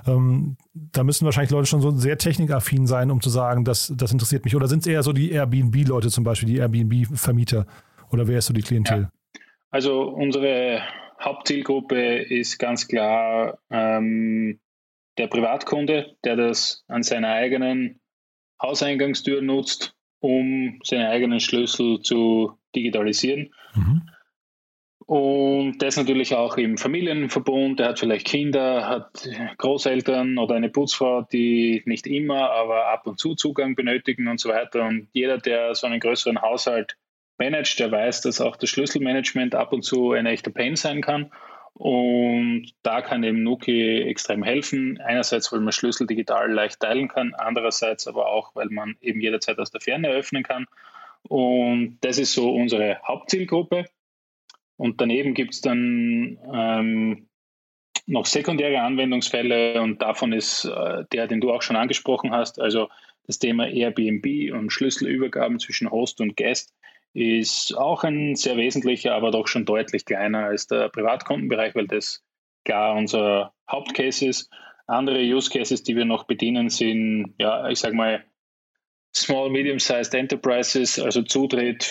Ähm, 0.08 0.58
da 0.74 1.04
müssen 1.04 1.26
wahrscheinlich 1.26 1.52
Leute 1.52 1.68
schon 1.68 1.82
so 1.82 1.92
sehr 1.92 2.18
technikaffin 2.18 2.88
sein, 2.88 3.12
um 3.12 3.22
zu 3.22 3.30
sagen, 3.30 3.64
das, 3.64 3.94
das 3.96 4.12
interessiert 4.12 4.44
mich. 4.44 4.56
Oder 4.56 4.68
sind 4.68 4.80
es 4.80 4.88
eher 4.88 5.04
so 5.04 5.14
die 5.14 5.32
Airbnb-Leute 5.32 6.10
zum 6.10 6.24
Beispiel, 6.24 6.50
die 6.50 6.58
Airbnb-Vermieter? 6.58 7.68
Oder 8.12 8.28
wer 8.28 8.40
ist 8.40 8.48
so 8.48 8.54
die 8.54 8.64
Klientel? 8.64 9.02
Ja. 9.04 9.12
Also 9.70 10.02
unsere 10.02 10.82
Hauptzielgruppe 11.20 12.20
ist 12.20 12.60
ganz 12.60 12.88
klar 12.88 13.60
ähm, 13.70 14.60
der 15.18 15.28
Privatkunde, 15.28 16.16
der 16.24 16.36
das 16.36 16.86
an 16.88 17.04
seiner 17.04 17.30
eigenen 17.30 18.00
Hauseingangstür 18.62 19.42
nutzt, 19.42 19.96
um 20.20 20.80
seine 20.84 21.10
eigenen 21.10 21.40
Schlüssel 21.40 22.02
zu 22.02 22.58
digitalisieren. 22.76 23.54
Mhm. 23.76 24.02
Und 25.06 25.80
das 25.80 25.98
natürlich 25.98 26.36
auch 26.36 26.58
im 26.58 26.78
Familienverbund. 26.78 27.80
Der 27.80 27.90
hat 27.90 28.00
vielleicht 28.00 28.28
Kinder, 28.28 28.88
hat 28.88 29.28
Großeltern 29.58 30.38
oder 30.38 30.54
eine 30.54 30.70
Putzfrau, 30.70 31.24
die 31.24 31.82
nicht 31.86 32.06
immer, 32.06 32.52
aber 32.52 32.90
ab 32.90 33.08
und 33.08 33.20
zu 33.20 33.34
Zugang 33.34 33.76
benötigen 33.76 34.28
und 34.28 34.40
so 34.40 34.50
weiter. 34.50 34.86
Und 34.86 35.08
jeder, 35.12 35.40
der 35.40 35.74
so 35.74 35.88
einen 35.88 36.00
größeren 36.00 36.44
Haushalt 36.44 36.96
managt, 37.40 37.80
der 37.80 37.92
weiß, 37.92 38.22
dass 38.22 38.42
auch 38.42 38.56
das 38.56 38.70
Schlüsselmanagement 38.70 39.56
ab 39.56 39.74
und 39.74 39.84
zu 39.84 40.12
ein 40.12 40.26
echter 40.26 40.52
Pain 40.52 40.76
sein 40.76 41.02
kann. 41.02 41.32
Und 41.74 42.74
da 42.84 43.02
kann 43.02 43.24
eben 43.24 43.44
Nuki 43.44 44.02
extrem 44.02 44.44
helfen. 44.44 45.00
Einerseits, 45.02 45.52
weil 45.52 45.62
man 45.62 45.72
Schlüssel 45.72 46.08
digital 46.08 46.52
leicht 46.52 46.82
teilen 46.82 47.08
kann, 47.08 47.34
andererseits 47.36 48.08
aber 48.08 48.28
auch, 48.28 48.54
weil 48.56 48.68
man 48.68 48.98
eben 49.02 49.22
jederzeit 49.22 49.58
aus 49.60 49.72
der 49.72 49.82
Ferne 49.82 50.10
öffnen 50.10 50.44
kann. 50.44 50.66
Und 51.24 51.98
das 52.02 52.18
ist 52.18 52.34
so 52.34 52.54
unsere 52.54 53.00
Hauptzielgruppe. 53.08 53.86
Und 54.78 55.00
daneben 55.02 55.34
gibt 55.34 55.54
es 55.54 55.62
dann 55.62 56.38
ähm, 56.54 57.30
noch 58.08 58.26
sekundäre 58.26 58.82
Anwendungsfälle 58.82 59.82
und 59.82 60.02
davon 60.02 60.34
ist 60.34 60.66
äh, 60.66 61.04
der, 61.12 61.28
den 61.28 61.42
du 61.42 61.52
auch 61.52 61.62
schon 61.62 61.76
angesprochen 61.76 62.32
hast, 62.32 62.60
also 62.60 62.90
das 63.28 63.40
Thema 63.40 63.68
Airbnb 63.68 64.54
und 64.54 64.72
Schlüsselübergaben 64.72 65.60
zwischen 65.60 65.92
Host 65.92 66.20
und 66.20 66.36
Guest 66.36 66.74
ist 67.14 67.76
auch 67.76 68.04
ein 68.04 68.36
sehr 68.36 68.58
wesentlicher, 68.58 69.16
aber 69.16 69.32
doch 69.32 69.48
schon 69.48 69.66
deutlich 69.66 70.06
kleiner 70.06 70.46
als 70.46 70.68
der 70.68 70.90
Privatkundenbereich, 70.90 71.76
weil 71.76 71.88
das 71.88 72.24
klar 72.66 72.96
unser 72.96 73.54
Hauptcase 73.70 74.28
ist. 74.28 74.50
Andere 74.88 75.22
Use 75.22 75.50
Cases, 75.50 75.84
die 75.84 75.96
wir 75.96 76.06
noch 76.06 76.26
bedienen, 76.26 76.70
sind, 76.70 77.36
ja, 77.40 77.70
ich 77.70 77.80
sage 77.80 77.96
mal, 77.96 78.24
Small, 79.16 79.50
Medium-Sized 79.50 80.14
Enterprises, 80.14 81.00
also 81.00 81.24
Zutritt 81.24 81.84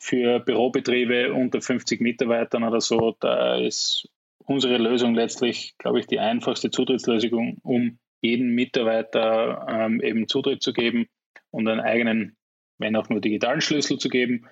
für 0.00 0.40
Bürobetriebe 0.40 1.32
unter 1.34 1.60
50 1.60 2.00
Mitarbeitern 2.00 2.64
oder 2.64 2.80
so. 2.80 3.14
Da 3.20 3.56
ist 3.56 4.08
unsere 4.38 4.78
Lösung 4.78 5.14
letztlich, 5.14 5.74
glaube 5.78 6.00
ich, 6.00 6.06
die 6.06 6.18
einfachste 6.18 6.70
Zutrittslösung, 6.70 7.58
um 7.62 7.98
jeden 8.22 8.54
Mitarbeiter 8.54 9.66
ähm, 9.68 10.00
eben 10.00 10.28
Zutritt 10.28 10.62
zu 10.62 10.72
geben 10.72 11.06
und 11.50 11.68
einen 11.68 11.80
eigenen 11.80 12.35
wenn 12.78 12.96
auch 12.96 13.08
nur 13.08 13.20
digitalen 13.20 13.60
Schlüssel 13.60 13.98
zu 13.98 14.08
geben. 14.08 14.46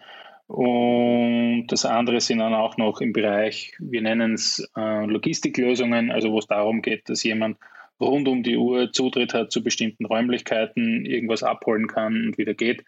Und 0.46 1.68
das 1.68 1.86
andere 1.86 2.20
sind 2.20 2.38
dann 2.38 2.54
auch 2.54 2.76
noch 2.76 3.00
im 3.00 3.12
Bereich, 3.12 3.74
wir 3.78 4.02
nennen 4.02 4.34
es 4.34 4.70
äh, 4.76 5.06
Logistiklösungen, 5.06 6.10
also 6.10 6.32
wo 6.32 6.38
es 6.38 6.46
darum 6.46 6.82
geht, 6.82 7.08
dass 7.08 7.22
jemand 7.22 7.56
rund 8.00 8.28
um 8.28 8.42
die 8.42 8.56
Uhr 8.56 8.92
Zutritt 8.92 9.32
hat 9.32 9.52
zu 9.52 9.62
bestimmten 9.62 10.04
Räumlichkeiten, 10.04 11.06
irgendwas 11.06 11.42
abholen 11.42 11.86
kann 11.86 12.26
und 12.26 12.38
wieder 12.38 12.54
geht. 12.54 12.84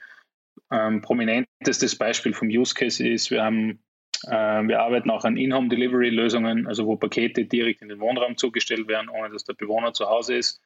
Ähm, 0.70 1.00
prominentestes 1.00 1.96
Beispiel 1.96 2.34
vom 2.34 2.48
Use 2.48 2.74
Case 2.74 3.06
ist, 3.06 3.30
wir 3.30 3.42
haben 3.42 3.78
äh, 4.24 4.62
wir 4.66 4.80
arbeiten 4.80 5.10
auch 5.10 5.24
an 5.24 5.36
In-Home-Delivery-Lösungen, 5.36 6.66
also 6.66 6.86
wo 6.86 6.96
Pakete 6.96 7.44
direkt 7.44 7.82
in 7.82 7.88
den 7.88 8.00
Wohnraum 8.00 8.36
zugestellt 8.36 8.88
werden, 8.88 9.08
ohne 9.08 9.30
dass 9.30 9.44
der 9.44 9.54
Bewohner 9.54 9.92
zu 9.92 10.06
Hause 10.06 10.36
ist. 10.36 10.60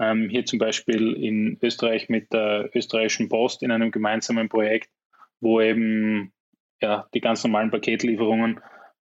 Ähm, 0.00 0.28
hier 0.28 0.44
zum 0.44 0.58
Beispiel 0.58 1.14
in 1.14 1.58
Österreich 1.62 2.08
mit 2.08 2.32
der 2.32 2.70
österreichischen 2.74 3.28
Post 3.28 3.62
in 3.62 3.70
einem 3.70 3.90
gemeinsamen 3.90 4.48
Projekt, 4.48 4.90
wo 5.40 5.60
eben 5.60 6.32
ja, 6.80 7.06
die 7.14 7.20
ganz 7.20 7.42
normalen 7.42 7.70
Paketlieferungen 7.70 8.60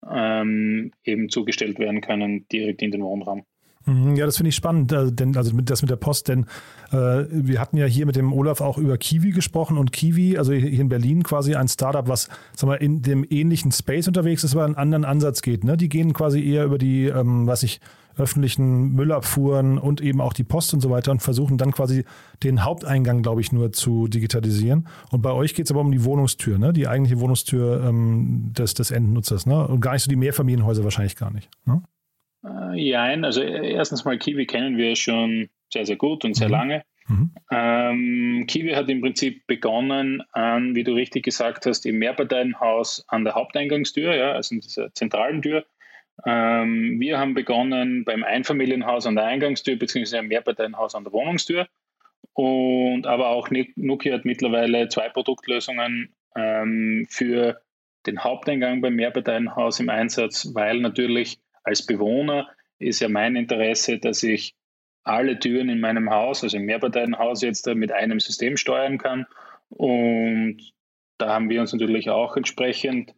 ähm, 0.09 0.91
eben 1.03 1.29
zugestellt 1.29 1.79
werden 1.79 2.01
können, 2.01 2.47
direkt 2.49 2.81
in 2.81 2.91
den 2.91 3.03
Wohnraum. 3.03 3.45
Mhm, 3.87 4.17
ja, 4.17 4.25
das 4.25 4.35
finde 4.37 4.49
ich 4.49 4.55
spannend, 4.55 4.91
äh, 4.91 5.11
denn 5.11 5.35
also 5.37 5.55
mit, 5.55 5.69
das 5.69 5.81
mit 5.81 5.89
der 5.89 5.95
Post, 5.95 6.27
denn 6.27 6.45
äh, 6.91 7.23
wir 7.31 7.61
hatten 7.61 7.77
ja 7.77 7.85
hier 7.85 8.05
mit 8.05 8.17
dem 8.17 8.33
Olaf 8.33 8.59
auch 8.59 8.77
über 8.77 8.97
Kiwi 8.97 9.31
gesprochen 9.31 9.77
und 9.77 9.93
Kiwi, 9.93 10.37
also 10.37 10.51
hier 10.51 10.81
in 10.81 10.89
Berlin 10.89 11.23
quasi 11.23 11.55
ein 11.55 11.69
Startup, 11.69 12.07
was 12.07 12.29
sagen 12.53 12.71
wir, 12.71 12.81
in 12.81 13.01
dem 13.01 13.25
ähnlichen 13.29 13.71
Space 13.71 14.07
unterwegs 14.07 14.43
ist, 14.43 14.53
aber 14.53 14.65
einen 14.65 14.75
anderen 14.75 15.05
Ansatz 15.05 15.41
geht. 15.41 15.63
Ne? 15.63 15.77
Die 15.77 15.87
gehen 15.87 16.11
quasi 16.11 16.43
eher 16.43 16.65
über 16.65 16.77
die, 16.77 17.05
ähm, 17.05 17.47
was 17.47 17.63
ich 17.63 17.79
öffentlichen 18.17 18.93
Müllabfuhren 18.93 19.77
und 19.77 20.01
eben 20.01 20.21
auch 20.21 20.33
die 20.33 20.43
Post 20.43 20.73
und 20.73 20.81
so 20.81 20.89
weiter 20.89 21.11
und 21.11 21.21
versuchen 21.21 21.57
dann 21.57 21.71
quasi 21.71 22.03
den 22.43 22.63
Haupteingang, 22.63 23.21
glaube 23.21 23.41
ich, 23.41 23.51
nur 23.51 23.71
zu 23.71 24.07
digitalisieren. 24.07 24.87
Und 25.11 25.21
bei 25.21 25.31
euch 25.31 25.53
geht 25.53 25.65
es 25.65 25.71
aber 25.71 25.81
um 25.81 25.91
die 25.91 26.03
Wohnungstür, 26.03 26.57
ne? 26.57 26.73
die 26.73 26.87
eigentliche 26.87 27.19
Wohnungstür 27.19 27.83
ähm, 27.85 28.51
des, 28.57 28.73
des 28.73 28.91
Endnutzers 28.91 29.45
ne? 29.45 29.67
und 29.67 29.81
gar 29.81 29.93
nicht 29.93 30.03
so 30.03 30.09
die 30.09 30.15
Mehrfamilienhäuser 30.15 30.83
wahrscheinlich 30.83 31.15
gar 31.15 31.31
nicht. 31.31 31.49
Ne? 31.65 31.83
Äh, 32.43 32.79
ja, 32.79 33.03
also 33.03 33.41
erstens 33.41 34.05
mal 34.05 34.17
Kiwi 34.17 34.45
kennen 34.45 34.77
wir 34.77 34.95
schon 34.95 35.49
sehr, 35.71 35.85
sehr 35.85 35.95
gut 35.95 36.23
und 36.25 36.35
sehr 36.35 36.47
mhm. 36.47 36.53
lange. 36.53 36.83
Mhm. 37.07 37.31
Ähm, 37.51 38.45
Kiwi 38.47 38.73
hat 38.73 38.89
im 38.89 39.01
Prinzip 39.01 39.47
begonnen 39.47 40.23
an, 40.31 40.75
wie 40.75 40.83
du 40.83 40.93
richtig 40.93 41.23
gesagt 41.23 41.65
hast, 41.65 41.85
im 41.85 41.99
Mehrparteienhaus 41.99 43.05
an 43.07 43.23
der 43.23 43.35
Haupteingangstür, 43.35 44.15
ja, 44.15 44.31
also 44.33 44.55
in 44.55 44.61
dieser 44.61 44.93
zentralen 44.93 45.41
Tür. 45.41 45.65
Ähm, 46.25 46.99
wir 46.99 47.19
haben 47.19 47.33
begonnen 47.33 48.03
beim 48.03 48.23
Einfamilienhaus 48.23 49.05
an 49.05 49.15
der 49.15 49.25
Eingangstür, 49.25 49.77
beziehungsweise 49.77 50.17
im 50.17 50.27
Mehrparteienhaus 50.27 50.95
an 50.95 51.03
der 51.03 51.13
Wohnungstür. 51.13 51.67
Und 52.33 53.07
aber 53.07 53.29
auch 53.29 53.49
Nokia 53.75 54.13
hat 54.13 54.25
mittlerweile 54.25 54.89
zwei 54.89 55.09
Produktlösungen 55.09 56.15
ähm, 56.35 57.07
für 57.09 57.61
den 58.05 58.23
Haupteingang 58.23 58.81
beim 58.81 58.95
Mehrparteienhaus 58.95 59.79
im 59.79 59.89
Einsatz, 59.89 60.53
weil 60.53 60.79
natürlich 60.79 61.39
als 61.67 61.85
Bewohner 61.85 62.47
ist 62.79 63.01
ja 63.01 63.09
mein 63.09 63.35
Interesse, 63.35 63.99
dass 63.99 64.23
ich 64.23 64.55
alle 65.03 65.37
Türen 65.37 65.69
in 65.69 65.79
meinem 65.79 66.09
Haus, 66.09 66.43
also 66.43 66.57
im 66.57 66.65
Mehrparteienhaus 66.65 67.41
jetzt 67.41 67.67
mit 67.67 67.91
einem 67.91 68.19
System 68.19 68.55
steuern 68.57 68.97
kann. 68.97 69.25
Und 69.69 70.73
da 71.17 71.33
haben 71.33 71.49
wir 71.49 71.59
uns 71.59 71.73
natürlich 71.73 72.09
auch 72.09 72.37
entsprechend 72.37 73.13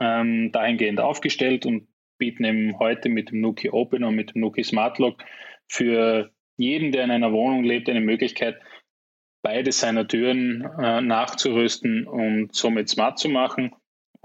ähm, 0.00 0.52
dahingehend 0.52 1.00
aufgestellt 1.00 1.64
und 1.64 1.88
bieten 2.18 2.44
eben 2.44 2.78
heute 2.78 3.08
mit 3.08 3.30
dem 3.30 3.40
Nuki 3.40 3.70
Open 3.70 4.04
und 4.04 4.14
mit 4.14 4.34
dem 4.34 4.42
Nuki 4.42 4.62
Smart 4.62 4.98
Lock 4.98 5.22
für 5.66 6.30
jeden, 6.56 6.92
der 6.92 7.04
in 7.04 7.10
einer 7.10 7.32
Wohnung 7.32 7.64
lebt, 7.64 7.88
eine 7.88 8.00
Möglichkeit, 8.00 8.60
beide 9.42 9.72
seiner 9.72 10.06
Türen 10.06 10.68
äh, 10.78 11.00
nachzurüsten 11.00 12.06
und 12.06 12.54
somit 12.54 12.88
smart 12.88 13.18
zu 13.18 13.28
machen 13.28 13.72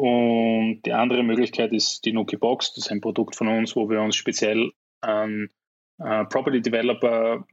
und 0.01 0.81
die 0.87 0.93
andere 0.93 1.21
Möglichkeit 1.21 1.71
ist 1.73 2.05
die 2.05 2.11
Nuki 2.11 2.35
Box. 2.35 2.73
Das 2.73 2.85
ist 2.85 2.91
ein 2.91 3.01
Produkt 3.01 3.35
von 3.35 3.47
uns, 3.47 3.75
wo 3.75 3.87
wir 3.87 4.01
uns 4.01 4.15
speziell 4.15 4.71
an 4.99 5.47
äh, 5.99 6.25
Property 6.25 6.59
Developer 6.59 7.45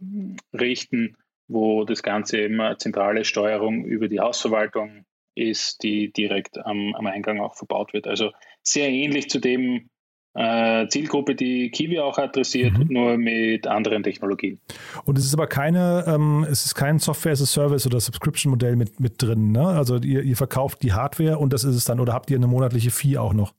richten, 0.59 1.19
wo 1.47 1.85
das 1.85 2.03
Ganze 2.03 2.39
immer 2.39 2.79
zentrale 2.79 3.27
Steuerung 3.27 3.85
über 3.85 4.09
die 4.09 4.21
Hausverwaltung 4.21 5.05
ist, 5.35 5.83
die 5.83 6.11
direkt 6.11 6.57
am, 6.57 6.95
am 6.95 7.07
Eingang 7.07 7.39
auch 7.39 7.55
verbaut 7.55 7.93
wird. 7.93 8.07
Also 8.07 8.33
sehr 8.63 8.89
ähnlich 8.89 9.29
zu 9.29 9.41
dem, 9.41 9.91
Zielgruppe, 10.35 11.35
die 11.35 11.71
Kiwi 11.71 11.99
auch 11.99 12.17
adressiert, 12.17 12.79
mhm. 12.79 12.87
nur 12.91 13.17
mit 13.17 13.67
anderen 13.67 14.05
Technologien. 14.05 14.61
Und 15.05 15.19
es 15.19 15.25
ist 15.25 15.35
aber 15.35 15.49
keine, 15.49 16.05
ähm, 16.07 16.47
es 16.49 16.65
ist 16.65 16.77
kein 16.77 17.01
Software 17.01 17.33
as 17.33 17.43
a 17.43 17.47
Service 17.47 17.87
oder 17.87 17.99
Subscription-Modell 17.99 18.77
mit, 18.77 19.01
mit 19.01 19.21
drin, 19.21 19.51
ne? 19.51 19.67
Also 19.67 19.97
ihr, 19.97 20.23
ihr 20.23 20.37
verkauft 20.37 20.83
die 20.83 20.93
Hardware 20.93 21.39
und 21.39 21.53
das 21.53 21.65
ist 21.65 21.75
es 21.75 21.85
dann, 21.85 21.99
oder 21.99 22.13
habt 22.13 22.31
ihr 22.31 22.37
eine 22.37 22.47
monatliche 22.47 22.91
Fee 22.91 23.19
auch 23.19 23.33
noch? 23.33 23.53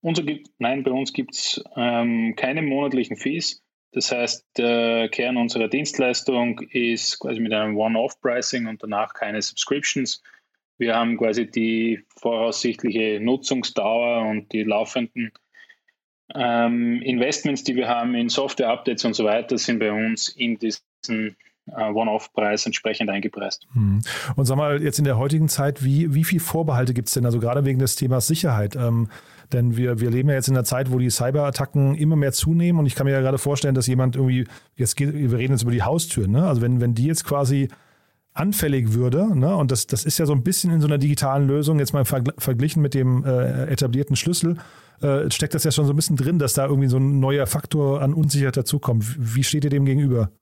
Unser 0.00 0.22
gibt, 0.22 0.48
nein, 0.58 0.82
bei 0.82 0.90
uns 0.90 1.12
gibt 1.12 1.34
es 1.34 1.62
ähm, 1.76 2.34
keine 2.36 2.62
monatlichen 2.62 3.16
Fees. 3.16 3.62
Das 3.92 4.12
heißt, 4.12 4.46
der 4.56 5.08
Kern 5.08 5.36
unserer 5.36 5.68
Dienstleistung 5.68 6.60
ist 6.70 7.18
quasi 7.18 7.40
mit 7.40 7.52
einem 7.52 7.76
One-Off-Pricing 7.76 8.66
und 8.66 8.82
danach 8.82 9.14
keine 9.14 9.40
Subscriptions. 9.40 10.22
Wir 10.76 10.94
haben 10.94 11.16
quasi 11.16 11.50
die 11.50 12.04
voraussichtliche 12.16 13.18
Nutzungsdauer 13.20 14.28
und 14.28 14.52
die 14.52 14.62
laufenden 14.62 15.32
ähm, 16.34 17.00
Investments, 17.02 17.64
die 17.64 17.76
wir 17.76 17.88
haben 17.88 18.14
in 18.14 18.28
Software-Updates 18.28 19.04
und 19.04 19.14
so 19.14 19.24
weiter, 19.24 19.56
sind 19.58 19.78
bei 19.78 19.92
uns 19.92 20.28
in 20.28 20.58
diesen 20.58 21.36
äh, 21.76 21.90
One-Off-Preis 21.90 22.66
entsprechend 22.66 23.10
eingepreist. 23.10 23.66
Hm. 23.72 24.00
Und 24.36 24.44
sag 24.44 24.56
mal, 24.56 24.82
jetzt 24.82 24.98
in 24.98 25.04
der 25.04 25.18
heutigen 25.18 25.48
Zeit, 25.48 25.84
wie, 25.84 26.14
wie 26.14 26.24
viel 26.24 26.40
Vorbehalte 26.40 26.94
gibt 26.94 27.08
es 27.08 27.14
denn, 27.14 27.24
also 27.24 27.38
gerade 27.38 27.64
wegen 27.64 27.78
des 27.78 27.96
Themas 27.96 28.26
Sicherheit? 28.26 28.76
Ähm, 28.76 29.08
denn 29.52 29.76
wir, 29.76 30.00
wir 30.00 30.10
leben 30.10 30.28
ja 30.28 30.34
jetzt 30.34 30.48
in 30.48 30.54
einer 30.54 30.64
Zeit, 30.64 30.92
wo 30.92 30.98
die 30.98 31.10
Cyberattacken 31.10 31.94
immer 31.94 32.16
mehr 32.16 32.32
zunehmen 32.32 32.78
und 32.78 32.86
ich 32.86 32.94
kann 32.94 33.06
mir 33.06 33.12
ja 33.12 33.20
gerade 33.20 33.38
vorstellen, 33.38 33.74
dass 33.74 33.86
jemand 33.86 34.16
irgendwie, 34.16 34.46
jetzt 34.76 34.96
geht, 34.96 35.12
wir 35.14 35.38
reden 35.38 35.54
jetzt 35.54 35.62
über 35.62 35.72
die 35.72 35.82
Haustür, 35.82 36.28
ne? 36.28 36.46
also 36.46 36.60
wenn, 36.60 36.80
wenn 36.80 36.94
die 36.94 37.06
jetzt 37.06 37.24
quasi 37.24 37.68
anfällig 38.34 38.92
würde, 38.92 39.36
ne? 39.36 39.56
und 39.56 39.70
das, 39.70 39.86
das 39.86 40.04
ist 40.04 40.18
ja 40.18 40.26
so 40.26 40.34
ein 40.34 40.42
bisschen 40.42 40.70
in 40.70 40.80
so 40.80 40.86
einer 40.86 40.98
digitalen 40.98 41.46
Lösung, 41.46 41.78
jetzt 41.78 41.94
mal 41.94 42.04
verglichen 42.04 42.82
mit 42.82 42.92
dem 42.92 43.24
äh, 43.24 43.64
etablierten 43.64 44.16
Schlüssel, 44.16 44.58
äh, 45.02 45.30
steckt 45.30 45.54
das 45.54 45.64
ja 45.64 45.70
schon 45.70 45.86
so 45.86 45.92
ein 45.92 45.96
bisschen 45.96 46.16
drin, 46.16 46.38
dass 46.38 46.54
da 46.54 46.66
irgendwie 46.66 46.88
so 46.88 46.98
ein 46.98 47.20
neuer 47.20 47.46
Faktor 47.46 48.02
an 48.02 48.14
Unsicherheit 48.14 48.56
dazukommt. 48.56 49.04
Wie 49.18 49.44
steht 49.44 49.64
ihr 49.64 49.70
dem 49.70 49.84
gegenüber? 49.84 50.32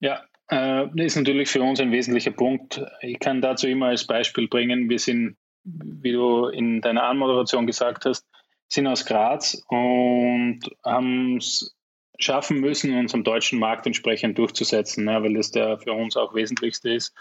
Ja, 0.00 0.22
äh, 0.50 0.86
ist 1.04 1.16
natürlich 1.16 1.48
für 1.48 1.62
uns 1.62 1.80
ein 1.80 1.92
wesentlicher 1.92 2.30
Punkt. 2.30 2.82
Ich 3.00 3.18
kann 3.18 3.40
dazu 3.40 3.66
immer 3.66 3.86
als 3.86 4.06
Beispiel 4.06 4.48
bringen, 4.48 4.88
wir 4.88 4.98
sind, 4.98 5.36
wie 5.64 6.12
du 6.12 6.48
in 6.48 6.80
deiner 6.80 7.04
Anmoderation 7.04 7.66
gesagt 7.66 8.04
hast, 8.04 8.26
sind 8.68 8.86
aus 8.86 9.06
Graz 9.06 9.62
und 9.68 10.60
haben 10.84 11.38
es 11.38 11.74
schaffen 12.18 12.60
müssen, 12.60 12.96
uns 12.96 13.14
am 13.14 13.24
deutschen 13.24 13.58
Markt 13.58 13.86
entsprechend 13.86 14.38
durchzusetzen, 14.38 15.04
ne, 15.04 15.22
weil 15.22 15.34
das 15.34 15.50
der 15.50 15.78
für 15.78 15.92
uns 15.92 16.16
auch 16.16 16.34
wesentlichste 16.34 16.90
ist. 16.94 17.14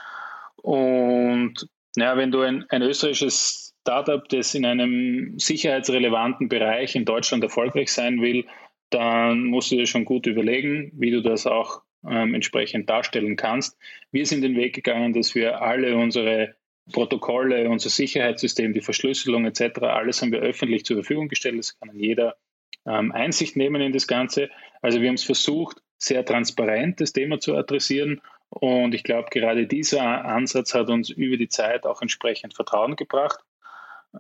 Und 0.58 1.68
ja, 1.96 2.18
wenn 2.18 2.32
du 2.32 2.42
ein, 2.42 2.66
ein 2.70 2.82
österreichisches 2.82 3.73
Startup, 3.84 4.28
das 4.30 4.56
in 4.56 4.66
einem 4.66 5.38
sicherheitsrelevanten 5.38 6.48
Bereich 6.48 6.96
in 6.96 7.04
Deutschland 7.04 7.44
erfolgreich 7.44 7.92
sein 7.92 8.22
will, 8.22 8.46
dann 8.90 9.44
musst 9.44 9.72
du 9.72 9.76
dir 9.76 9.88
schon 9.88 10.06
gut 10.06 10.26
überlegen, 10.26 10.92
wie 10.96 11.12
du 11.12 11.22
das 11.22 11.46
auch 11.46 11.82
ähm, 12.08 12.34
entsprechend 12.34 12.90
darstellen 12.90 13.36
kannst. 13.36 13.78
Wir 14.12 14.26
sind 14.26 14.42
den 14.42 14.56
Weg 14.56 14.74
gegangen, 14.74 15.12
dass 15.12 15.36
wir 15.36 15.62
alle 15.62 15.98
unsere 15.98 16.56
Protokolle, 16.94 17.70
unser 17.70 17.90
Sicherheitssystem, 17.90 18.74
die 18.74 18.82
Verschlüsselung 18.82 19.46
etc., 19.46 19.80
alles 19.82 20.22
haben 20.22 20.32
wir 20.32 20.40
öffentlich 20.40 20.86
zur 20.86 20.98
Verfügung 20.98 21.28
gestellt. 21.28 21.60
Das 21.60 21.78
kann 21.78 21.94
jeder 21.94 22.38
ähm, 22.86 23.12
Einsicht 23.12 23.58
nehmen 23.58 23.82
in 23.82 23.92
das 23.92 24.08
Ganze. 24.08 24.50
Also 24.82 25.02
wir 25.02 25.10
haben 25.10 25.16
es 25.16 25.26
versucht, 25.26 25.82
sehr 25.98 26.24
transparent 26.24 27.02
das 27.02 27.12
Thema 27.12 27.40
zu 27.40 27.56
adressieren. 27.56 28.22
Und 28.50 28.96
ich 28.96 29.04
glaube, 29.04 29.28
gerade 29.30 29.68
dieser 29.68 30.24
Ansatz 30.24 30.74
hat 30.74 30.90
uns 30.90 31.10
über 31.10 31.36
die 31.36 31.50
Zeit 31.50 31.86
auch 31.86 32.02
entsprechend 32.02 32.54
Vertrauen 32.54 32.96
gebracht. 32.96 33.40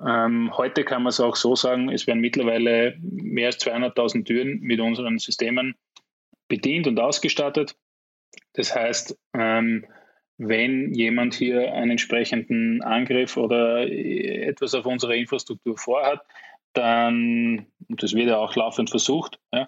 Ähm, 0.06 0.56
heute 0.58 0.84
kann 0.84 1.04
man 1.04 1.10
es 1.12 1.20
auch 1.20 1.36
so 1.36 1.56
sagen, 1.56 1.90
es 1.90 2.08
werden 2.08 2.20
mittlerweile 2.20 2.96
mehr 3.00 3.48
als 3.48 3.60
200.000 3.60 4.26
Türen 4.26 4.60
mit 4.60 4.80
unseren 4.80 5.20
Systemen 5.20 5.76
bedient 6.48 6.88
und 6.88 7.00
ausgestattet. 7.00 7.76
Das 8.54 8.76
heißt, 8.76 9.18
ähm, 9.34 9.86
wenn 10.38 10.94
jemand 10.94 11.36
hier 11.36 11.74
einen 11.74 11.92
entsprechenden 11.92 12.82
Angriff 12.82 13.38
oder 13.38 13.88
etwas 13.88 14.74
auf 14.74 14.86
unsere 14.86 15.16
Infrastruktur 15.16 15.78
vorhat, 15.78 16.22
dann, 16.74 17.68
und 17.88 18.02
das 18.02 18.14
wird 18.14 18.28
ja 18.28 18.38
auch 18.38 18.56
laufend 18.56 18.90
versucht, 18.90 19.40
ja, 19.52 19.68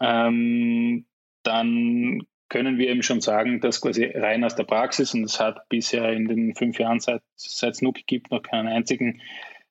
ähm, 0.00 1.06
dann 1.42 2.22
können 2.48 2.78
wir 2.78 2.88
eben 2.88 3.02
schon 3.02 3.20
sagen, 3.20 3.60
dass 3.60 3.82
quasi 3.82 4.04
rein 4.06 4.44
aus 4.44 4.54
der 4.54 4.64
Praxis, 4.64 5.12
und 5.12 5.24
es 5.24 5.38
hat 5.38 5.68
bisher 5.68 6.10
in 6.12 6.26
den 6.26 6.54
fünf 6.54 6.78
Jahren, 6.78 7.00
seit, 7.00 7.22
es 7.36 7.82
NUC 7.82 8.06
gibt, 8.06 8.30
noch 8.30 8.42
keinen 8.42 8.68
einzigen 8.68 9.20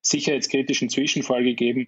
sicherheitskritischen 0.10 0.90
Zwischenfall 0.90 1.44
gegeben, 1.44 1.88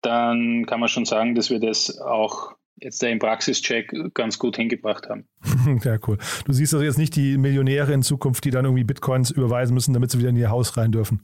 dann 0.00 0.66
kann 0.66 0.80
man 0.80 0.88
schon 0.88 1.04
sagen, 1.04 1.34
dass 1.34 1.50
wir 1.50 1.60
das 1.60 2.00
auch 2.00 2.54
jetzt 2.76 3.02
im 3.02 3.18
Praxischeck 3.18 3.94
ganz 4.14 4.38
gut 4.38 4.56
hingebracht 4.56 5.08
haben. 5.08 5.26
Ja, 5.84 5.96
cool. 6.08 6.18
Du 6.44 6.52
siehst 6.52 6.74
also 6.74 6.84
jetzt 6.84 6.98
nicht 6.98 7.14
die 7.14 7.38
Millionäre 7.38 7.92
in 7.92 8.02
Zukunft, 8.02 8.44
die 8.44 8.50
dann 8.50 8.64
irgendwie 8.64 8.82
Bitcoins 8.84 9.30
überweisen 9.30 9.74
müssen, 9.74 9.92
damit 9.92 10.10
sie 10.10 10.18
wieder 10.18 10.30
in 10.30 10.36
ihr 10.36 10.50
Haus 10.50 10.76
rein 10.76 10.90
dürfen. 10.90 11.22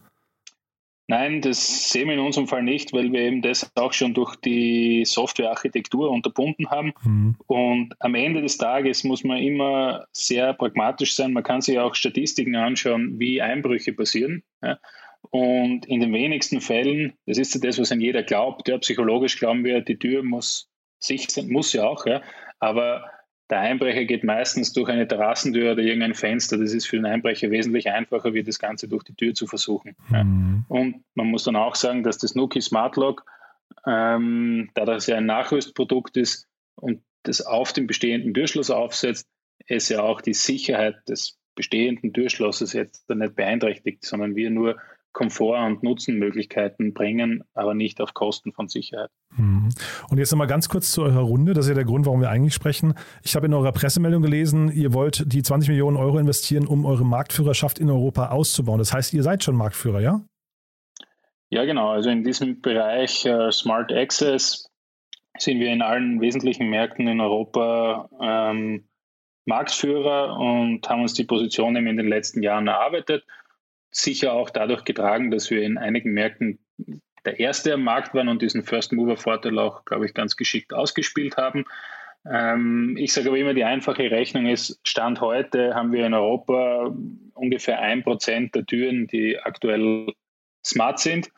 Nein, 1.11 1.41
das 1.41 1.91
sehen 1.91 2.09
wir 2.09 2.15
in 2.15 2.21
unserem 2.21 2.47
Fall 2.47 2.63
nicht, 2.63 2.93
weil 2.93 3.11
wir 3.11 3.21
eben 3.21 3.41
das 3.41 3.71
auch 3.77 3.95
schon 3.95 4.13
durch 4.13 4.37
die 4.37 5.05
Softwarearchitektur 5.07 6.11
unterbunden 6.11 6.71
haben. 6.71 6.93
Mhm. 7.03 7.37
Und 7.47 7.95
am 7.99 8.15
Ende 8.15 8.43
des 8.43 8.59
Tages 8.59 9.05
muss 9.05 9.25
man 9.25 9.39
immer 9.39 10.05
sehr 10.13 10.53
pragmatisch 10.53 11.15
sein. 11.15 11.33
Man 11.33 11.43
kann 11.45 11.63
sich 11.63 11.79
auch 11.79 11.95
Statistiken 11.95 12.57
anschauen, 12.57 13.19
wie 13.19 13.41
Einbrüche 13.41 13.95
passieren. 13.95 14.43
Ja. 14.63 14.79
Und 15.31 15.87
in 15.87 16.01
den 16.01 16.13
wenigsten 16.13 16.61
Fällen, 16.61 17.13
das 17.27 17.39
ist 17.39 17.55
ja 17.55 17.61
das, 17.61 17.79
was 17.79 17.93
an 17.93 18.01
jeder 18.01 18.23
glaubt, 18.23 18.69
ja, 18.69 18.79
psychologisch 18.79 19.39
glauben 19.39 19.65
wir, 19.65 19.81
die 19.83 19.99
Tür 19.99 20.23
muss 20.23 20.71
sicher 20.99 21.31
sein, 21.31 21.49
muss 21.49 21.73
ja 21.73 21.85
auch, 21.85 22.07
ja, 22.07 22.23
aber 22.59 23.05
Der 23.51 23.61
Einbrecher 23.61 24.05
geht 24.05 24.25
meistens 24.25 24.73
durch 24.75 24.91
eine 24.91 25.09
Terrassentür 25.09 25.73
oder 25.73 25.83
irgendein 25.83 26.15
Fenster. 26.15 26.59
Das 26.59 26.75
ist 26.75 26.87
für 26.87 26.97
den 26.97 27.07
Einbrecher 27.07 27.51
wesentlich 27.51 27.89
einfacher, 27.91 28.35
wie 28.35 28.43
das 28.43 28.59
Ganze 28.59 28.89
durch 28.89 29.05
die 29.05 29.15
Tür 29.15 29.33
zu 29.33 29.47
versuchen. 29.47 29.97
Mhm. 30.11 30.65
Und 30.69 31.05
man 31.15 31.29
muss 31.29 31.45
dann 31.45 31.57
auch 31.57 31.75
sagen, 31.75 32.03
dass 32.03 32.19
das 32.19 32.35
Nuki 32.35 32.61
Smart 32.61 32.97
Lock, 32.97 33.25
ähm, 33.87 34.71
da 34.75 34.85
das 34.85 35.07
ja 35.07 35.17
ein 35.17 35.27
Nachrüstprodukt 35.27 36.19
ist 36.19 36.47
und 36.75 37.03
das 37.23 37.41
auf 37.41 37.73
dem 37.73 37.87
bestehenden 37.87 38.35
Türschloss 38.35 38.71
aufsetzt, 38.71 39.27
es 39.67 39.89
ja 39.89 40.03
auch 40.03 40.21
die 40.21 40.35
Sicherheit 40.35 40.97
des 41.09 41.39
bestehenden 41.55 42.13
Türschlosses 42.13 42.75
jetzt 42.75 43.09
nicht 43.09 43.35
beeinträchtigt, 43.35 44.05
sondern 44.05 44.37
wir 44.37 44.51
nur 44.51 44.77
Komfort 45.13 45.67
und 45.67 45.83
Nutzenmöglichkeiten 45.83 46.95
bringen, 46.95 47.43
aber 47.55 47.75
nicht 47.75 48.01
auf 48.01 48.15
Kosten 48.15 48.53
von 48.53 48.69
Sicherheit. 48.69 49.11
Mhm. 49.37 49.71
Und 50.11 50.19
jetzt 50.19 50.31
nochmal 50.31 50.47
ganz 50.47 50.69
kurz 50.69 50.93
zu 50.93 51.03
eurer 51.03 51.21
Runde. 51.21 51.55
Das 51.55 51.65
ist 51.65 51.71
ja 51.71 51.75
der 51.75 51.85
Grund, 51.85 52.07
warum 52.07 52.21
wir 52.21 52.31
eigentlich 52.31 52.55
sprechen. 52.55 52.95
Ich 53.23 53.35
habe 53.35 53.47
in 53.47 53.55
eurer 53.55 53.73
Pressemeldung 53.73 54.23
gelesen, 54.23 54.71
ihr 54.71 54.93
wollt 54.93 55.33
die 55.33 55.43
20 55.43 55.71
Millionen 55.71 55.97
Euro 55.97 56.19
investieren, 56.19 56.67
um 56.67 56.85
eure 56.87 57.05
Marktführerschaft 57.05 57.79
in 57.79 57.91
Europa 57.91 58.29
auszubauen. 58.29 58.79
Das 58.79 58.93
heißt, 58.93 59.13
ihr 59.13 59.23
seid 59.23 59.43
schon 59.43 59.57
Marktführer, 59.57 60.01
ja? 60.01 60.21
Ja, 61.51 61.65
genau. 61.65 61.91
Also 61.91 62.11
in 62.11 62.25
diesem 62.25 62.61
Bereich 62.61 63.27
uh, 63.27 63.51
Smart 63.51 63.93
Access 63.93 64.71
sind 65.39 65.61
wir 65.61 65.73
in 65.73 65.83
allen 65.83 66.21
wesentlichen 66.21 66.69
Märkten 66.69 67.07
in 67.07 67.21
Europa 67.21 68.09
ähm, 68.21 68.89
Marktführer 69.47 70.37
und 70.37 70.89
haben 70.89 71.03
uns 71.03 71.15
die 71.15 71.25
Position 71.25 71.75
in 71.77 71.97
den 71.97 72.09
letzten 72.09 72.43
Jahren 72.43 72.67
erarbeitet 72.67 73.25
sicher 73.91 74.33
auch 74.33 74.51
dadurch 74.51 74.85
getragen, 74.85 75.31
dass 75.31 75.51
wir 75.51 75.63
in 75.63 75.79
einigen 75.79 76.13
Märkten 76.13 76.59
der 77.25 77.41
Erste 77.41 77.75
am 77.75 77.83
Markt 77.83 78.15
waren 78.15 78.29
und 78.29 78.43
diesen 78.43 78.65
First-Mover-Vorteil 78.65 79.59
auch, 79.59 79.85
glaube 79.85 80.07
ich, 80.07 80.15
ganz 80.15 80.37
geschickt 80.37 80.73
ausgespielt 80.73 81.37
haben. 81.37 81.65
Ähm, 82.31 82.97
ich 82.99 83.13
sage 83.13 83.29
aber 83.29 83.39
immer, 83.39 83.55
die 83.55 83.65
einfache 83.65 84.11
Rechnung 84.11 84.47
ist, 84.47 84.81
Stand 84.85 85.21
heute 85.21 85.75
haben 85.75 85.93
wir 85.93 86.07
in 86.07 86.15
Europa 86.15 86.95
ungefähr 87.35 87.81
ein 87.81 88.03
Prozent 88.03 88.55
der 88.55 88.67
Türen, 88.67 89.07
die 89.07 89.39
aktuell 89.39 90.13
smart 90.65 90.99
sind. 90.99 91.31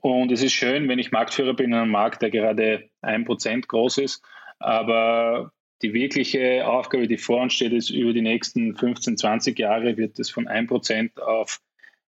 Und 0.00 0.32
es 0.32 0.42
ist 0.42 0.52
schön, 0.52 0.88
wenn 0.88 0.98
ich 0.98 1.12
Marktführer 1.12 1.54
bin 1.54 1.70
in 1.70 1.74
einem 1.74 1.90
Markt, 1.90 2.22
der 2.22 2.30
gerade 2.30 2.90
ein 3.00 3.24
Prozent 3.24 3.68
groß 3.68 3.98
ist. 3.98 4.22
Aber 4.58 5.52
die 5.82 5.94
wirkliche 5.94 6.66
Aufgabe, 6.66 7.08
die 7.08 7.18
vor 7.18 7.42
uns 7.42 7.54
steht, 7.54 7.72
ist, 7.72 7.90
über 7.90 8.12
die 8.12 8.22
nächsten 8.22 8.76
15, 8.76 9.16
20 9.16 9.58
Jahre 9.58 9.96
wird 9.96 10.18
es 10.18 10.30
von 10.30 10.46
1% 10.46 11.20
auf 11.20 11.60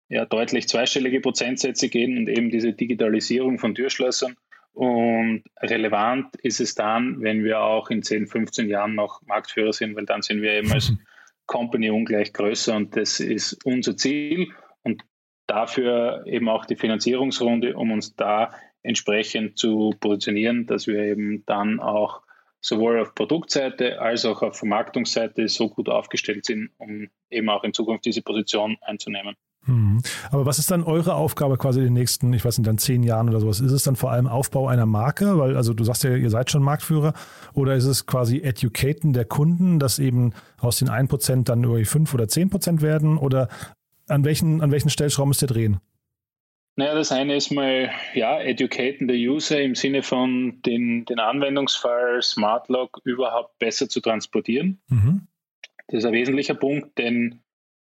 ja, 0.08 0.24
deutlich 0.24 0.68
zweistellige 0.68 1.20
Prozentsätze 1.20 1.88
gehen 1.88 2.16
und 2.18 2.28
eben 2.28 2.50
diese 2.50 2.72
Digitalisierung 2.72 3.58
von 3.58 3.74
Türschlössern. 3.74 4.36
Und 4.72 5.44
relevant 5.60 6.36
ist 6.36 6.60
es 6.60 6.74
dann, 6.74 7.22
wenn 7.22 7.42
wir 7.44 7.60
auch 7.60 7.88
in 7.88 8.02
10, 8.02 8.26
15 8.26 8.68
Jahren 8.68 8.94
noch 8.94 9.22
Marktführer 9.22 9.72
sind, 9.72 9.96
weil 9.96 10.04
dann 10.04 10.22
sind 10.22 10.42
wir 10.42 10.52
eben 10.52 10.70
als 10.70 10.92
Company 11.46 11.90
ungleich 11.90 12.32
größer 12.32 12.76
und 12.76 12.94
das 12.96 13.20
ist 13.20 13.64
unser 13.64 13.96
Ziel. 13.96 14.48
Und 14.82 15.02
dafür 15.46 16.24
eben 16.26 16.48
auch 16.48 16.66
die 16.66 16.76
Finanzierungsrunde, 16.76 17.74
um 17.74 17.90
uns 17.90 18.16
da 18.16 18.52
entsprechend 18.82 19.58
zu 19.58 19.94
positionieren, 19.98 20.66
dass 20.66 20.86
wir 20.86 20.98
eben 21.02 21.44
dann 21.46 21.80
auch 21.80 22.22
sowohl 22.60 23.00
auf 23.00 23.14
Produktseite 23.14 24.00
als 24.00 24.24
auch 24.24 24.42
auf 24.42 24.58
Vermarktungsseite 24.58 25.48
so 25.48 25.68
gut 25.68 25.88
aufgestellt 25.88 26.44
sind, 26.44 26.70
um 26.78 27.08
eben 27.30 27.48
auch 27.48 27.64
in 27.64 27.72
Zukunft 27.72 28.04
diese 28.04 28.22
Position 28.22 28.76
einzunehmen. 28.82 29.36
Mhm. 29.66 30.00
Aber 30.30 30.46
was 30.46 30.58
ist 30.58 30.70
dann 30.70 30.82
eure 30.82 31.14
Aufgabe 31.14 31.58
quasi 31.58 31.80
in 31.80 31.86
den 31.86 31.92
nächsten, 31.92 32.32
ich 32.32 32.44
weiß 32.44 32.58
nicht, 32.58 32.66
dann 32.66 32.78
zehn 32.78 33.02
Jahren 33.02 33.28
oder 33.28 33.40
sowas? 33.40 33.60
Ist 33.60 33.72
es 33.72 33.82
dann 33.82 33.96
vor 33.96 34.12
allem 34.12 34.26
Aufbau 34.26 34.68
einer 34.68 34.86
Marke? 34.86 35.38
Weil, 35.38 35.56
also 35.56 35.74
du 35.74 35.84
sagst 35.84 36.04
ja, 36.04 36.14
ihr 36.14 36.30
seid 36.30 36.50
schon 36.50 36.62
Marktführer. 36.62 37.12
Oder 37.52 37.74
ist 37.74 37.84
es 37.84 38.06
quasi 38.06 38.38
Educaten 38.38 39.12
der 39.12 39.24
Kunden, 39.24 39.78
dass 39.78 39.98
eben 39.98 40.32
aus 40.60 40.78
den 40.78 40.88
1% 40.88 41.44
dann 41.44 41.64
irgendwie 41.64 41.84
5 41.84 42.14
oder 42.14 42.24
10% 42.24 42.80
werden? 42.80 43.18
Oder 43.18 43.48
an 44.08 44.24
welchen, 44.24 44.62
an 44.62 44.70
welchen 44.70 44.90
Stellschrauben 44.90 45.28
müsst 45.28 45.42
ihr 45.42 45.48
drehen? 45.48 45.80
Naja, 46.78 46.94
das 46.94 47.10
eine 47.10 47.34
ist 47.34 47.50
mal, 47.50 47.90
ja, 48.14 48.38
educaten 48.38 49.08
the 49.08 49.28
user 49.28 49.62
im 49.62 49.74
Sinne 49.74 50.02
von 50.02 50.60
den, 50.60 51.06
den 51.06 51.18
Anwendungsfall 51.18 52.20
Smart 52.20 52.68
Lock 52.68 53.00
überhaupt 53.04 53.58
besser 53.58 53.88
zu 53.88 54.00
transportieren. 54.00 54.78
Mhm. 54.88 55.26
Das 55.88 55.98
ist 55.98 56.04
ein 56.04 56.12
wesentlicher 56.12 56.54
Punkt, 56.54 56.98
denn 56.98 57.40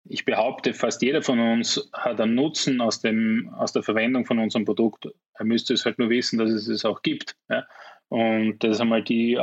ich 0.04 0.24
behaupte, 0.24 0.74
fast 0.74 1.02
jeder 1.02 1.22
von 1.22 1.38
uns 1.38 1.90
hat 1.92 2.20
einen 2.20 2.34
Nutzen 2.34 2.80
aus, 2.80 3.00
dem, 3.00 3.50
aus 3.56 3.72
der 3.72 3.82
Verwendung 3.82 4.24
von 4.26 4.38
unserem 4.38 4.64
Produkt. 4.64 5.08
Er 5.34 5.44
müsste 5.44 5.74
es 5.74 5.84
halt 5.84 5.98
nur 5.98 6.10
wissen, 6.10 6.38
dass 6.38 6.50
es 6.50 6.68
es 6.68 6.84
auch 6.84 7.02
gibt. 7.02 7.36
Ja. 7.48 7.66
Und 8.08 8.64
das 8.64 8.76
ist 8.76 8.80
einmal 8.80 9.04
die 9.04 9.38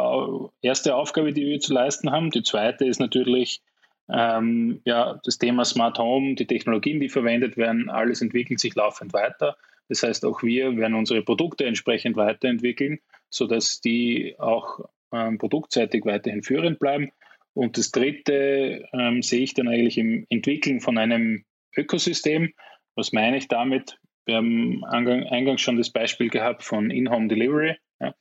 erste 0.61 0.95
Aufgabe, 0.95 1.31
die 1.31 1.45
wir 1.45 1.59
zu 1.59 1.73
leisten 1.73 2.11
haben. 2.11 2.31
Die 2.31 2.43
zweite 2.43 2.85
ist 2.85 2.99
natürlich 2.99 3.61
ähm, 4.09 4.81
ja, 4.85 5.19
das 5.23 5.37
Thema 5.37 5.65
Smart 5.65 5.99
Home, 5.99 6.35
die 6.35 6.47
Technologien, 6.47 6.99
die 6.99 7.09
verwendet 7.09 7.57
werden, 7.57 7.89
alles 7.89 8.21
entwickelt 8.21 8.59
sich 8.59 8.75
laufend 8.75 9.13
weiter. 9.13 9.57
Das 9.89 10.03
heißt, 10.03 10.25
auch 10.25 10.43
wir 10.43 10.75
werden 10.77 10.95
unsere 10.95 11.21
Produkte 11.21 11.65
entsprechend 11.65 12.17
weiterentwickeln, 12.17 12.99
sodass 13.29 13.79
die 13.79 14.35
auch 14.37 14.81
ähm, 15.13 15.37
produktseitig 15.37 16.05
weiterhin 16.05 16.43
führend 16.43 16.79
bleiben. 16.79 17.11
Und 17.57 17.75
das 17.79 17.89
Dritte 17.89 18.87
ähm, 18.93 19.23
sehe 19.23 19.41
ich 19.41 19.55
dann 19.55 19.67
eigentlich 19.67 19.97
im 19.97 20.27
Entwickeln 20.29 20.79
von 20.79 20.99
einem 20.99 21.43
Ökosystem. 21.75 22.53
Was 22.95 23.13
meine 23.13 23.37
ich 23.37 23.47
damit? 23.47 23.97
Wir 24.27 24.35
haben 24.35 24.85
eingangs 24.85 25.61
schon 25.61 25.75
das 25.75 25.89
Beispiel 25.89 26.29
gehabt 26.29 26.61
von 26.61 26.91
In-Home 26.91 27.29
Delivery. 27.29 27.75
Ja. 27.99 28.13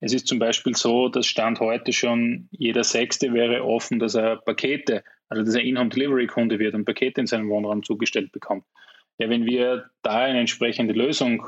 Es 0.00 0.12
ist 0.12 0.26
zum 0.26 0.40
Beispiel 0.40 0.74
so, 0.74 1.08
dass 1.08 1.28
Stand 1.28 1.60
heute 1.60 1.92
schon 1.92 2.48
jeder 2.50 2.82
Sechste 2.82 3.32
wäre 3.32 3.64
offen, 3.64 4.00
dass 4.00 4.16
er 4.16 4.38
Pakete, 4.38 5.04
also 5.28 5.44
dass 5.44 5.54
er 5.54 5.62
In-Home 5.62 5.90
Delivery 5.90 6.26
Kunde 6.26 6.58
wird 6.58 6.74
und 6.74 6.84
Pakete 6.84 7.20
in 7.20 7.28
seinen 7.28 7.48
Wohnraum 7.48 7.84
zugestellt 7.84 8.32
bekommt. 8.32 8.64
Ja, 9.18 9.28
wenn 9.28 9.46
wir 9.46 9.88
da 10.02 10.24
eine 10.24 10.40
entsprechende 10.40 10.94
Lösung 10.94 11.46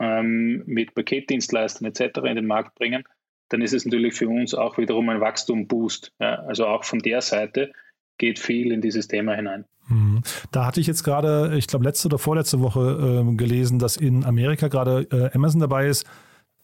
ähm, 0.00 0.64
mit 0.66 0.96
Paketdienstleistern 0.96 1.86
etc. 1.86 2.18
in 2.24 2.34
den 2.34 2.46
Markt 2.46 2.74
bringen, 2.74 3.04
dann 3.52 3.62
ist 3.62 3.74
es 3.74 3.84
natürlich 3.84 4.14
für 4.14 4.28
uns 4.28 4.54
auch 4.54 4.78
wiederum 4.78 5.08
ein 5.08 5.20
Wachstum-Boost. 5.20 6.12
Ja, 6.20 6.36
also 6.46 6.66
auch 6.66 6.84
von 6.84 7.00
der 7.00 7.20
Seite 7.20 7.72
geht 8.18 8.38
viel 8.38 8.72
in 8.72 8.80
dieses 8.80 9.08
Thema 9.08 9.34
hinein. 9.34 9.64
Mhm. 9.88 10.22
Da 10.50 10.64
hatte 10.64 10.80
ich 10.80 10.86
jetzt 10.86 11.02
gerade, 11.02 11.54
ich 11.56 11.66
glaube, 11.66 11.84
letzte 11.84 12.08
oder 12.08 12.18
vorletzte 12.18 12.60
Woche 12.60 13.24
äh, 13.28 13.34
gelesen, 13.34 13.78
dass 13.78 13.96
in 13.96 14.24
Amerika 14.24 14.68
gerade 14.68 15.06
äh, 15.10 15.36
Amazon 15.36 15.60
dabei 15.60 15.88
ist, 15.88 16.06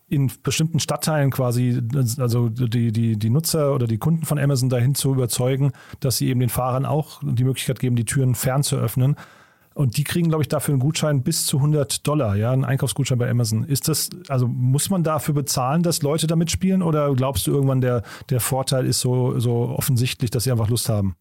in 0.08 0.30
bestimmten 0.42 0.80
Stadtteilen 0.80 1.30
quasi, 1.30 1.82
also 2.18 2.48
die, 2.48 2.92
die, 2.92 3.18
die 3.18 3.30
Nutzer 3.30 3.74
oder 3.74 3.86
die 3.86 3.98
Kunden 3.98 4.24
von 4.24 4.38
Amazon 4.38 4.70
dahin 4.70 4.94
zu 4.94 5.12
überzeugen, 5.12 5.72
dass 6.00 6.16
sie 6.16 6.28
eben 6.28 6.40
den 6.40 6.48
Fahrern 6.48 6.86
auch 6.86 7.20
die 7.22 7.44
Möglichkeit 7.44 7.78
geben, 7.78 7.94
die 7.94 8.06
Türen 8.06 8.34
fern 8.34 8.62
zu 8.62 8.76
öffnen. 8.76 9.16
Und 9.78 9.96
die 9.96 10.02
kriegen, 10.02 10.28
glaube 10.28 10.42
ich, 10.42 10.48
dafür 10.48 10.72
einen 10.72 10.80
Gutschein 10.80 11.22
bis 11.22 11.46
zu 11.46 11.58
100 11.58 12.04
Dollar, 12.04 12.34
ja, 12.34 12.50
einen 12.50 12.64
Einkaufsgutschein 12.64 13.16
bei 13.16 13.30
Amazon. 13.30 13.62
Ist 13.62 13.86
das, 13.86 14.10
also 14.26 14.48
muss 14.48 14.90
man 14.90 15.04
dafür 15.04 15.34
bezahlen, 15.34 15.84
dass 15.84 16.02
Leute 16.02 16.26
da 16.26 16.34
mitspielen 16.34 16.82
oder 16.82 17.14
glaubst 17.14 17.46
du 17.46 17.52
irgendwann, 17.52 17.80
der, 17.80 18.02
der 18.28 18.40
Vorteil 18.40 18.86
ist 18.86 18.98
so, 18.98 19.38
so 19.38 19.52
offensichtlich, 19.68 20.30
dass 20.30 20.42
sie 20.42 20.50
einfach 20.50 20.68
Lust 20.68 20.88
haben? 20.88 21.14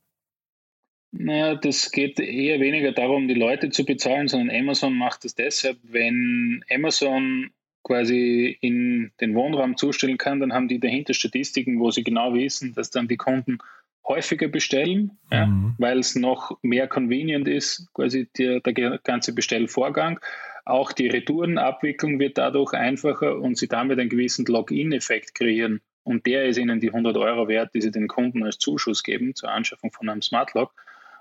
Naja, 1.12 1.54
das 1.54 1.92
geht 1.92 2.20
eher 2.20 2.60
weniger 2.60 2.94
darum, 2.94 3.28
die 3.28 3.36
Leute 3.36 3.70
zu 3.70 3.86
bezahlen, 3.86 4.28
sondern 4.28 4.50
Amazon 4.50 4.98
macht 4.98 5.24
es 5.26 5.36
deshalb, 5.36 5.78
wenn 5.84 6.66
Amazon 6.74 7.52
quasi 7.84 8.58
in 8.60 9.12
den 9.22 9.36
Wohnraum 9.36 9.78
zustellen 9.78 10.18
kann, 10.18 10.40
dann 10.40 10.52
haben 10.52 10.68
die 10.68 10.80
dahinter 10.80 11.14
Statistiken, 11.14 11.80
wo 11.80 11.92
sie 11.92 12.04
genau 12.04 12.34
wissen, 12.34 12.74
dass 12.74 12.90
dann 12.90 13.08
die 13.08 13.18
Kunden 13.18 13.60
häufiger 14.08 14.48
bestellen, 14.48 15.18
mhm. 15.30 15.32
ja, 15.32 15.74
weil 15.78 16.00
es 16.00 16.16
noch 16.16 16.58
mehr 16.62 16.88
convenient 16.88 17.48
ist, 17.48 17.88
quasi 17.94 18.30
der, 18.38 18.62
der 18.62 19.00
ganze 19.04 19.34
Bestellvorgang. 19.34 20.20
Auch 20.66 20.92
die 20.92 21.08
Retourenabwicklung 21.08 22.20
wird 22.20 22.38
dadurch 22.38 22.74
einfacher 22.74 23.38
und 23.38 23.58
sie 23.58 23.68
damit 23.68 24.00
einen 24.00 24.10
gewissen 24.10 24.46
Login-Effekt 24.46 25.36
kreieren. 25.36 25.82
Und 26.04 26.26
der 26.26 26.46
ist 26.46 26.58
ihnen 26.58 26.80
die 26.80 26.90
100 26.90 27.18
Euro 27.18 27.48
wert, 27.48 27.74
die 27.74 27.82
sie 27.82 27.92
den 27.92 28.08
Kunden 28.08 28.44
als 28.44 28.58
Zuschuss 28.58 29.04
geben 29.04 29.36
zur 29.36 29.52
Anschaffung 29.52 29.92
von 29.92 30.10
einem 30.10 30.22
Smart 30.22 30.54
Lock. 30.54 30.74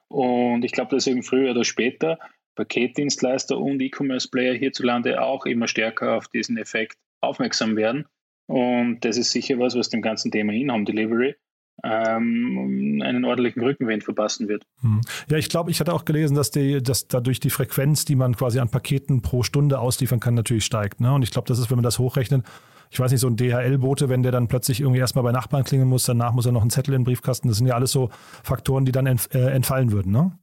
Und 0.09 0.65
ich 0.65 0.73
glaube, 0.73 0.95
dass 0.95 1.07
eben 1.07 1.25
früher 1.25 1.51
oder 1.51 1.65
später 1.65 2.19
Paketdienstleister 2.55 3.59
und 3.59 3.81
E-Commerce-Player 3.81 4.55
hierzulande 4.55 5.21
auch 5.23 5.45
immer 5.47 5.69
stärker 5.69 6.17
auf 6.17 6.29
diesen 6.29 6.57
Effekt 6.57 6.97
aufmerksam 7.21 7.77
werden. 7.77 8.07
Und 8.47 9.01
das 9.01 9.17
ist 9.17 9.33
sicher 9.33 9.59
was, 9.59 9.77
was 9.77 9.91
dem 9.91 10.03
ganzen 10.03 10.31
Thema 10.31 10.53
In-Home 10.53 10.85
Delivery 10.85 11.35
ähm, 11.85 13.03
einen 13.05 13.25
ordentlichen 13.25 13.63
Rückenwind 13.63 14.05
verpassen 14.05 14.49
wird. 14.49 14.65
Hm. 14.81 15.01
Ja, 15.29 15.37
ich 15.37 15.49
glaube, 15.49 15.71
ich 15.71 15.81
hatte 15.81 15.93
auch 15.93 16.05
gelesen, 16.05 16.35
dass, 16.35 16.51
die, 16.51 16.83
dass 16.83 17.09
dadurch 17.09 17.41
die 17.41 17.51
Frequenz, 17.51 18.05
die 18.05 18.17
man 18.17 18.37
quasi 18.37 18.59
an 18.59 18.71
Paketen 18.71 19.23
pro 19.23 19.43
Stunde 19.43 19.79
ausliefern 19.79 20.21
kann, 20.21 20.35
natürlich 20.35 20.65
steigt. 20.65 21.01
Ne? 21.01 21.13
Und 21.13 21.23
ich 21.23 21.31
glaube, 21.31 21.49
das 21.49 21.59
ist, 21.59 21.71
wenn 21.71 21.77
man 21.77 21.85
das 21.85 21.99
hochrechnet, 21.99 22.45
ich 22.91 23.01
weiß 23.01 23.11
nicht, 23.11 23.21
so 23.21 23.29
ein 23.29 23.37
DHL-Bote, 23.37 24.09
wenn 24.09 24.23
der 24.23 24.33
dann 24.33 24.49
plötzlich 24.49 24.81
irgendwie 24.81 25.01
erstmal 25.01 25.25
bei 25.25 25.33
Nachbarn 25.33 25.65
klingeln 25.65 25.89
muss, 25.89 26.05
danach 26.05 26.33
muss 26.33 26.47
er 26.47 26.53
noch 26.53 26.61
einen 26.61 26.71
Zettel 26.71 26.95
in 26.95 27.01
den 27.01 27.05
Briefkasten. 27.05 27.49
Das 27.49 27.59
sind 27.59 27.67
ja 27.67 27.75
alles 27.75 27.93
so 27.93 28.11
Faktoren, 28.43 28.85
die 28.85 28.93
dann 28.93 29.07
äh, 29.07 29.39
entfallen 29.39 29.93
würden, 29.93 30.13
ne? 30.13 30.39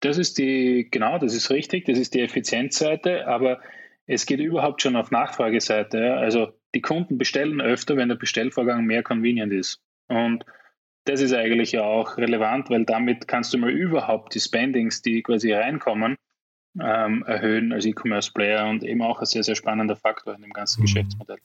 Das 0.00 0.18
ist 0.18 0.38
die, 0.38 0.88
genau, 0.90 1.18
das 1.18 1.32
ist 1.32 1.50
richtig, 1.50 1.84
das 1.84 1.96
ist 1.96 2.14
die 2.14 2.20
Effizienzseite, 2.20 3.28
aber 3.28 3.60
es 4.06 4.26
geht 4.26 4.40
überhaupt 4.40 4.82
schon 4.82 4.96
auf 4.96 5.12
Nachfrageseite. 5.12 6.14
Also 6.14 6.52
die 6.74 6.80
Kunden 6.80 7.18
bestellen 7.18 7.60
öfter, 7.60 7.96
wenn 7.96 8.08
der 8.08 8.16
Bestellvorgang 8.16 8.84
mehr 8.84 9.04
convenient 9.04 9.52
ist. 9.52 9.80
Und 10.12 10.44
das 11.04 11.20
ist 11.20 11.34
eigentlich 11.34 11.72
ja 11.72 11.82
auch 11.82 12.16
relevant, 12.16 12.70
weil 12.70 12.84
damit 12.84 13.26
kannst 13.26 13.52
du 13.52 13.58
mal 13.58 13.70
überhaupt 13.70 14.34
die 14.34 14.40
Spendings, 14.40 15.02
die 15.02 15.22
quasi 15.22 15.52
reinkommen, 15.52 16.16
ähm, 16.80 17.22
erhöhen 17.26 17.72
als 17.72 17.84
E-Commerce-Player 17.84 18.66
und 18.68 18.82
eben 18.82 19.02
auch 19.02 19.20
ein 19.20 19.26
sehr, 19.26 19.42
sehr 19.42 19.56
spannender 19.56 19.96
Faktor 19.96 20.34
in 20.34 20.42
dem 20.42 20.52
ganzen 20.52 20.80
mhm. 20.80 20.84
Geschäftsmodell. 20.84 21.36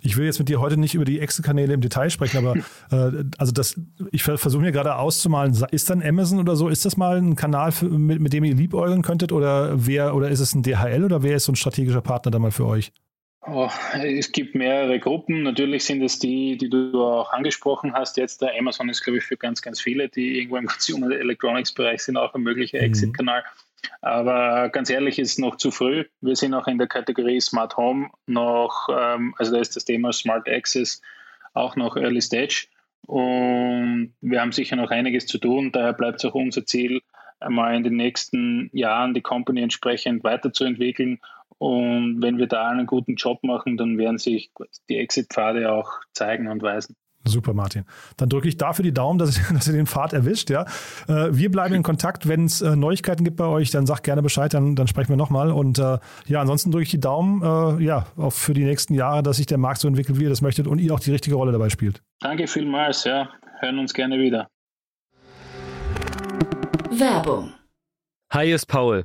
Ich 0.00 0.16
will 0.16 0.24
jetzt 0.24 0.38
mit 0.38 0.48
dir 0.48 0.60
heute 0.60 0.76
nicht 0.76 0.94
über 0.94 1.04
die 1.04 1.20
Excel-Kanäle 1.20 1.74
im 1.74 1.80
Detail 1.80 2.10
sprechen, 2.10 2.38
aber 2.38 2.56
äh, 2.90 3.24
also 3.38 3.52
das, 3.52 3.80
ich 4.10 4.22
versuche 4.22 4.62
mir 4.62 4.72
gerade 4.72 4.96
auszumalen, 4.96 5.56
ist 5.70 5.90
dann 5.90 6.02
Amazon 6.02 6.40
oder 6.40 6.56
so, 6.56 6.68
ist 6.68 6.84
das 6.84 6.96
mal 6.96 7.18
ein 7.18 7.36
Kanal, 7.36 7.70
für, 7.70 7.86
mit, 7.86 8.20
mit 8.20 8.32
dem 8.32 8.44
ihr 8.44 8.54
liebäugeln 8.54 9.02
könntet 9.02 9.30
oder 9.30 9.86
wer 9.86 10.16
oder 10.16 10.30
ist 10.30 10.40
es 10.40 10.54
ein 10.54 10.62
DHL 10.62 11.04
oder 11.04 11.22
wer 11.22 11.36
ist 11.36 11.44
so 11.44 11.52
ein 11.52 11.56
strategischer 11.56 12.02
Partner 12.02 12.30
da 12.30 12.38
mal 12.38 12.50
für 12.50 12.66
euch? 12.66 12.92
Oh, 13.44 13.68
es 13.94 14.30
gibt 14.30 14.54
mehrere 14.54 15.00
Gruppen. 15.00 15.42
Natürlich 15.42 15.84
sind 15.84 16.00
es 16.02 16.20
die, 16.20 16.56
die 16.56 16.70
du 16.70 17.04
auch 17.04 17.32
angesprochen 17.32 17.92
hast. 17.92 18.16
Jetzt 18.16 18.40
der 18.40 18.56
Amazon 18.56 18.88
ist, 18.88 19.02
glaube 19.02 19.18
ich, 19.18 19.24
für 19.24 19.36
ganz, 19.36 19.62
ganz 19.62 19.80
viele, 19.80 20.08
die 20.08 20.38
irgendwo 20.38 20.58
im 20.58 20.66
Consumer 20.68 21.10
Electronics 21.10 21.72
Bereich 21.72 22.02
sind, 22.02 22.16
auch 22.16 22.34
ein 22.34 22.42
möglicher 22.42 22.78
mhm. 22.78 22.84
Exit-Kanal. 22.84 23.42
Aber 24.00 24.68
ganz 24.68 24.90
ehrlich, 24.90 25.18
ist 25.18 25.40
noch 25.40 25.56
zu 25.56 25.72
früh. 25.72 26.04
Wir 26.20 26.36
sind 26.36 26.54
auch 26.54 26.68
in 26.68 26.78
der 26.78 26.86
Kategorie 26.86 27.40
Smart 27.40 27.76
Home 27.76 28.10
noch, 28.26 28.88
ähm, 28.96 29.34
also 29.38 29.52
da 29.52 29.58
ist 29.58 29.74
das 29.74 29.84
Thema 29.84 30.12
Smart 30.12 30.48
Access 30.48 31.02
auch 31.52 31.74
noch 31.74 31.96
Early 31.96 32.20
Stage. 32.20 32.68
Und 33.06 34.14
wir 34.20 34.40
haben 34.40 34.52
sicher 34.52 34.76
noch 34.76 34.90
einiges 34.92 35.26
zu 35.26 35.38
tun. 35.38 35.72
Daher 35.72 35.92
bleibt 35.92 36.20
es 36.20 36.30
auch 36.30 36.34
unser 36.34 36.64
Ziel, 36.64 37.02
einmal 37.40 37.74
in 37.74 37.82
den 37.82 37.96
nächsten 37.96 38.70
Jahren 38.72 39.14
die 39.14 39.20
Company 39.20 39.62
entsprechend 39.62 40.22
weiterzuentwickeln. 40.22 41.18
Und 41.62 42.20
wenn 42.20 42.38
wir 42.38 42.48
da 42.48 42.70
einen 42.70 42.86
guten 42.86 43.14
Job 43.14 43.44
machen, 43.44 43.76
dann 43.76 43.96
werden 43.96 44.18
sich 44.18 44.50
die 44.88 44.96
Exit-Pfade 44.96 45.70
auch 45.70 46.00
zeigen 46.12 46.48
und 46.48 46.60
weisen. 46.60 46.96
Super, 47.22 47.54
Martin. 47.54 47.84
Dann 48.16 48.28
drücke 48.28 48.48
ich 48.48 48.56
dafür 48.56 48.82
die 48.82 48.92
Daumen, 48.92 49.20
dass, 49.20 49.40
dass 49.52 49.68
ihr 49.68 49.74
den 49.74 49.86
Pfad 49.86 50.12
erwischt. 50.12 50.50
Ja? 50.50 50.62
Äh, 51.06 51.28
wir 51.30 51.52
bleiben 51.52 51.72
in 51.76 51.84
Kontakt. 51.84 52.26
Wenn 52.26 52.46
es 52.46 52.62
äh, 52.62 52.74
Neuigkeiten 52.74 53.22
gibt 53.22 53.36
bei 53.36 53.44
euch, 53.44 53.70
dann 53.70 53.86
sagt 53.86 54.02
gerne 54.02 54.22
Bescheid, 54.22 54.52
dann, 54.52 54.74
dann 54.74 54.88
sprechen 54.88 55.10
wir 55.10 55.16
nochmal. 55.16 55.52
Und 55.52 55.78
äh, 55.78 55.98
ja, 56.26 56.40
ansonsten 56.40 56.72
drücke 56.72 56.82
ich 56.82 56.90
die 56.90 56.98
Daumen 56.98 57.42
äh, 57.42 57.84
ja, 57.84 58.06
auch 58.16 58.32
für 58.32 58.54
die 58.54 58.64
nächsten 58.64 58.94
Jahre, 58.94 59.22
dass 59.22 59.36
sich 59.36 59.46
der 59.46 59.58
Markt 59.58 59.82
so 59.82 59.86
entwickelt, 59.86 60.18
wie 60.18 60.24
ihr 60.24 60.30
das 60.30 60.42
möchtet 60.42 60.66
und 60.66 60.80
ihr 60.80 60.92
auch 60.92 61.00
die 61.00 61.12
richtige 61.12 61.36
Rolle 61.36 61.52
dabei 61.52 61.70
spielt. 61.70 62.02
Danke 62.18 62.48
vielmals, 62.48 63.04
ja. 63.04 63.30
Hören 63.60 63.78
uns 63.78 63.94
gerne 63.94 64.18
wieder. 64.18 64.48
Werbung. 66.90 67.52
Hi, 68.32 68.50
ist 68.50 68.66
Paul. 68.66 69.04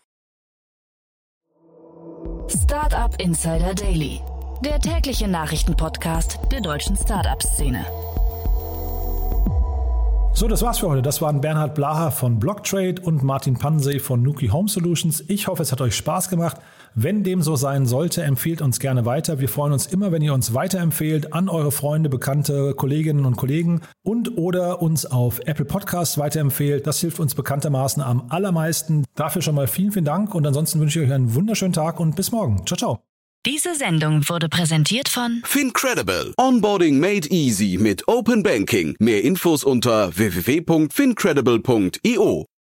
Startup 2.47 3.13
Insider 3.19 3.73
Daily, 3.73 4.21
der 4.63 4.79
tägliche 4.79 5.27
Nachrichtenpodcast 5.27 6.39
der 6.51 6.61
deutschen 6.61 6.95
Startup-Szene. 6.97 7.85
So, 10.33 10.47
das 10.47 10.61
war's 10.61 10.79
für 10.79 10.89
heute. 10.89 11.01
Das 11.01 11.21
waren 11.21 11.41
Bernhard 11.41 11.75
Blaha 11.75 12.09
von 12.09 12.39
Blocktrade 12.39 13.01
und 13.01 13.21
Martin 13.21 13.57
Pansey 13.57 13.99
von 13.99 14.23
Nuki 14.23 14.47
Home 14.47 14.69
Solutions. 14.69 15.23
Ich 15.27 15.47
hoffe, 15.47 15.61
es 15.61 15.71
hat 15.71 15.81
euch 15.81 15.95
Spaß 15.95 16.29
gemacht. 16.29 16.57
Wenn 16.93 17.23
dem 17.23 17.41
so 17.41 17.55
sein 17.55 17.85
sollte, 17.85 18.23
empfehlt 18.23 18.61
uns 18.61 18.79
gerne 18.79 19.05
weiter. 19.05 19.39
Wir 19.39 19.47
freuen 19.47 19.71
uns 19.71 19.85
immer, 19.85 20.11
wenn 20.11 20.21
ihr 20.21 20.33
uns 20.33 20.53
weiterempfehlt 20.53 21.31
an 21.33 21.47
eure 21.47 21.71
Freunde, 21.71 22.09
Bekannte, 22.09 22.73
Kolleginnen 22.75 23.23
und 23.25 23.37
Kollegen 23.37 23.81
und 24.03 24.37
oder 24.37 24.81
uns 24.81 25.05
auf 25.05 25.39
Apple 25.45 25.63
Podcasts 25.65 26.17
weiterempfehlt. 26.17 26.85
Das 26.85 26.99
hilft 26.99 27.21
uns 27.21 27.33
bekanntermaßen 27.33 28.03
am 28.03 28.25
allermeisten. 28.29 29.05
Dafür 29.15 29.41
schon 29.41 29.55
mal 29.55 29.67
vielen, 29.67 29.93
vielen 29.93 30.05
Dank 30.05 30.35
und 30.35 30.45
ansonsten 30.45 30.81
wünsche 30.81 30.99
ich 30.99 31.07
euch 31.07 31.13
einen 31.13 31.33
wunderschönen 31.33 31.73
Tag 31.73 31.99
und 31.99 32.15
bis 32.17 32.31
morgen. 32.31 32.65
Ciao, 32.65 32.77
ciao. 32.77 32.99
Diese 33.45 33.73
Sendung 33.73 34.27
wurde 34.29 34.49
präsentiert 34.49 35.09
von 35.09 35.41
Fincredible. 35.45 36.33
Onboarding 36.37 36.99
made 36.99 37.27
easy 37.29 37.77
mit 37.79 38.07
Open 38.07 38.43
Banking. 38.43 38.95
Mehr 38.99 39.23
Infos 39.23 39.63
unter 39.63 40.15
www.fincredible.io. 40.15 42.50